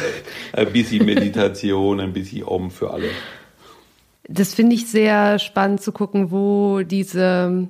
ein 0.54 0.72
bisschen 0.72 1.06
Meditation, 1.06 2.00
ein 2.00 2.14
bisschen 2.14 2.44
Om 2.44 2.72
für 2.72 2.92
alle. 2.92 3.10
Das 4.28 4.54
finde 4.54 4.76
ich 4.76 4.88
sehr 4.88 5.40
spannend 5.40 5.82
zu 5.82 5.92
gucken, 5.92 6.32
wo 6.32 6.82
diese 6.82 7.68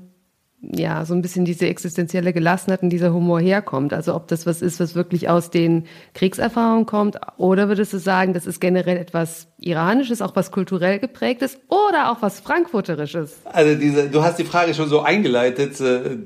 ja, 0.74 1.06
so 1.06 1.14
ein 1.14 1.22
bisschen 1.22 1.46
diese 1.46 1.68
existenzielle 1.68 2.34
Gelassenheit 2.34 2.82
und 2.82 2.90
dieser 2.90 3.14
Humor 3.14 3.40
herkommt. 3.40 3.94
Also 3.94 4.16
ob 4.16 4.28
das 4.28 4.46
was 4.46 4.62
ist, 4.62 4.80
was 4.80 4.96
wirklich 4.96 5.30
aus 5.30 5.50
den 5.50 5.86
Kriegserfahrungen 6.14 6.86
kommt, 6.86 7.18
oder 7.38 7.68
würdest 7.68 7.94
du 7.94 8.00
sagen, 8.00 8.34
das 8.34 8.46
ist 8.46 8.60
generell 8.60 8.98
etwas 8.98 9.48
Iranisches, 9.60 10.22
auch 10.22 10.36
was 10.36 10.52
kulturell 10.52 11.00
geprägtes 11.00 11.58
oder 11.68 12.12
auch 12.12 12.22
was 12.22 12.40
Frankfurterisches? 12.40 13.38
Also 13.46 13.76
diese, 13.76 14.10
du 14.10 14.24
hast 14.24 14.40
die 14.40 14.44
Frage 14.44 14.74
schon 14.74 14.90
so 14.90 15.02
eingeleitet, 15.02 15.80
äh, 15.82 16.18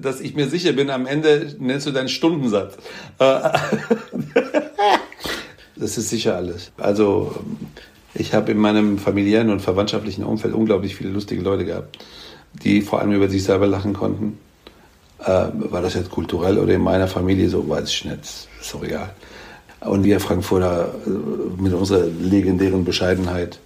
dass 0.00 0.20
ich 0.20 0.34
mir 0.34 0.48
sicher 0.48 0.72
bin, 0.72 0.90
am 0.90 1.06
Ende 1.06 1.54
nennst 1.58 1.86
du 1.86 1.90
deinen 1.90 2.08
Stundensatz. 2.08 2.76
Äh, 3.18 3.24
das 5.76 5.98
ist 5.98 6.08
sicher 6.08 6.36
alles. 6.36 6.72
Also 6.76 7.34
ich 8.14 8.34
habe 8.34 8.52
in 8.52 8.58
meinem 8.58 8.98
familiären 8.98 9.50
und 9.50 9.60
verwandtschaftlichen 9.60 10.24
Umfeld 10.24 10.54
unglaublich 10.54 10.94
viele 10.94 11.10
lustige 11.10 11.42
Leute 11.42 11.64
gehabt 11.64 11.98
die 12.54 12.82
vor 12.82 13.00
allem 13.00 13.12
über 13.12 13.28
sich 13.28 13.44
selber 13.44 13.66
lachen 13.66 13.92
konnten. 13.92 14.38
Äh, 15.20 15.48
war 15.54 15.82
das 15.82 15.94
jetzt 15.94 16.10
kulturell 16.10 16.58
oder 16.58 16.74
in 16.74 16.82
meiner 16.82 17.08
Familie 17.08 17.48
so, 17.48 17.68
weiß 17.68 17.88
ich 17.88 18.04
nicht, 18.04 18.20
ist 18.20 18.74
doch 18.74 18.82
egal. 18.82 19.10
Und 19.80 20.04
wir 20.04 20.20
Frankfurter 20.20 20.94
äh, 21.06 21.62
mit 21.62 21.72
unserer 21.72 22.06
legendären 22.06 22.84
Bescheidenheit 22.84 23.58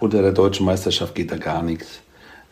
unter 0.00 0.22
der 0.22 0.32
deutschen 0.32 0.66
Meisterschaft 0.66 1.14
geht 1.14 1.30
da 1.30 1.36
gar 1.36 1.62
nichts. 1.62 2.00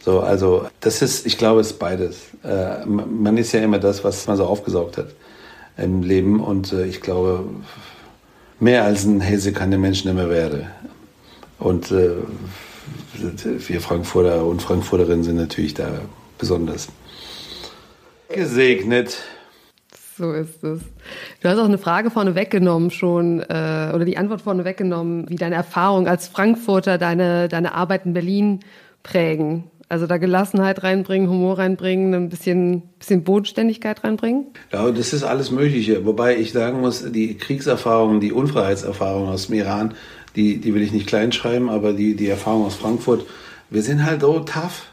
So, 0.01 0.20
also 0.20 0.68
das 0.81 1.03
ist, 1.03 1.26
ich 1.26 1.39
glaube, 1.39 1.61
es 1.61 1.72
ist 1.72 1.79
beides. 1.79 2.18
Äh, 2.45 2.87
man 2.87 3.37
ist 3.37 3.53
ja 3.53 3.61
immer 3.61 3.79
das, 3.79 4.05
was 4.05 4.26
man 4.26 4.37
so 4.37 4.45
aufgesaugt 4.45 4.97
hat 4.97 5.09
im 5.76 6.03
Leben 6.03 6.41
und 6.41 6.72
äh, 6.72 6.87
ich 6.87 7.01
glaube, 7.01 7.45
mehr 8.61 8.85
als 8.85 9.05
ein 9.05 9.20
Hese 9.20 9.53
kann 9.53 9.70
der 9.70 9.81
Mensch 9.81 10.05
nicht 10.05 10.14
mehr 10.14 10.31
werden. 10.31 10.66
Und 11.59 11.91
äh, 11.91 12.11
wir 13.15 13.81
Frankfurter 13.81 14.45
und 14.45 14.63
Frankfurterinnen 14.63 15.25
sind 15.25 15.37
natürlich 15.37 15.75
da 15.75 16.01
besonders 16.39 16.89
gesegnet. 18.29 19.19
So 20.17 20.33
ist 20.33 20.63
es. 20.65 20.81
Du 21.41 21.49
hast 21.49 21.59
auch 21.59 21.65
eine 21.65 21.79
Frage 21.79 22.11
vorne 22.11 22.35
weggenommen 22.35 22.91
schon, 22.91 23.41
äh, 23.41 23.93
oder 23.95 24.05
die 24.05 24.17
Antwort 24.17 24.43
vorne 24.43 24.65
weggenommen, 24.65 25.29
wie 25.29 25.37
deine 25.37 25.55
Erfahrung 25.55 26.09
als 26.09 26.29
Frankfurter 26.29 26.99
deine, 26.99 27.49
deine 27.49 27.75
Arbeit 27.75 28.05
in 28.05 28.15
Berlin 28.15 28.61
prägen. 29.03 29.71
Also 29.89 30.07
da 30.07 30.19
Gelassenheit 30.19 30.83
reinbringen, 30.83 31.31
Humor 31.31 31.59
reinbringen, 31.59 32.13
ein 32.15 32.29
bisschen, 32.29 32.83
bisschen 32.99 33.25
Bodenständigkeit 33.25 34.05
reinbringen? 34.05 34.49
Ja, 34.71 34.91
das 34.91 35.13
ist 35.15 35.23
alles 35.23 35.51
Mögliche. 35.51 36.05
Wobei 36.05 36.37
ich 36.37 36.53
sagen 36.53 36.81
muss, 36.81 37.11
die 37.11 37.39
Kriegserfahrungen, 37.39 38.21
die 38.21 38.33
Unfreiheitserfahrungen 38.33 39.31
aus 39.31 39.47
dem 39.47 39.55
Iran, 39.55 39.95
die, 40.39 40.59
die 40.59 40.72
will 40.72 40.82
ich 40.82 40.93
nicht 40.93 41.09
kleinschreiben, 41.09 41.68
aber 41.68 41.93
die, 41.93 42.14
die 42.14 42.28
Erfahrung 42.28 42.64
aus 42.64 42.76
Frankfurt, 42.76 43.26
wir 43.70 43.82
sind 43.82 44.05
halt 44.05 44.20
so 44.20 44.39
tough. 44.39 44.86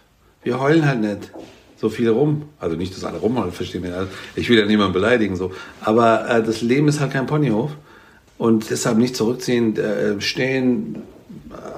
Wir 0.43 0.59
heulen 0.59 0.87
halt 0.87 1.01
nicht 1.01 1.31
so 1.79 1.89
viel 1.89 2.09
rum. 2.09 2.49
Also 2.59 2.75
nicht, 2.75 2.95
dass 2.95 3.03
alle 3.03 3.19
rumheulen, 3.19 3.51
verstehen 3.51 3.83
wir. 3.83 4.07
Ich 4.35 4.49
will 4.49 4.57
ja 4.57 4.65
niemanden 4.65 4.93
beleidigen, 4.93 5.35
so. 5.35 5.51
Aber 5.81 6.27
äh, 6.27 6.43
das 6.43 6.63
Leben 6.63 6.87
ist 6.87 6.99
halt 6.99 7.13
kein 7.13 7.27
Ponyhof. 7.27 7.71
Und 8.39 8.71
deshalb 8.71 8.97
nicht 8.97 9.15
zurückziehen, 9.15 9.77
äh, 9.77 10.19
stehen, 10.19 11.03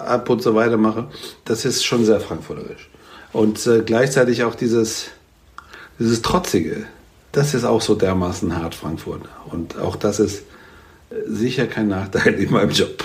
ab 0.05 0.29
und 0.29 0.41
so 0.41 0.55
weiter 0.55 0.77
mache, 0.77 1.07
das 1.43 1.65
ist 1.65 1.83
schon 1.83 2.05
sehr 2.05 2.21
frankfurterisch. 2.21 2.89
Und 3.33 3.67
äh, 3.67 3.81
gleichzeitig 3.85 4.43
auch 4.43 4.55
dieses, 4.55 5.07
dieses 5.99 6.21
Trotzige, 6.21 6.85
das 7.33 7.53
ist 7.53 7.65
auch 7.65 7.81
so 7.81 7.95
dermaßen 7.95 8.55
hart 8.55 8.75
Frankfurt. 8.75 9.23
Und 9.51 9.77
auch 9.77 9.97
das 9.97 10.21
ist 10.21 10.43
sicher 11.27 11.67
kein 11.67 11.89
Nachteil 11.89 12.33
in 12.35 12.51
meinem 12.51 12.71
Job. 12.71 13.03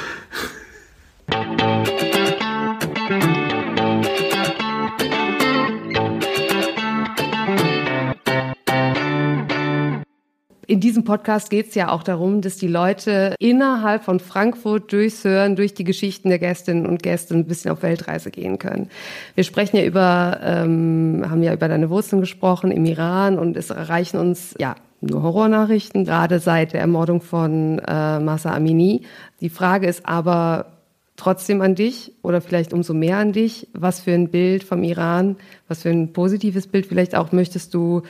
In 10.72 10.80
diesem 10.80 11.04
Podcast 11.04 11.50
geht 11.50 11.68
es 11.68 11.74
ja 11.74 11.90
auch 11.90 12.02
darum, 12.02 12.40
dass 12.40 12.56
die 12.56 12.66
Leute 12.66 13.34
innerhalb 13.38 14.04
von 14.04 14.20
Frankfurt 14.20 14.90
durchs 14.90 15.22
Hören, 15.22 15.54
durch 15.54 15.74
die 15.74 15.84
Geschichten 15.84 16.30
der 16.30 16.38
Gästinnen 16.38 16.86
und 16.86 17.02
Gäste 17.02 17.34
ein 17.34 17.44
bisschen 17.44 17.72
auf 17.72 17.82
Weltreise 17.82 18.30
gehen 18.30 18.58
können. 18.58 18.88
Wir 19.34 19.44
sprechen 19.44 19.76
ja 19.76 19.84
über, 19.84 20.40
ähm, 20.42 21.26
haben 21.28 21.42
ja 21.42 21.52
über 21.52 21.68
deine 21.68 21.90
Wurzeln 21.90 22.22
gesprochen 22.22 22.70
im 22.70 22.86
Iran 22.86 23.38
und 23.38 23.54
es 23.58 23.68
erreichen 23.68 24.16
uns 24.16 24.54
ja 24.58 24.76
nur 25.02 25.22
Horrornachrichten, 25.22 26.06
gerade 26.06 26.38
seit 26.38 26.72
der 26.72 26.80
Ermordung 26.80 27.20
von 27.20 27.78
äh, 27.80 28.18
Masa 28.18 28.54
Amini. 28.54 29.02
Die 29.42 29.50
Frage 29.50 29.86
ist 29.86 30.06
aber 30.06 30.72
trotzdem 31.16 31.60
an 31.60 31.74
dich 31.74 32.12
oder 32.22 32.40
vielleicht 32.40 32.72
umso 32.72 32.94
mehr 32.94 33.18
an 33.18 33.32
dich, 33.32 33.68
was 33.74 34.00
für 34.00 34.12
ein 34.12 34.30
Bild 34.30 34.64
vom 34.64 34.82
Iran, 34.82 35.36
was 35.68 35.82
für 35.82 35.90
ein 35.90 36.14
positives 36.14 36.66
Bild 36.66 36.86
vielleicht 36.86 37.14
auch 37.14 37.30
möchtest 37.30 37.74
du 37.74 38.02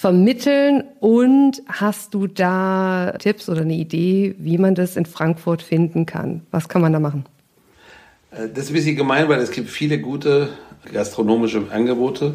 vermitteln 0.00 0.82
und 1.00 1.60
hast 1.66 2.14
du 2.14 2.26
da 2.26 3.12
Tipps 3.18 3.50
oder 3.50 3.60
eine 3.60 3.74
Idee, 3.74 4.34
wie 4.38 4.56
man 4.56 4.74
das 4.74 4.96
in 4.96 5.04
Frankfurt 5.04 5.60
finden 5.60 6.06
kann? 6.06 6.40
Was 6.50 6.70
kann 6.70 6.80
man 6.80 6.94
da 6.94 7.00
machen? 7.00 7.26
Äh, 8.30 8.48
das 8.48 8.64
ist 8.64 8.70
ein 8.70 8.74
bisschen 8.74 8.96
gemein, 8.96 9.28
weil 9.28 9.40
es 9.40 9.50
gibt 9.50 9.68
viele 9.68 9.98
gute 9.98 10.48
gastronomische 10.90 11.64
Angebote. 11.70 12.32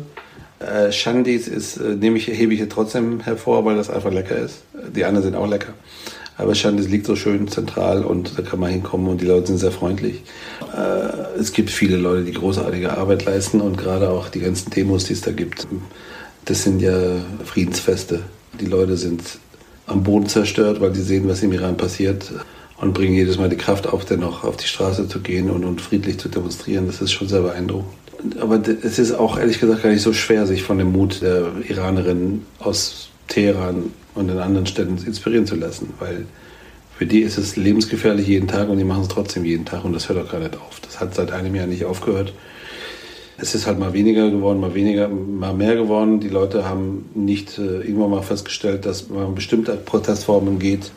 Äh, 0.59 0.91
Shandis 0.91 1.47
ist, 1.47 1.78
äh, 1.78 1.95
nehme 1.95 2.18
ich, 2.18 2.28
hebe 2.28 2.53
ich 2.53 2.59
hier 2.59 2.70
trotzdem 2.70 3.22
hervor, 3.22 3.66
weil 3.66 3.78
das 3.78 3.89
einfach 3.89 4.13
lecker 4.13 4.38
ist. 4.38 4.61
Die 4.95 5.03
anderen 5.03 5.24
sind 5.24 5.36
auch 5.36 5.47
lecker. 5.47 5.74
Aber 6.38 6.53
Shandis 6.53 6.88
liegt 6.88 7.07
so 7.07 7.16
schön 7.16 7.47
zentral 7.47 8.03
und 8.03 8.38
da 8.38 8.43
kann 8.43 8.59
man 8.59 8.70
hinkommen 8.70 9.07
und 9.07 9.22
die 9.22 9.26
Leute 9.26 9.47
sind 9.47 9.57
sehr 9.57 9.72
freundlich. 9.72 10.22
Äh, 10.72 11.39
es 11.39 11.51
gibt 11.51 11.72
viele 11.72 11.97
Leute, 11.97 12.26
die 12.26 12.34
großartige 12.34 12.95
Arbeit 12.95 13.26
leisten 13.26 13.59
und 13.59 13.76
gerade 13.76 14.11
auch 14.11 14.30
die 14.30 14.41
ganzen 14.41 14.70
Demos, 14.70 15.05
die 15.05 15.13
es 15.13 15.22
da 15.22 15.32
gibt, 15.32 15.66
das 16.46 16.64
sind 16.64 16.82
ja 16.82 16.98
Friedensfeste. 17.43 18.22
Die 18.60 18.66
Leute 18.66 18.98
sind 18.98 19.22
am 19.88 20.04
Boden 20.04 20.28
zerstört, 20.28 20.82
weil 20.82 20.96
sie 20.96 21.04
sehen, 21.04 21.28
was 21.28 21.43
im 21.43 21.52
Iran 21.52 21.78
passiert 21.78 22.32
und 22.78 22.93
bringen 22.93 23.14
jedes 23.14 23.38
Mal 23.38 23.50
die 23.50 23.58
Kraft 23.58 23.88
auf, 23.88 24.06
dennoch 24.06 24.43
auf 24.43 24.58
die 24.58 24.68
Straße 24.68 25.08
zu 25.08 25.20
gehen 25.20 25.50
und, 25.50 25.64
und 25.64 25.82
friedlich 25.82 26.18
zu 26.18 26.30
demonstrieren. 26.30 26.88
Das 26.88 27.02
ist 27.02 27.12
schon 27.12 27.28
sehr 27.28 27.41
beeindruckend 27.41 27.93
aber 28.39 28.62
es 28.84 29.00
ist 29.00 29.14
auch 29.14 29.38
ehrlich 29.38 29.60
gesagt 29.60 29.84
gar 29.84 29.89
nicht 29.89 30.02
so 30.02 30.14
schwer, 30.14 30.46
sich 30.46 30.64
von 30.64 30.78
dem 30.78 30.91
Mut 30.91 31.22
der 31.22 31.52
Iranerin 31.68 32.46
aus 32.60 33.10
Teheran 33.28 33.91
und 34.14 34.30
in 34.30 34.38
anderen 34.38 34.66
Städten 34.66 34.98
inspirieren 35.06 35.46
zu 35.46 35.56
lassen, 35.56 35.93
weil 36.00 36.26
für 36.98 37.06
die 37.06 37.22
ist 37.22 37.38
es 37.38 37.56
lebensgefährlich 37.56 38.28
jeden 38.28 38.48
Tag 38.48 38.70
und 38.70 38.78
die 38.78 38.84
machen 38.84 39.04
es 39.04 39.10
trotzdem 39.10 39.43
jeden 39.43 39.66
Tag 39.66 39.84
und 39.84 39.93
das 39.93 40.08
hört 40.08 40.26
auch 40.26 40.32
gar 40.32 40.39
nicht 40.39 40.56
auf. 40.56 40.80
Das 40.80 41.00
hat 41.00 41.14
seit 41.14 41.32
einem 41.32 41.54
Jahr 41.56 41.68
nicht 41.68 41.86
aufgehört. 41.86 42.34
Es 43.38 43.53
ist 43.53 43.67
halt 43.67 43.79
mal 43.79 43.93
weniger 43.93 44.29
geworden, 44.29 44.61
mal 44.61 44.73
weniger, 44.73 45.09
mal 45.09 45.53
mehr 45.53 45.75
geworden. 45.75 46.21
Die 46.21 46.29
Leute 46.29 46.67
haben 46.67 47.09
nicht 47.13 47.57
äh, 47.57 47.81
irgendwann 47.81 48.11
mal 48.11 48.21
festgestellt, 48.21 48.86
dass 48.86 49.09
man 49.09 49.36
bestimmte 49.36 49.75
Protestformen 49.75 50.57
geht, 50.57 50.91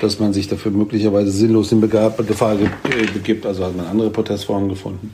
dass 0.00 0.18
man 0.18 0.32
sich 0.32 0.48
dafür 0.48 0.72
möglicherweise 0.72 1.30
sinnlos 1.30 1.72
in 1.72 1.82
Gefahr 1.82 2.54
äh, 2.54 3.06
begibt. 3.12 3.44
Also 3.44 3.64
hat 3.64 3.76
man 3.76 3.86
andere 3.86 4.08
Protestformen 4.08 4.70
gefunden. 4.70 5.12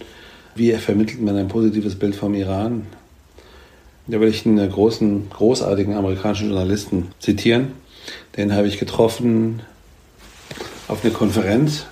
Wie 0.55 0.71
vermittelt 0.73 1.21
man 1.21 1.37
ein 1.37 1.49
positives 1.49 1.97
Bild 1.97 2.15
vom 2.15 2.35
Iran? 2.35 2.87
Da 4.07 4.21
will 4.21 4.29
ich 4.29 4.47
einen 4.47 4.71
großen, 4.71 5.31
großartigen 5.31 5.95
amerikanischen 5.95 6.49
Journalisten 6.49 7.09
zitieren. 7.19 7.73
Den 8.37 8.55
habe 8.55 8.69
ich 8.69 8.79
getroffen 8.79 9.63
auf 10.89 11.05
einer 11.05 11.15
Konferenz 11.15 11.87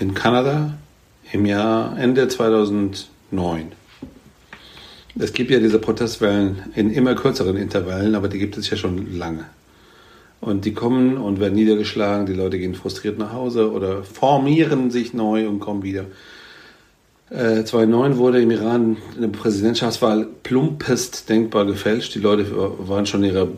in 0.00 0.14
Kanada 0.14 0.74
im 1.32 1.46
Jahr 1.46 1.98
Ende 1.98 2.28
2009. 2.28 3.72
Es 5.18 5.32
gibt 5.32 5.50
ja 5.50 5.58
diese 5.58 5.78
Protestwellen 5.78 6.62
in 6.74 6.90
immer 6.90 7.14
kürzeren 7.14 7.56
Intervallen, 7.56 8.14
aber 8.14 8.28
die 8.28 8.38
gibt 8.38 8.56
es 8.56 8.70
ja 8.70 8.76
schon 8.76 9.18
lange. 9.18 9.44
Und 10.40 10.64
die 10.64 10.72
kommen 10.72 11.18
und 11.18 11.38
werden 11.38 11.54
niedergeschlagen, 11.54 12.26
die 12.26 12.32
Leute 12.32 12.58
gehen 12.58 12.74
frustriert 12.74 13.18
nach 13.18 13.32
Hause 13.32 13.70
oder 13.70 14.02
formieren 14.02 14.90
sich 14.90 15.14
neu 15.14 15.46
und 15.46 15.60
kommen 15.60 15.82
wieder. 15.82 16.06
Äh, 17.30 17.64
2009 17.64 18.16
wurde 18.16 18.42
im 18.42 18.50
Iran 18.50 18.96
eine 19.16 19.28
Präsidentschaftswahl 19.28 20.26
plumpest 20.42 21.28
denkbar 21.28 21.64
gefälscht. 21.66 22.14
Die 22.14 22.18
Leute 22.18 22.46
waren 22.78 23.06
schon 23.06 23.22
ihrer 23.22 23.48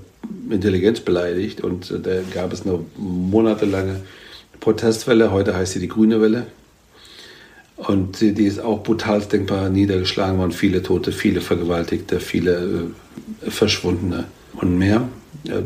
Intelligenz 0.50 1.00
beleidigt 1.00 1.60
und 1.60 1.90
äh, 1.90 2.00
da 2.00 2.20
gab 2.32 2.52
es 2.52 2.66
eine 2.66 2.80
monatelange 2.96 4.00
Protestwelle. 4.60 5.32
Heute 5.32 5.56
heißt 5.56 5.72
sie 5.72 5.80
die 5.80 5.88
Grüne 5.88 6.20
Welle. 6.20 6.46
Und 7.86 8.20
die, 8.20 8.32
die 8.32 8.46
ist 8.46 8.60
auch 8.60 8.82
brutal 8.82 9.20
denkbar 9.20 9.68
niedergeschlagen 9.68 10.38
worden. 10.38 10.52
Viele 10.52 10.82
Tote, 10.82 11.12
viele 11.12 11.40
Vergewaltigte, 11.40 12.20
viele 12.20 12.92
äh, 13.44 13.50
Verschwundene 13.50 14.24
und 14.54 14.78
mehr. 14.78 15.08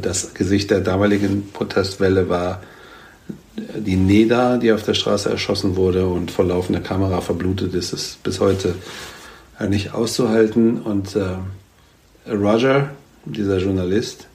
Das 0.02 0.34
Gesicht 0.34 0.70
der 0.70 0.80
damaligen 0.80 1.50
Protestwelle 1.52 2.28
war 2.28 2.62
die 3.76 3.96
Neda, 3.96 4.56
die 4.56 4.72
auf 4.72 4.82
der 4.82 4.94
Straße 4.94 5.30
erschossen 5.30 5.76
wurde 5.76 6.06
und 6.06 6.30
vor 6.30 6.44
laufender 6.44 6.80
Kamera 6.80 7.20
verblutet 7.20 7.74
ist, 7.74 7.92
ist 7.92 8.22
bis 8.22 8.40
heute 8.40 8.74
nicht 9.68 9.94
auszuhalten. 9.94 10.80
Und 10.80 11.16
äh, 11.16 12.32
Roger, 12.32 12.90
dieser 13.24 13.58
Journalist, 13.58 14.28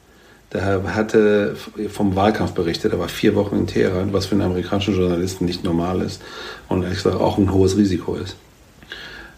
der 0.54 0.96
hatte 0.96 1.56
vom 1.90 2.16
Wahlkampf 2.16 2.52
berichtet. 2.52 2.94
Er 2.94 3.00
war 3.00 3.10
vier 3.10 3.36
Wochen 3.36 3.56
in 3.56 3.68
Teheran, 3.68 4.14
was 4.14 4.28
für 4.28 4.34
einen 4.34 4.44
amerikanischen 4.44 4.96
Journalisten 4.96 5.46
nicht 5.46 5.64
normal 5.64 6.02
ist 6.02 6.22
und 6.70 6.84
ehrlich 6.84 7.00
gesagt 7.00 7.20
auch 7.20 7.38
ein 7.38 7.52
hohes 7.52 7.76
Risiko 7.76 8.16
ist. 8.16 8.36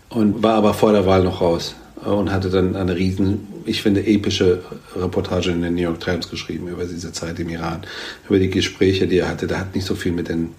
Und 0.10 0.44
war 0.44 0.56
aber 0.56 0.74
vor 0.74 0.92
der 0.92 1.06
Wahl 1.06 1.24
noch 1.24 1.42
raus 1.42 1.76
und 2.04 2.32
hatte 2.32 2.50
dann 2.50 2.76
eine 2.76 2.96
riesen, 2.96 3.48
ich 3.66 3.82
finde, 3.82 4.06
epische 4.06 4.62
Reportage 4.96 5.52
in 5.52 5.62
den 5.62 5.76
New 5.76 5.82
York 5.82 6.02
Times 6.02 6.30
geschrieben 6.30 6.68
über 6.68 6.86
diese 6.86 7.12
Zeit 7.12 7.40
im 7.40 7.50
Iran, 7.50 7.82
über 8.28 8.38
die 8.38 8.50
Gespräche, 8.50 9.08
die 9.08 9.20
er 9.20 9.30
hatte. 9.30 9.48
Da 9.48 9.60
hat 9.60 9.74
nicht 9.74 9.86
so 9.86 9.96
viel 9.96 10.12
mit 10.12 10.30
den 10.30 10.50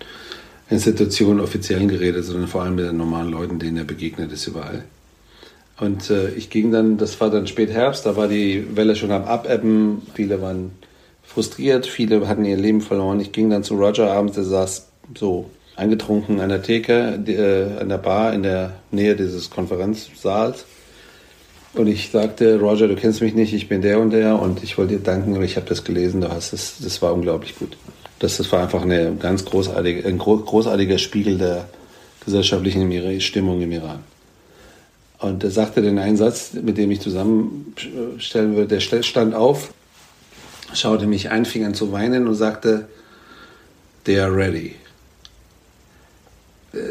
Institutionen, 0.69 1.41
Offiziellen 1.41 1.89
geredet, 1.89 2.25
sondern 2.25 2.49
vor 2.49 2.63
allem 2.63 2.75
mit 2.75 2.87
den 2.87 2.97
normalen 2.97 3.31
Leuten, 3.31 3.59
denen 3.59 3.77
er 3.77 3.85
begegnet 3.85 4.33
ist 4.33 4.47
überall. 4.49 4.85
Und 5.79 6.11
äh, 6.11 6.31
ich 6.31 6.51
ging 6.51 6.73
dann, 6.73 6.97
das 6.97 7.21
war 7.21 7.31
dann 7.31 7.47
spät 7.47 7.71
Herbst, 7.71 8.07
da 8.07 8.17
war 8.17 8.29
die 8.29 8.77
Welle 8.77 8.97
schon 8.97 9.13
am 9.13 9.25
Abebben, 9.25 10.03
viele 10.15 10.41
waren 10.41 10.73
frustriert, 11.23 11.87
viele 11.87 12.27
hatten 12.29 12.45
ihr 12.45 12.57
Leben 12.57 12.81
verloren. 12.81 13.21
Ich 13.21 13.33
ging 13.33 13.51
dann 13.51 13.63
zu 13.63 13.75
Roger 13.75 14.11
abends, 14.11 14.35
der 14.37 14.45
saß 14.45 14.89
so 15.17 15.51
eingetrunken 15.77 16.41
an 16.41 16.49
der 16.49 16.63
Theke, 16.63 17.23
äh, 17.27 17.81
an 17.81 17.91
der 17.91 17.99
Bar 17.99 18.33
in 18.33 18.43
der 18.43 18.73
Nähe 18.91 19.17
dieses 19.17 19.51
Konferenzsaals 19.51 20.65
und 21.77 21.89
ich 21.89 22.11
sagte, 22.11 22.59
Roger, 22.59 22.89
du 22.89 22.97
kennst 22.97 23.21
mich 23.21 23.35
nicht, 23.35 23.53
ich 23.53 23.69
bin 23.69 23.83
der 23.83 24.01
und 24.01 24.11
der 24.11 24.41
und 24.41 24.63
ich 24.63 24.79
wollte 24.79 24.95
dir 24.95 25.03
danken, 25.03 25.41
ich 25.43 25.57
habe 25.57 25.67
das 25.69 25.85
gelesen, 25.85 26.23
du 26.23 26.31
hast 26.31 26.55
das, 26.55 26.77
das 26.81 27.03
war 27.03 27.13
unglaublich 27.13 27.59
gut. 27.59 27.77
Das, 28.19 28.39
das 28.39 28.51
war 28.51 28.63
einfach 28.63 28.83
eine 28.83 29.15
ganz 29.17 29.45
großartige, 29.45 30.09
ein 30.09 30.17
großartiger 30.17 30.97
Spiegel 30.97 31.37
der 31.37 31.69
gesellschaftlichen 32.25 33.21
Stimmung 33.21 33.61
im 33.61 33.73
Iran. 33.73 34.01
Und 35.19 35.45
er 35.45 35.51
sagte 35.51 35.83
den 35.83 35.99
Einsatz, 35.99 36.53
mit 36.53 36.77
dem 36.77 36.91
ich 36.91 37.01
zusammenstellen 37.01 38.57
würde, 38.57 38.79
der 38.79 39.03
stand 39.03 39.35
auf, 39.35 39.73
schaute 40.75 41.07
mich 41.07 41.31
ein, 41.31 41.45
fing 41.45 41.65
an 41.65 41.75
zu 41.75 41.93
weinen 41.93 42.27
und 42.27 42.35
sagte, 42.35 42.89
they 44.05 44.19
are 44.19 44.35
ready 44.35 44.75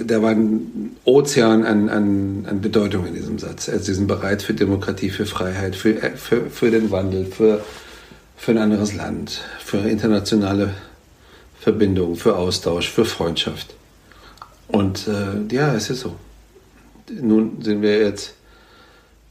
da 0.06 0.22
war 0.22 0.32
ein 0.32 0.96
Ozean 1.04 1.66
an, 1.66 1.90
an, 1.90 2.46
an 2.50 2.62
Bedeutung 2.62 3.06
in 3.06 3.14
diesem 3.14 3.40
Satz. 3.40 3.70
Also 3.70 3.86
sie 3.86 3.94
sind 3.94 4.08
bereit 4.08 4.42
für 4.42 4.54
Demokratie, 4.54 5.10
für 5.10 5.26
Freiheit, 5.26 5.76
für, 5.76 5.96
für, 6.16 6.50
für 6.50 6.72
den 6.72 6.92
Wandel, 6.92 7.26
für, 7.26 7.64
für 8.38 8.52
ein 8.52 8.58
anderes 8.58 8.94
Land, 8.94 9.42
für 9.60 9.78
internationale 9.78 10.74
Verbindungen, 11.60 12.16
für 12.16 12.36
Austausch, 12.36 12.90
für 12.90 13.06
Freundschaft. 13.06 13.76
Und 14.68 15.08
äh, 15.08 15.54
ja, 15.54 15.74
es 15.76 15.90
ist 15.90 16.02
so. 16.02 16.16
Nun 17.10 17.62
sind 17.62 17.82
wir 17.82 18.00
jetzt 18.00 18.34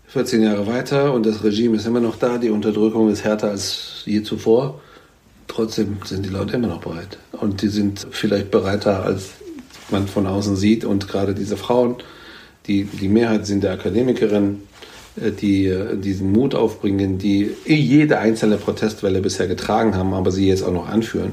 14 0.09 0.43
Jahre 0.43 0.67
weiter 0.67 1.13
und 1.13 1.27
das 1.27 1.43
Regime 1.43 1.77
ist 1.77 1.87
immer 1.87 2.01
noch 2.01 2.17
da, 2.17 2.39
die 2.39 2.51
Unterdrückung 2.51 3.11
ist 3.11 3.25
härter 3.25 3.51
als 3.51 4.03
je 4.05 4.23
zuvor. 4.23 4.81
Trotzdem 5.49 5.99
sind 6.05 6.25
die 6.25 6.31
Leute 6.31 6.57
immer 6.57 6.69
noch 6.69 6.81
bereit. 6.81 7.19
Und 7.33 7.63
die 7.63 7.69
sind 7.69 8.07
vielleicht 8.11 8.51
bereiter 8.51 9.05
als 9.05 9.31
man 9.91 10.07
von 10.07 10.27
außen 10.27 10.57
sieht. 10.57 10.85
Und 10.85 11.09
gerade 11.09 11.35
diese 11.35 11.57
Frauen, 11.57 11.97
die, 12.67 12.85
die 12.85 13.09
Mehrheit 13.09 13.47
sind 13.47 13.65
der 13.65 13.73
Akademikerinnen, 13.73 14.63
äh, 15.21 15.31
die 15.31 15.67
äh, 15.67 15.97
diesen 15.97 16.33
Mut 16.33 16.55
aufbringen, 16.55 17.19
die 17.19 17.51
jede 17.67 18.19
einzelne 18.19 18.57
Protestwelle 18.57 19.21
bisher 19.21 19.47
getragen 19.47 19.97
haben, 19.97 20.15
aber 20.15 20.31
sie 20.31 20.49
jetzt 20.49 20.63
auch 20.63 20.73
noch 20.73 20.89
anführen, 20.89 21.33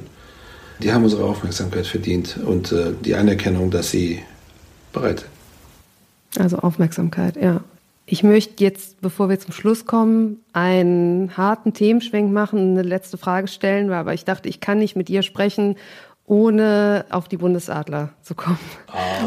die 0.82 0.92
haben 0.92 1.04
unsere 1.04 1.24
Aufmerksamkeit 1.24 1.86
verdient 1.86 2.38
und 2.44 2.72
äh, 2.72 2.94
die 3.06 3.16
Anerkennung, 3.16 3.70
dass 3.70 3.92
sie 3.92 4.20
bereit 4.92 5.20
sind. 5.20 5.41
Also 6.38 6.58
Aufmerksamkeit, 6.58 7.36
ja. 7.36 7.62
Ich 8.06 8.24
möchte 8.24 8.64
jetzt, 8.64 9.00
bevor 9.02 9.30
wir 9.30 9.40
zum 9.40 9.54
Schluss 9.54 9.86
kommen, 9.86 10.44
einen 10.54 11.38
harten 11.38 11.74
Themenschwenk 11.74 12.32
machen, 12.32 12.72
eine 12.72 12.82
letzte 12.82 13.18
Frage 13.18 13.48
stellen, 13.48 13.92
aber 13.92 14.14
ich 14.14 14.26
dachte, 14.26 14.50
ich 14.50 14.60
kann 14.60 14.80
nicht 14.80 14.96
mit 14.96 15.10
ihr 15.10 15.22
sprechen, 15.22 15.78
ohne 16.26 17.06
auf 17.10 17.28
die 17.28 17.38
Bundesadler 17.38 18.10
zu 18.22 18.36
kommen. 18.36 18.60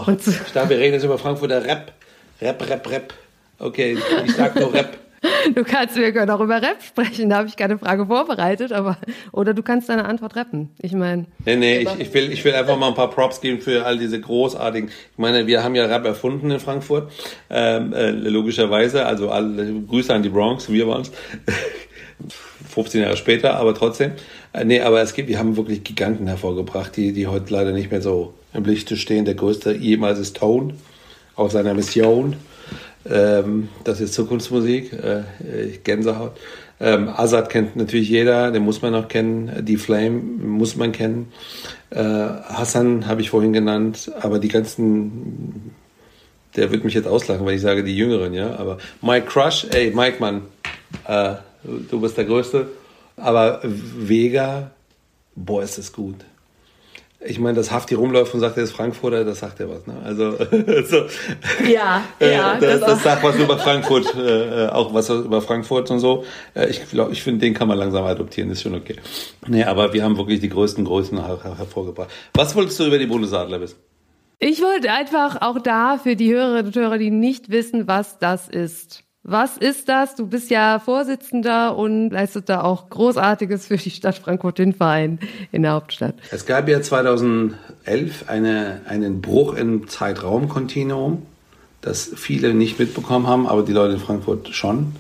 Und 0.07 0.23
zu 0.23 0.31
ich 0.31 0.53
dachte, 0.53 0.71
wir 0.71 0.79
reden 0.79 0.95
jetzt 0.95 1.05
über 1.05 1.19
Frankfurter 1.19 1.65
Rap. 1.65 1.93
Rap, 2.41 2.69
Rap, 2.69 2.91
Rap. 2.91 3.15
Okay, 3.59 3.97
ich 4.25 4.35
sag 4.35 4.57
nur 4.57 4.73
Rap. 4.73 4.99
Du 5.55 5.65
kannst, 5.65 5.97
wir 5.97 6.13
können 6.13 6.31
auch 6.31 6.41
über 6.41 6.61
Rap 6.61 6.83
sprechen, 6.83 7.31
da 7.31 7.37
habe 7.37 7.49
ich 7.49 7.57
keine 7.57 7.79
Frage 7.79 8.07
vorbereitet, 8.07 8.73
aber 8.73 8.99
oder 9.33 9.55
du 9.55 9.63
kannst 9.63 9.89
deine 9.89 10.05
Antwort 10.05 10.37
rappen. 10.37 10.71
Ich 10.81 10.93
meine. 10.93 11.27
Nee, 11.45 11.57
nee, 11.57 11.79
ich, 11.79 11.89
ich, 11.99 12.15
will, 12.15 12.33
ich 12.33 12.45
will 12.45 12.55
einfach 12.55 12.77
mal 12.77 12.89
ein 12.89 12.95
paar 12.95 13.11
Props 13.11 13.41
geben 13.41 13.61
für 13.61 13.85
all 13.87 13.99
diese 13.99 14.21
großartigen. 14.21 14.89
Ich 14.89 15.19
meine, 15.19 15.47
wir 15.47 15.63
haben 15.63 15.75
ja 15.75 15.87
Rap 15.87 16.05
erfunden 16.05 16.51
in 16.51 16.61
Frankfurt, 16.61 17.11
ähm, 17.51 17.93
äh, 17.93 18.11
logischerweise. 18.11 19.07
Also 19.07 19.31
alle 19.31 19.73
Grüße 19.87 20.13
an 20.13 20.23
die 20.23 20.29
Bronx, 20.29 20.71
wir 20.71 20.87
waren's. 20.87 21.11
15 22.75 23.03
Jahre 23.03 23.17
später, 23.17 23.57
aber 23.57 23.75
trotzdem. 23.75 24.13
Äh, 24.53 24.65
nee, 24.65 24.81
aber 24.81 25.01
es 25.01 25.15
gibt, 25.15 25.29
wir 25.29 25.39
haben 25.39 25.57
wirklich 25.57 25.85
Giganten 25.85 26.27
hervorgebracht, 26.27 26.97
die, 26.97 27.13
die 27.13 27.27
heute 27.27 27.53
leider 27.53 27.73
nicht 27.73 27.91
mehr 27.91 28.03
so 28.03 28.35
im 28.53 28.65
Lichte 28.65 28.97
stehen. 28.97 29.25
Der 29.25 29.35
größte 29.35 29.73
jemals 29.73 30.19
ist 30.19 30.37
Tone 30.37 30.75
auf 31.37 31.53
seiner 31.53 31.75
Mission. 31.75 32.37
Ähm, 33.09 33.69
das 33.85 34.01
ist 34.01 34.15
Zukunftsmusik, 34.15 34.93
äh, 34.93 35.23
Gänsehaut. 35.83 36.33
Ähm, 36.81 37.09
Azad 37.09 37.51
kennt 37.51 37.77
natürlich 37.77 38.09
jeder, 38.09 38.51
den 38.51 38.63
muss 38.63 38.83
man 38.83 38.93
noch 38.93 39.09
kennen. 39.09 39.65
Die 39.65 39.77
Flame 39.77 40.11
muss 40.11 40.77
man 40.77 40.93
kennen. 40.93 41.33
Äh, 41.91 42.03
Hassan 42.03 43.07
habe 43.07 43.21
ich 43.21 43.31
vorhin 43.31 43.53
genannt, 43.53 44.11
aber 44.21 44.39
die 44.39 44.49
ganzen, 44.49 45.73
der 46.57 46.73
wird 46.73 46.85
mich 46.85 46.95
jetzt 46.95 47.07
auslachen, 47.07 47.47
weil 47.47 47.55
ich 47.55 47.61
sage 47.61 47.85
die 47.85 47.97
Jüngeren, 47.97 48.35
ja. 48.35 48.57
Aber 48.57 48.79
Mike 49.03 49.27
Crush, 49.27 49.67
ey, 49.71 49.93
Mike, 49.95 50.17
Mann, 50.19 50.43
äh, 51.07 51.35
du 51.63 52.01
bist 52.01 52.17
der 52.17 52.25
Größte. 52.25 52.67
Aber 53.17 53.61
Vega, 53.63 54.73
boah, 55.37 55.63
ist 55.63 55.79
das 55.79 55.93
gut. 55.93 56.17
Ich 57.27 57.39
meine, 57.39 57.57
dass 57.57 57.71
Hafti 57.71 57.95
rumläuft 57.95 58.35
und 58.35 58.41
sagt, 58.41 58.57
er 58.57 58.65
ist 58.65 58.73
Frankfurter, 58.73 59.25
das 59.25 59.41
sagt 59.41 59.61
er 59.61 59.69
was. 59.71 59.87
Ne? 59.87 59.95
Also, 60.05 60.33
so, 60.87 61.07
ja, 61.67 62.03
ja, 62.21 62.57
äh, 62.57 62.61
das, 62.61 62.81
das, 62.81 62.81
das 62.81 63.03
sagt 63.03 63.23
was 63.23 63.37
über 63.37 63.59
Frankfurt, 63.59 64.15
äh, 64.17 64.67
auch 64.69 64.93
was 64.93 65.09
über 65.09 65.41
Frankfurt 65.41 65.91
und 65.91 66.01
so. 66.01 66.25
Äh, 66.55 66.69
ich 66.69 66.89
glaube, 66.91 67.13
ich 67.13 67.23
finde, 67.23 67.41
den 67.41 67.55
kann 67.55 67.69
man 67.69 67.79
langsam 67.79 68.05
adoptieren, 68.05 68.51
ist 68.51 68.63
schon 68.63 68.75
okay. 68.75 68.97
Nee, 69.47 69.65
aber 69.65 69.93
wir 69.93 70.05
haben 70.05 70.17
wirklich 70.17 70.41
die 70.41 70.49
größten 70.49 70.85
Größen 70.85 71.25
her 71.25 71.39
hervorgebracht. 71.57 72.11
Was 72.35 72.55
wolltest 72.55 72.79
du 72.81 72.87
über 72.87 72.99
die 72.99 73.07
Bundesadler 73.07 73.61
wissen? 73.61 73.77
Ich 74.39 74.61
wollte 74.61 74.91
einfach 74.93 75.41
auch 75.41 75.59
da 75.61 75.97
für 75.97 76.17
die 76.17 76.33
Hörerinnen 76.33 76.67
und 76.67 76.77
Hörer, 76.77 76.99
die 76.99 77.11
nicht 77.11 77.51
wissen, 77.51 77.87
was 77.87 78.19
das 78.19 78.49
ist. 78.49 79.04
Was 79.27 79.57
ist 79.57 79.89
das? 79.89 80.17
Du 80.17 80.27
bist 80.27 80.51
ja 80.51 80.79
Vorsitzender 80.79 81.79
und 81.79 82.11
leistet 82.11 82.51
da 82.51 82.61
auch 82.61 82.91
Großartiges 82.91 83.67
für 83.67 83.79
die 83.79 83.91
Stadt 83.91 84.19
Frankfurt, 84.19 84.59
den 84.59 84.75
Verein 84.75 85.19
in 85.51 85.63
der 85.63 85.73
Hauptstadt. 85.73 86.15
Es 86.31 86.45
gab 86.45 86.69
ja 86.69 86.83
2011 86.83 87.57
eine, 88.27 88.83
einen 88.87 89.23
Bruch 89.23 89.55
im 89.55 89.89
Zeitraumkontinuum, 89.89 91.23
das 91.81 92.11
viele 92.15 92.53
nicht 92.53 92.79
mitbekommen 92.79 93.27
haben, 93.27 93.47
aber 93.47 93.63
die 93.63 93.73
Leute 93.73 93.95
in 93.95 94.01
Frankfurt 94.01 94.51
schon. 94.51 94.95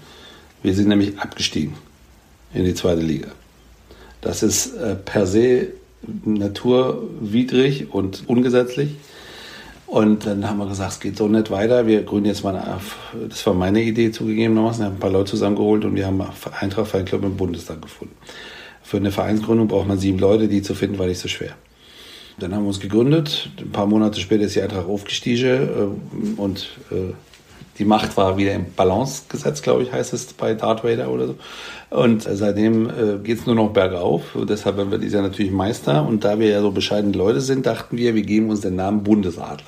Wir 0.62 0.72
sind 0.72 0.88
nämlich 0.88 1.18
abgestiegen 1.18 1.74
in 2.54 2.64
die 2.64 2.74
zweite 2.74 3.02
Liga. 3.02 3.28
Das 4.22 4.42
ist 4.42 4.74
äh, 4.74 4.94
per 4.94 5.26
se 5.26 5.68
naturwidrig 6.24 7.92
und 7.92 8.24
ungesetzlich. 8.26 8.96
Und 9.86 10.26
dann 10.26 10.48
haben 10.48 10.58
wir 10.58 10.66
gesagt, 10.66 10.92
es 10.92 11.00
geht 11.00 11.16
so 11.16 11.28
nicht 11.28 11.50
weiter. 11.50 11.86
Wir 11.86 12.02
gründen 12.02 12.26
jetzt 12.26 12.42
mal, 12.42 12.56
eine, 12.56 12.80
das 13.28 13.46
war 13.46 13.54
meine 13.54 13.82
Idee 13.82 14.10
zugegebenermaßen, 14.10 14.80
wir 14.80 14.86
haben 14.86 14.94
ein 14.94 14.98
paar 14.98 15.10
Leute 15.10 15.30
zusammengeholt 15.30 15.84
und 15.84 15.94
wir 15.94 16.06
haben 16.06 16.22
Eintracht 16.58 16.88
Fanclub 16.88 17.22
im 17.22 17.36
Bundestag 17.36 17.82
gefunden. 17.82 18.14
Für 18.82 18.96
eine 18.96 19.10
Vereinsgründung 19.10 19.68
braucht 19.68 19.86
man 19.86 19.98
sieben 19.98 20.18
Leute, 20.18 20.48
die 20.48 20.62
zu 20.62 20.74
finden 20.74 20.98
war 20.98 21.06
nicht 21.06 21.20
so 21.20 21.28
schwer. 21.28 21.54
Dann 22.38 22.54
haben 22.54 22.64
wir 22.64 22.68
uns 22.68 22.80
gegründet. 22.80 23.50
Ein 23.60 23.70
paar 23.70 23.86
Monate 23.86 24.20
später 24.20 24.44
ist 24.44 24.56
die 24.56 24.62
Eintracht 24.62 24.88
aufgestiegen 24.88 25.68
äh, 26.36 26.40
und 26.40 26.68
äh, 26.90 27.12
die 27.78 27.84
Macht 27.84 28.16
war 28.16 28.36
wieder 28.36 28.52
im 28.52 28.72
Balance 28.74 29.22
gesetzt, 29.28 29.62
glaube 29.62 29.82
ich, 29.82 29.92
heißt 29.92 30.12
es 30.12 30.26
bei 30.32 30.54
Darth 30.54 30.84
Vader 30.84 31.10
oder 31.10 31.28
so. 31.28 31.34
Und 31.90 32.22
seitdem 32.22 32.88
äh, 32.88 33.18
geht 33.22 33.40
es 33.40 33.46
nur 33.46 33.54
noch 33.54 33.70
bergauf. 33.70 34.34
Und 34.34 34.50
deshalb 34.50 34.76
werden 34.76 34.90
wir 34.90 34.98
dieses 34.98 35.14
Jahr 35.14 35.22
natürlich 35.22 35.52
Meister. 35.52 36.06
Und 36.06 36.24
da 36.24 36.38
wir 36.38 36.48
ja 36.48 36.60
so 36.60 36.70
bescheidene 36.70 37.16
Leute 37.16 37.40
sind, 37.40 37.66
dachten 37.66 37.96
wir, 37.96 38.14
wir 38.14 38.22
geben 38.22 38.50
uns 38.50 38.60
den 38.60 38.76
Namen 38.76 39.02
Bundesadler. 39.02 39.66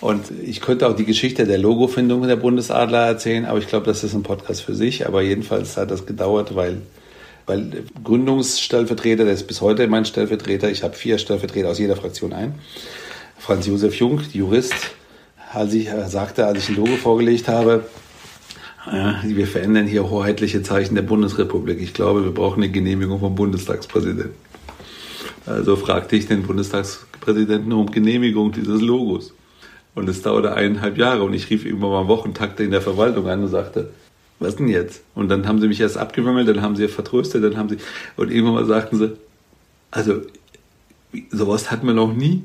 Und 0.00 0.30
ich 0.44 0.60
könnte 0.60 0.88
auch 0.88 0.94
die 0.94 1.06
Geschichte 1.06 1.46
der 1.46 1.58
Logofindung 1.58 2.26
der 2.26 2.36
Bundesadler 2.36 3.06
erzählen, 3.06 3.46
aber 3.46 3.58
ich 3.58 3.66
glaube, 3.66 3.86
das 3.86 4.04
ist 4.04 4.14
ein 4.14 4.22
Podcast 4.22 4.62
für 4.62 4.74
sich. 4.74 5.06
Aber 5.06 5.22
jedenfalls 5.22 5.76
hat 5.76 5.90
das 5.90 6.04
gedauert, 6.04 6.54
weil, 6.54 6.82
weil 7.46 7.84
Gründungsstellvertreter, 8.04 9.24
der 9.24 9.34
ist 9.34 9.46
bis 9.46 9.62
heute 9.62 9.86
mein 9.88 10.04
Stellvertreter, 10.04 10.70
ich 10.70 10.82
habe 10.82 10.94
vier 10.94 11.18
Stellvertreter 11.18 11.70
aus 11.70 11.78
jeder 11.78 11.96
Fraktion 11.96 12.34
ein. 12.34 12.54
Franz 13.38 13.66
Josef 13.66 13.94
Jung, 13.94 14.20
Jurist, 14.32 14.74
als 15.52 15.74
ich 15.74 15.88
äh, 15.88 16.08
sagte, 16.08 16.46
als 16.46 16.58
ich 16.58 16.68
ein 16.70 16.76
Logo 16.76 16.96
vorgelegt 16.96 17.48
habe, 17.48 17.84
wir 19.24 19.48
verändern 19.48 19.86
hier 19.86 20.08
hoheitliche 20.08 20.62
Zeichen 20.62 20.94
der 20.94 21.02
Bundesrepublik. 21.02 21.80
Ich 21.80 21.92
glaube, 21.92 22.24
wir 22.24 22.30
brauchen 22.30 22.62
eine 22.62 22.70
Genehmigung 22.70 23.18
vom 23.18 23.34
Bundestagspräsidenten. 23.34 24.36
Also 25.44 25.76
fragte 25.76 26.14
ich 26.14 26.26
den 26.26 26.44
Bundestagspräsidenten 26.44 27.72
um 27.72 27.90
Genehmigung 27.90 28.52
dieses 28.52 28.80
Logos. 28.80 29.32
Und 29.94 30.08
es 30.08 30.22
dauerte 30.22 30.54
eineinhalb 30.54 30.98
Jahre 30.98 31.24
und 31.24 31.34
ich 31.34 31.50
rief 31.50 31.64
irgendwann 31.64 31.90
mal 31.90 32.00
am 32.02 32.08
Wochentakt 32.08 32.60
in 32.60 32.70
der 32.70 32.82
Verwaltung 32.82 33.26
an 33.28 33.42
und 33.42 33.48
sagte, 33.48 33.90
was 34.38 34.56
denn 34.56 34.68
jetzt? 34.68 35.02
Und 35.14 35.30
dann 35.30 35.48
haben 35.48 35.60
sie 35.60 35.68
mich 35.68 35.80
erst 35.80 35.96
abgewimmelt, 35.96 36.46
dann 36.46 36.60
haben 36.60 36.76
sie 36.76 36.86
vertröstet, 36.88 37.42
dann 37.42 37.56
haben 37.56 37.68
sie, 37.68 37.78
und 38.16 38.30
irgendwann 38.30 38.54
mal 38.54 38.66
sagten 38.66 38.98
sie, 38.98 39.16
also, 39.90 40.20
sowas 41.30 41.70
hatten 41.70 41.86
wir 41.86 41.94
noch 41.94 42.12
nie 42.12 42.42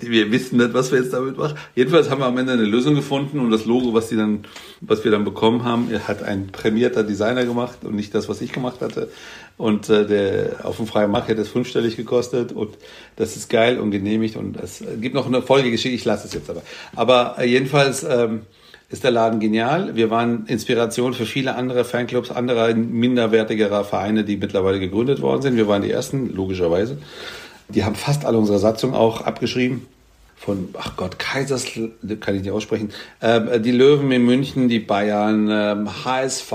wir 0.00 0.30
wissen 0.30 0.58
nicht, 0.58 0.74
was 0.74 0.92
wir 0.92 0.98
jetzt 0.98 1.12
damit 1.12 1.36
machen. 1.36 1.56
Jedenfalls 1.74 2.10
haben 2.10 2.20
wir 2.20 2.26
am 2.26 2.38
Ende 2.38 2.52
eine 2.52 2.64
Lösung 2.64 2.94
gefunden 2.94 3.38
und 3.40 3.50
das 3.50 3.64
Logo, 3.64 3.94
was 3.94 4.08
die 4.08 4.16
dann, 4.16 4.44
was 4.80 5.04
wir 5.04 5.10
dann 5.10 5.24
bekommen 5.24 5.64
haben, 5.64 5.88
hat 6.06 6.22
ein 6.22 6.48
prämierter 6.48 7.02
Designer 7.04 7.44
gemacht 7.44 7.78
und 7.84 7.94
nicht 7.94 8.14
das, 8.14 8.28
was 8.28 8.40
ich 8.40 8.52
gemacht 8.52 8.80
hatte. 8.80 9.08
Und 9.56 9.88
äh, 9.88 10.06
der 10.06 10.64
auf 10.64 10.76
dem 10.76 10.86
freien 10.86 11.10
Markt 11.10 11.28
hat 11.28 11.38
es 11.38 11.48
fünfstellig 11.48 11.96
gekostet 11.96 12.52
und 12.52 12.70
das 13.16 13.36
ist 13.36 13.50
geil 13.50 13.78
und 13.78 13.90
genehmigt 13.90 14.36
und 14.36 14.56
es 14.56 14.82
gibt 15.00 15.14
noch 15.14 15.26
eine 15.26 15.42
Folgegeschichte. 15.42 15.94
Ich 15.94 16.04
lasse 16.04 16.26
es 16.26 16.34
jetzt 16.34 16.50
aber. 16.50 16.62
Aber 16.96 17.36
äh, 17.38 17.46
jedenfalls 17.46 18.02
ähm, 18.02 18.42
ist 18.92 19.04
der 19.04 19.10
Laden 19.10 19.40
genial. 19.40 19.96
Wir 19.96 20.10
waren 20.10 20.46
Inspiration 20.46 21.14
für 21.14 21.24
viele 21.26 21.54
andere 21.54 21.84
Fanclubs, 21.84 22.30
anderer 22.30 22.74
minderwertigerer 22.74 23.84
Vereine, 23.84 24.22
die 24.24 24.36
mittlerweile 24.36 24.80
gegründet 24.80 25.22
worden 25.22 25.42
sind. 25.42 25.56
Wir 25.56 25.66
waren 25.66 25.82
die 25.82 25.90
ersten, 25.90 26.34
logischerweise. 26.34 26.98
Die 27.74 27.84
haben 27.84 27.94
fast 27.94 28.24
alle 28.24 28.38
unsere 28.38 28.58
Satzung 28.58 28.94
auch 28.94 29.22
abgeschrieben. 29.22 29.86
Von, 30.36 30.70
ach 30.76 30.96
Gott, 30.96 31.20
Kaisers, 31.20 31.66
kann 32.20 32.34
ich 32.34 32.42
nicht 32.42 32.50
aussprechen. 32.50 32.90
Äh, 33.20 33.60
die 33.60 33.70
Löwen 33.70 34.10
in 34.10 34.24
München, 34.24 34.68
die 34.68 34.80
Bayern, 34.80 35.48
äh, 35.48 35.76
HSV, 36.04 36.50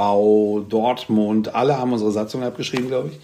Dortmund, 0.68 1.56
alle 1.56 1.78
haben 1.78 1.94
unsere 1.94 2.12
Satzung 2.12 2.44
abgeschrieben, 2.44 2.90
glaube 2.90 3.12
ich. 3.14 3.20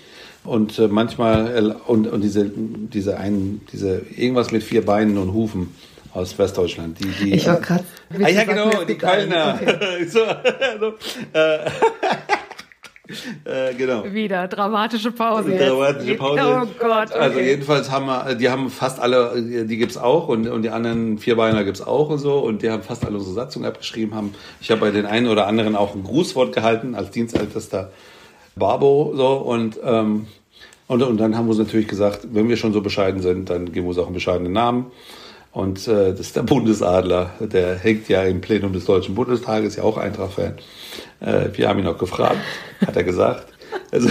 Und 0.46 0.80
äh, 0.80 0.88
manchmal, 0.88 1.58
äh, 1.58 1.90
und, 1.90 2.08
und 2.08 2.22
diese, 2.22 2.50
diese 2.50 3.18
einen, 3.18 3.62
diese, 3.74 4.04
irgendwas 4.16 4.52
mit 4.52 4.64
vier 4.64 4.86
Beinen 4.86 5.18
und 5.18 5.34
Hufen 5.34 5.76
aus 6.14 6.38
Westdeutschland. 6.38 7.00
Die, 7.00 7.10
die, 7.26 7.34
ich 7.34 7.48
war 7.48 7.60
gerade. 7.60 7.84
Ah 8.22 8.30
ja, 8.30 8.44
genau, 8.44 8.84
die 8.84 8.96
Kölner. 8.96 9.60
Okay. 9.62 10.06
so, 10.08 10.24
also, 10.24 10.94
äh, 11.34 11.60
äh, 13.46 13.74
genau. 13.74 14.06
Wieder 14.14 14.48
dramatische 14.48 15.12
Pause. 15.12 15.58
Dramatische 15.58 16.16
Pause. 16.16 16.42
Oh 16.64 16.68
Gott. 16.80 17.10
Okay. 17.10 17.20
Also 17.20 17.40
jedenfalls 17.40 17.92
haben 17.92 18.06
wir, 18.06 18.36
die 18.36 18.50
haben 18.50 18.70
fast 18.70 19.00
alle, 19.00 19.66
die 19.66 19.78
gibt's 19.78 19.98
auch 19.98 20.30
und, 20.30 20.48
und 20.48 20.62
die 20.62 20.70
anderen 20.70 21.18
Vierbeiner 21.18 21.66
gibt's 21.66 21.82
auch 21.82 22.10
und 22.10 22.20
so 22.20 22.40
und 22.40 22.62
die 22.62 22.70
haben 22.70 22.82
fast 22.82 23.06
alle 23.06 23.18
unsere 23.18 23.34
Satzung 23.34 23.66
abgeschrieben. 23.66 24.16
Haben, 24.16 24.34
ich 24.62 24.72
habe 24.72 24.80
bei 24.80 24.92
den 24.92 25.06
einen 25.06 25.28
oder 25.28 25.48
anderen 25.48 25.76
auch 25.76 25.96
ein 25.96 26.04
Grußwort 26.04 26.54
gehalten 26.56 26.96
als 26.96 27.12
dienstältester 27.12 27.92
Barbo 28.56 29.14
so 29.16 29.34
und 29.34 29.80
ähm, 29.84 30.28
und, 30.88 31.02
und 31.02 31.18
dann 31.18 31.36
haben 31.36 31.46
wir 31.46 31.52
uns 31.52 31.60
natürlich 31.60 31.88
gesagt, 31.88 32.28
wenn 32.34 32.50
wir 32.50 32.58
schon 32.58 32.74
so 32.74 32.82
bescheiden 32.82 33.22
sind, 33.22 33.50
dann 33.50 33.72
geben 33.72 33.86
wir 33.86 33.90
uns 33.90 33.98
auch 33.98 34.06
einen 34.06 34.14
bescheidenen 34.14 34.52
Namen. 34.52 34.92
Und 35.54 35.88
äh, 35.88 36.12
das 36.12 36.20
ist 36.20 36.36
der 36.36 36.42
Bundesadler, 36.42 37.30
der 37.40 37.76
hängt 37.76 38.10
ja 38.10 38.24
im 38.24 38.42
Plenum 38.42 38.74
des 38.74 38.86
Deutschen 38.86 39.14
Bundestages, 39.14 39.76
ja 39.76 39.84
auch 39.84 39.98
Eintracht-Fan. 39.98 40.56
Äh, 41.20 41.50
wir 41.54 41.70
haben 41.70 41.80
ihn 41.80 41.88
auch 41.88 41.98
gefragt, 41.98 42.40
hat 42.86 42.96
er 42.96 43.04
gesagt. 43.04 43.48
Also, 43.92 44.10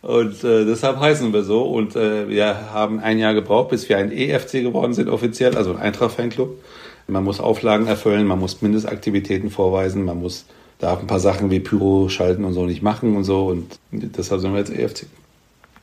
und 0.00 0.44
äh, 0.44 0.64
deshalb 0.64 0.98
heißen 0.98 1.32
wir 1.32 1.42
so. 1.42 1.62
Und 1.62 1.96
äh, 1.96 2.28
wir 2.28 2.72
haben 2.72 3.00
ein 3.00 3.18
Jahr 3.18 3.34
gebraucht, 3.34 3.70
bis 3.70 3.88
wir 3.88 3.98
ein 3.98 4.12
EFC 4.12 4.62
geworden 4.62 4.94
sind 4.94 5.08
offiziell, 5.08 5.56
also 5.56 5.72
ein 5.72 5.78
Eintracht-Fanclub. 5.78 6.60
Man 7.08 7.24
muss 7.24 7.40
Auflagen 7.40 7.86
erfüllen, 7.86 8.26
man 8.26 8.38
muss 8.38 8.62
Mindestaktivitäten 8.62 9.50
vorweisen, 9.50 10.04
man 10.04 10.20
muss 10.20 10.46
darf 10.82 11.00
ein 11.00 11.06
paar 11.06 11.20
Sachen 11.20 11.50
wie 11.50 11.60
Pyro 11.60 12.08
schalten 12.08 12.44
und 12.44 12.52
so 12.52 12.66
nicht 12.66 12.82
machen 12.82 13.16
und 13.16 13.24
so. 13.24 13.46
Und 13.46 13.78
deshalb 13.92 14.40
sind 14.40 14.52
wir 14.52 14.58
jetzt 14.58 14.72
EFC. 14.72 15.06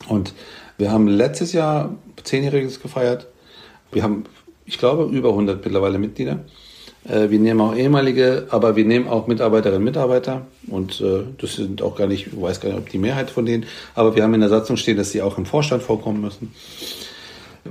Und 0.08 0.34
wir 0.78 0.92
haben 0.92 1.08
letztes 1.08 1.54
Jahr 1.54 1.96
Zehnjähriges 2.24 2.82
gefeiert. 2.82 3.28
Wir 3.92 4.04
haben 4.04 4.26
ich 4.70 4.78
glaube, 4.78 5.04
über 5.06 5.30
100 5.30 5.66
mittlerweile 5.66 5.98
Mitglieder. 5.98 6.40
Äh, 7.04 7.32
wir 7.32 7.40
nehmen 7.40 7.60
auch 7.60 7.76
ehemalige, 7.76 8.46
aber 8.52 8.76
wir 8.76 8.86
nehmen 8.86 9.08
auch 9.08 9.26
Mitarbeiterinnen 9.26 9.80
und 9.82 9.86
Mitarbeiter. 9.86 10.46
Und 10.68 11.02
äh, 11.02 11.24
das 11.40 11.56
sind 11.56 11.82
auch 11.82 11.96
gar 11.96 12.06
nicht, 12.06 12.28
ich 12.28 12.40
weiß 12.40 12.62
gar 12.62 12.70
nicht, 12.70 12.78
ob 12.78 12.90
die 12.90 13.00
Mehrheit 13.00 13.32
von 13.32 13.48
denen, 13.48 13.66
aber 13.96 14.16
wir 14.16 14.22
haben 14.22 14.36
in 14.36 14.42
der 14.42 14.50
Satzung 14.50 14.78
stehen, 14.78 14.96
dass 14.96 15.10
sie 15.12 15.24
auch 15.24 15.40
im 15.40 15.48
Vorstand 15.48 15.82
vorkommen 15.82 16.22
müssen. 16.22 16.54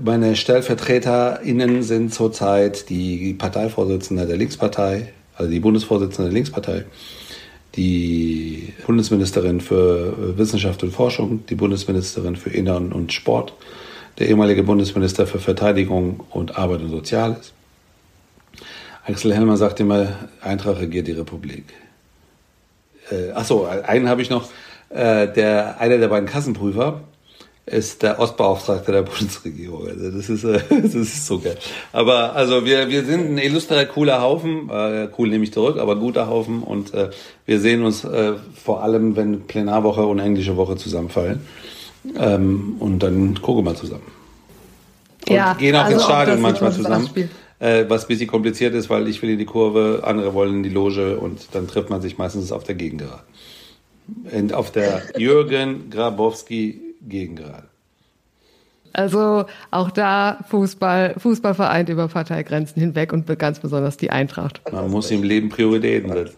Meine 0.01 0.34
StellvertreterInnen 0.34 1.84
sind 1.84 2.12
zurzeit 2.12 2.90
die 2.90 3.32
Parteivorsitzende 3.32 4.26
der 4.26 4.36
Linkspartei, 4.36 5.12
also 5.36 5.51
die 5.51 5.61
Bundesvorsitzende 5.61 6.30
der 6.30 6.34
Linkspartei, 6.34 6.84
die 7.76 8.74
Bundesministerin 8.86 9.61
für 9.61 10.36
Wissenschaft 10.36 10.82
und 10.82 10.90
Forschung, 10.90 11.44
die 11.49 11.55
Bundesministerin 11.55 12.34
für 12.34 12.51
Innern 12.51 12.92
und 12.92 13.12
Sport, 13.12 13.55
der 14.19 14.29
ehemalige 14.29 14.62
Bundesminister 14.62 15.27
für 15.27 15.39
Verteidigung 15.39 16.25
und 16.31 16.59
Arbeit 16.59 16.81
und 16.81 16.91
Soziales. 16.91 17.53
Axel 19.07 19.35
Hellmann 19.35 19.57
sagt 19.57 19.81
immer, 19.81 20.09
Eintracht 20.41 20.81
regiert 20.81 21.07
die 21.07 21.12
Republik. 21.12 21.64
Äh, 23.11 23.31
achso, 23.31 23.64
einen 23.64 24.09
habe 24.09 24.21
ich 24.21 24.29
noch. 24.29 24.49
Äh, 24.91 25.29
der, 25.29 25.81
einer 25.81 25.99
der 25.99 26.09
beiden 26.09 26.29
Kassenprüfer 26.29 27.01
ist 27.64 28.03
der 28.03 28.19
Ostbeauftragte 28.19 28.93
der 28.93 29.03
Bundesregierung. 29.03 29.89
Also 29.89 30.11
das 30.11 30.29
ist, 30.29 30.45
äh, 30.45 30.61
das 30.83 30.95
ist 30.95 31.27
so 31.27 31.39
geil. 31.39 31.57
Aber 31.93 32.35
also 32.35 32.64
wir, 32.64 32.89
wir 32.89 33.05
sind 33.05 33.31
ein 33.31 33.39
illustrer, 33.39 33.85
cooler 33.87 34.21
Haufen. 34.21 34.69
Äh, 34.71 35.09
cool 35.16 35.29
nehme 35.29 35.45
ich 35.45 35.53
zurück, 35.53 35.79
aber 35.79 35.97
guter 35.97 36.29
Haufen. 36.29 36.62
Und 36.62 36.93
äh, 36.93 37.11
wir 37.47 37.61
sehen 37.61 37.85
uns 37.85 38.05
äh, 38.05 38.35
vor 38.62 38.83
allem, 38.83 39.16
wenn 39.16 39.43
Plenarwoche 39.43 40.05
und 40.05 40.19
englische 40.19 40.57
Woche 40.57 40.77
zusammenfallen. 40.77 41.47
Ähm, 42.16 42.76
und 42.78 43.03
dann 43.03 43.40
gucken 43.40 43.64
wir 43.64 43.70
mal 43.70 43.76
zusammen. 43.76 44.07
Und 45.28 45.34
ja, 45.34 45.55
gehen 45.55 45.74
auch 45.74 45.84
also 45.84 45.96
ins 45.96 46.05
Stadion 46.05 46.40
manchmal 46.40 46.72
zusammen. 46.72 47.11
Äh, 47.61 47.86
was 47.88 48.05
ein 48.05 48.09
bisschen 48.09 48.28
kompliziert 48.28 48.74
ist, 48.74 48.88
weil 48.88 49.09
ich 49.09 49.20
will 49.20 49.30
in 49.30 49.38
die 49.38 49.44
Kurve, 49.44 50.03
andere 50.05 50.32
wollen 50.32 50.57
in 50.57 50.62
die 50.62 50.68
Loge 50.68 51.18
und 51.18 51.49
dann 51.53 51.66
trifft 51.66 51.90
man 51.90 52.01
sich 52.01 52.16
meistens 52.16 52.53
auf 52.53 52.62
der 52.62 52.76
Gegengerade. 52.76 53.24
Und 54.32 54.55
auf 54.55 54.70
der 54.70 55.03
Jürgen 55.18 55.90
Grabowski 55.90 56.80
Gegengerade. 57.03 57.68
Also 58.92 59.44
auch 59.70 59.90
da 59.90 60.38
Fußball, 60.49 61.14
Fußball 61.18 61.55
vereint 61.55 61.88
über 61.88 62.09
Parteigrenzen 62.09 62.80
hinweg 62.80 63.12
und 63.12 63.26
ganz 63.38 63.61
besonders 63.61 63.96
die 63.96 64.11
Eintracht. 64.11 64.61
Man 64.72 64.90
muss 64.90 65.11
im 65.11 65.22
Leben 65.22 65.51
Prioritäten 65.51 66.12
setzen. 66.12 66.36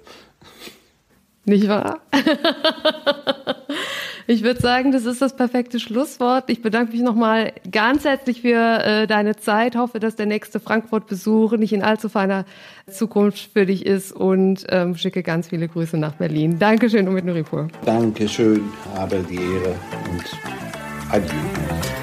Nicht 1.44 1.68
wahr? 1.68 2.00
Ich 4.26 4.42
würde 4.42 4.60
sagen, 4.60 4.92
das 4.92 5.06
ist 5.06 5.22
das 5.22 5.34
perfekte 5.34 5.80
Schlusswort. 5.80 6.44
Ich 6.48 6.62
bedanke 6.62 6.92
mich 6.92 7.02
nochmal 7.02 7.52
ganz 7.70 8.04
herzlich 8.04 8.42
für 8.42 8.84
äh, 8.84 9.06
deine 9.06 9.36
Zeit. 9.36 9.76
Hoffe, 9.76 10.00
dass 10.00 10.16
der 10.16 10.26
nächste 10.26 10.60
Frankfurt-Besuch 10.60 11.52
nicht 11.52 11.72
in 11.72 11.82
allzu 11.82 12.08
feiner 12.08 12.44
Zukunft 12.88 13.52
für 13.52 13.66
dich 13.66 13.86
ist 13.86 14.12
und 14.12 14.66
ähm, 14.68 14.96
schicke 14.96 15.22
ganz 15.22 15.48
viele 15.48 15.68
Grüße 15.68 15.96
nach 15.96 16.14
Berlin. 16.14 16.58
Dankeschön, 16.58 17.08
Umid 17.08 17.24
Nuripur. 17.24 17.68
Dankeschön, 17.84 18.62
habe 18.94 19.24
die 19.28 19.36
Ehre 19.36 19.74
und 20.10 20.24
adieu. 21.10 21.99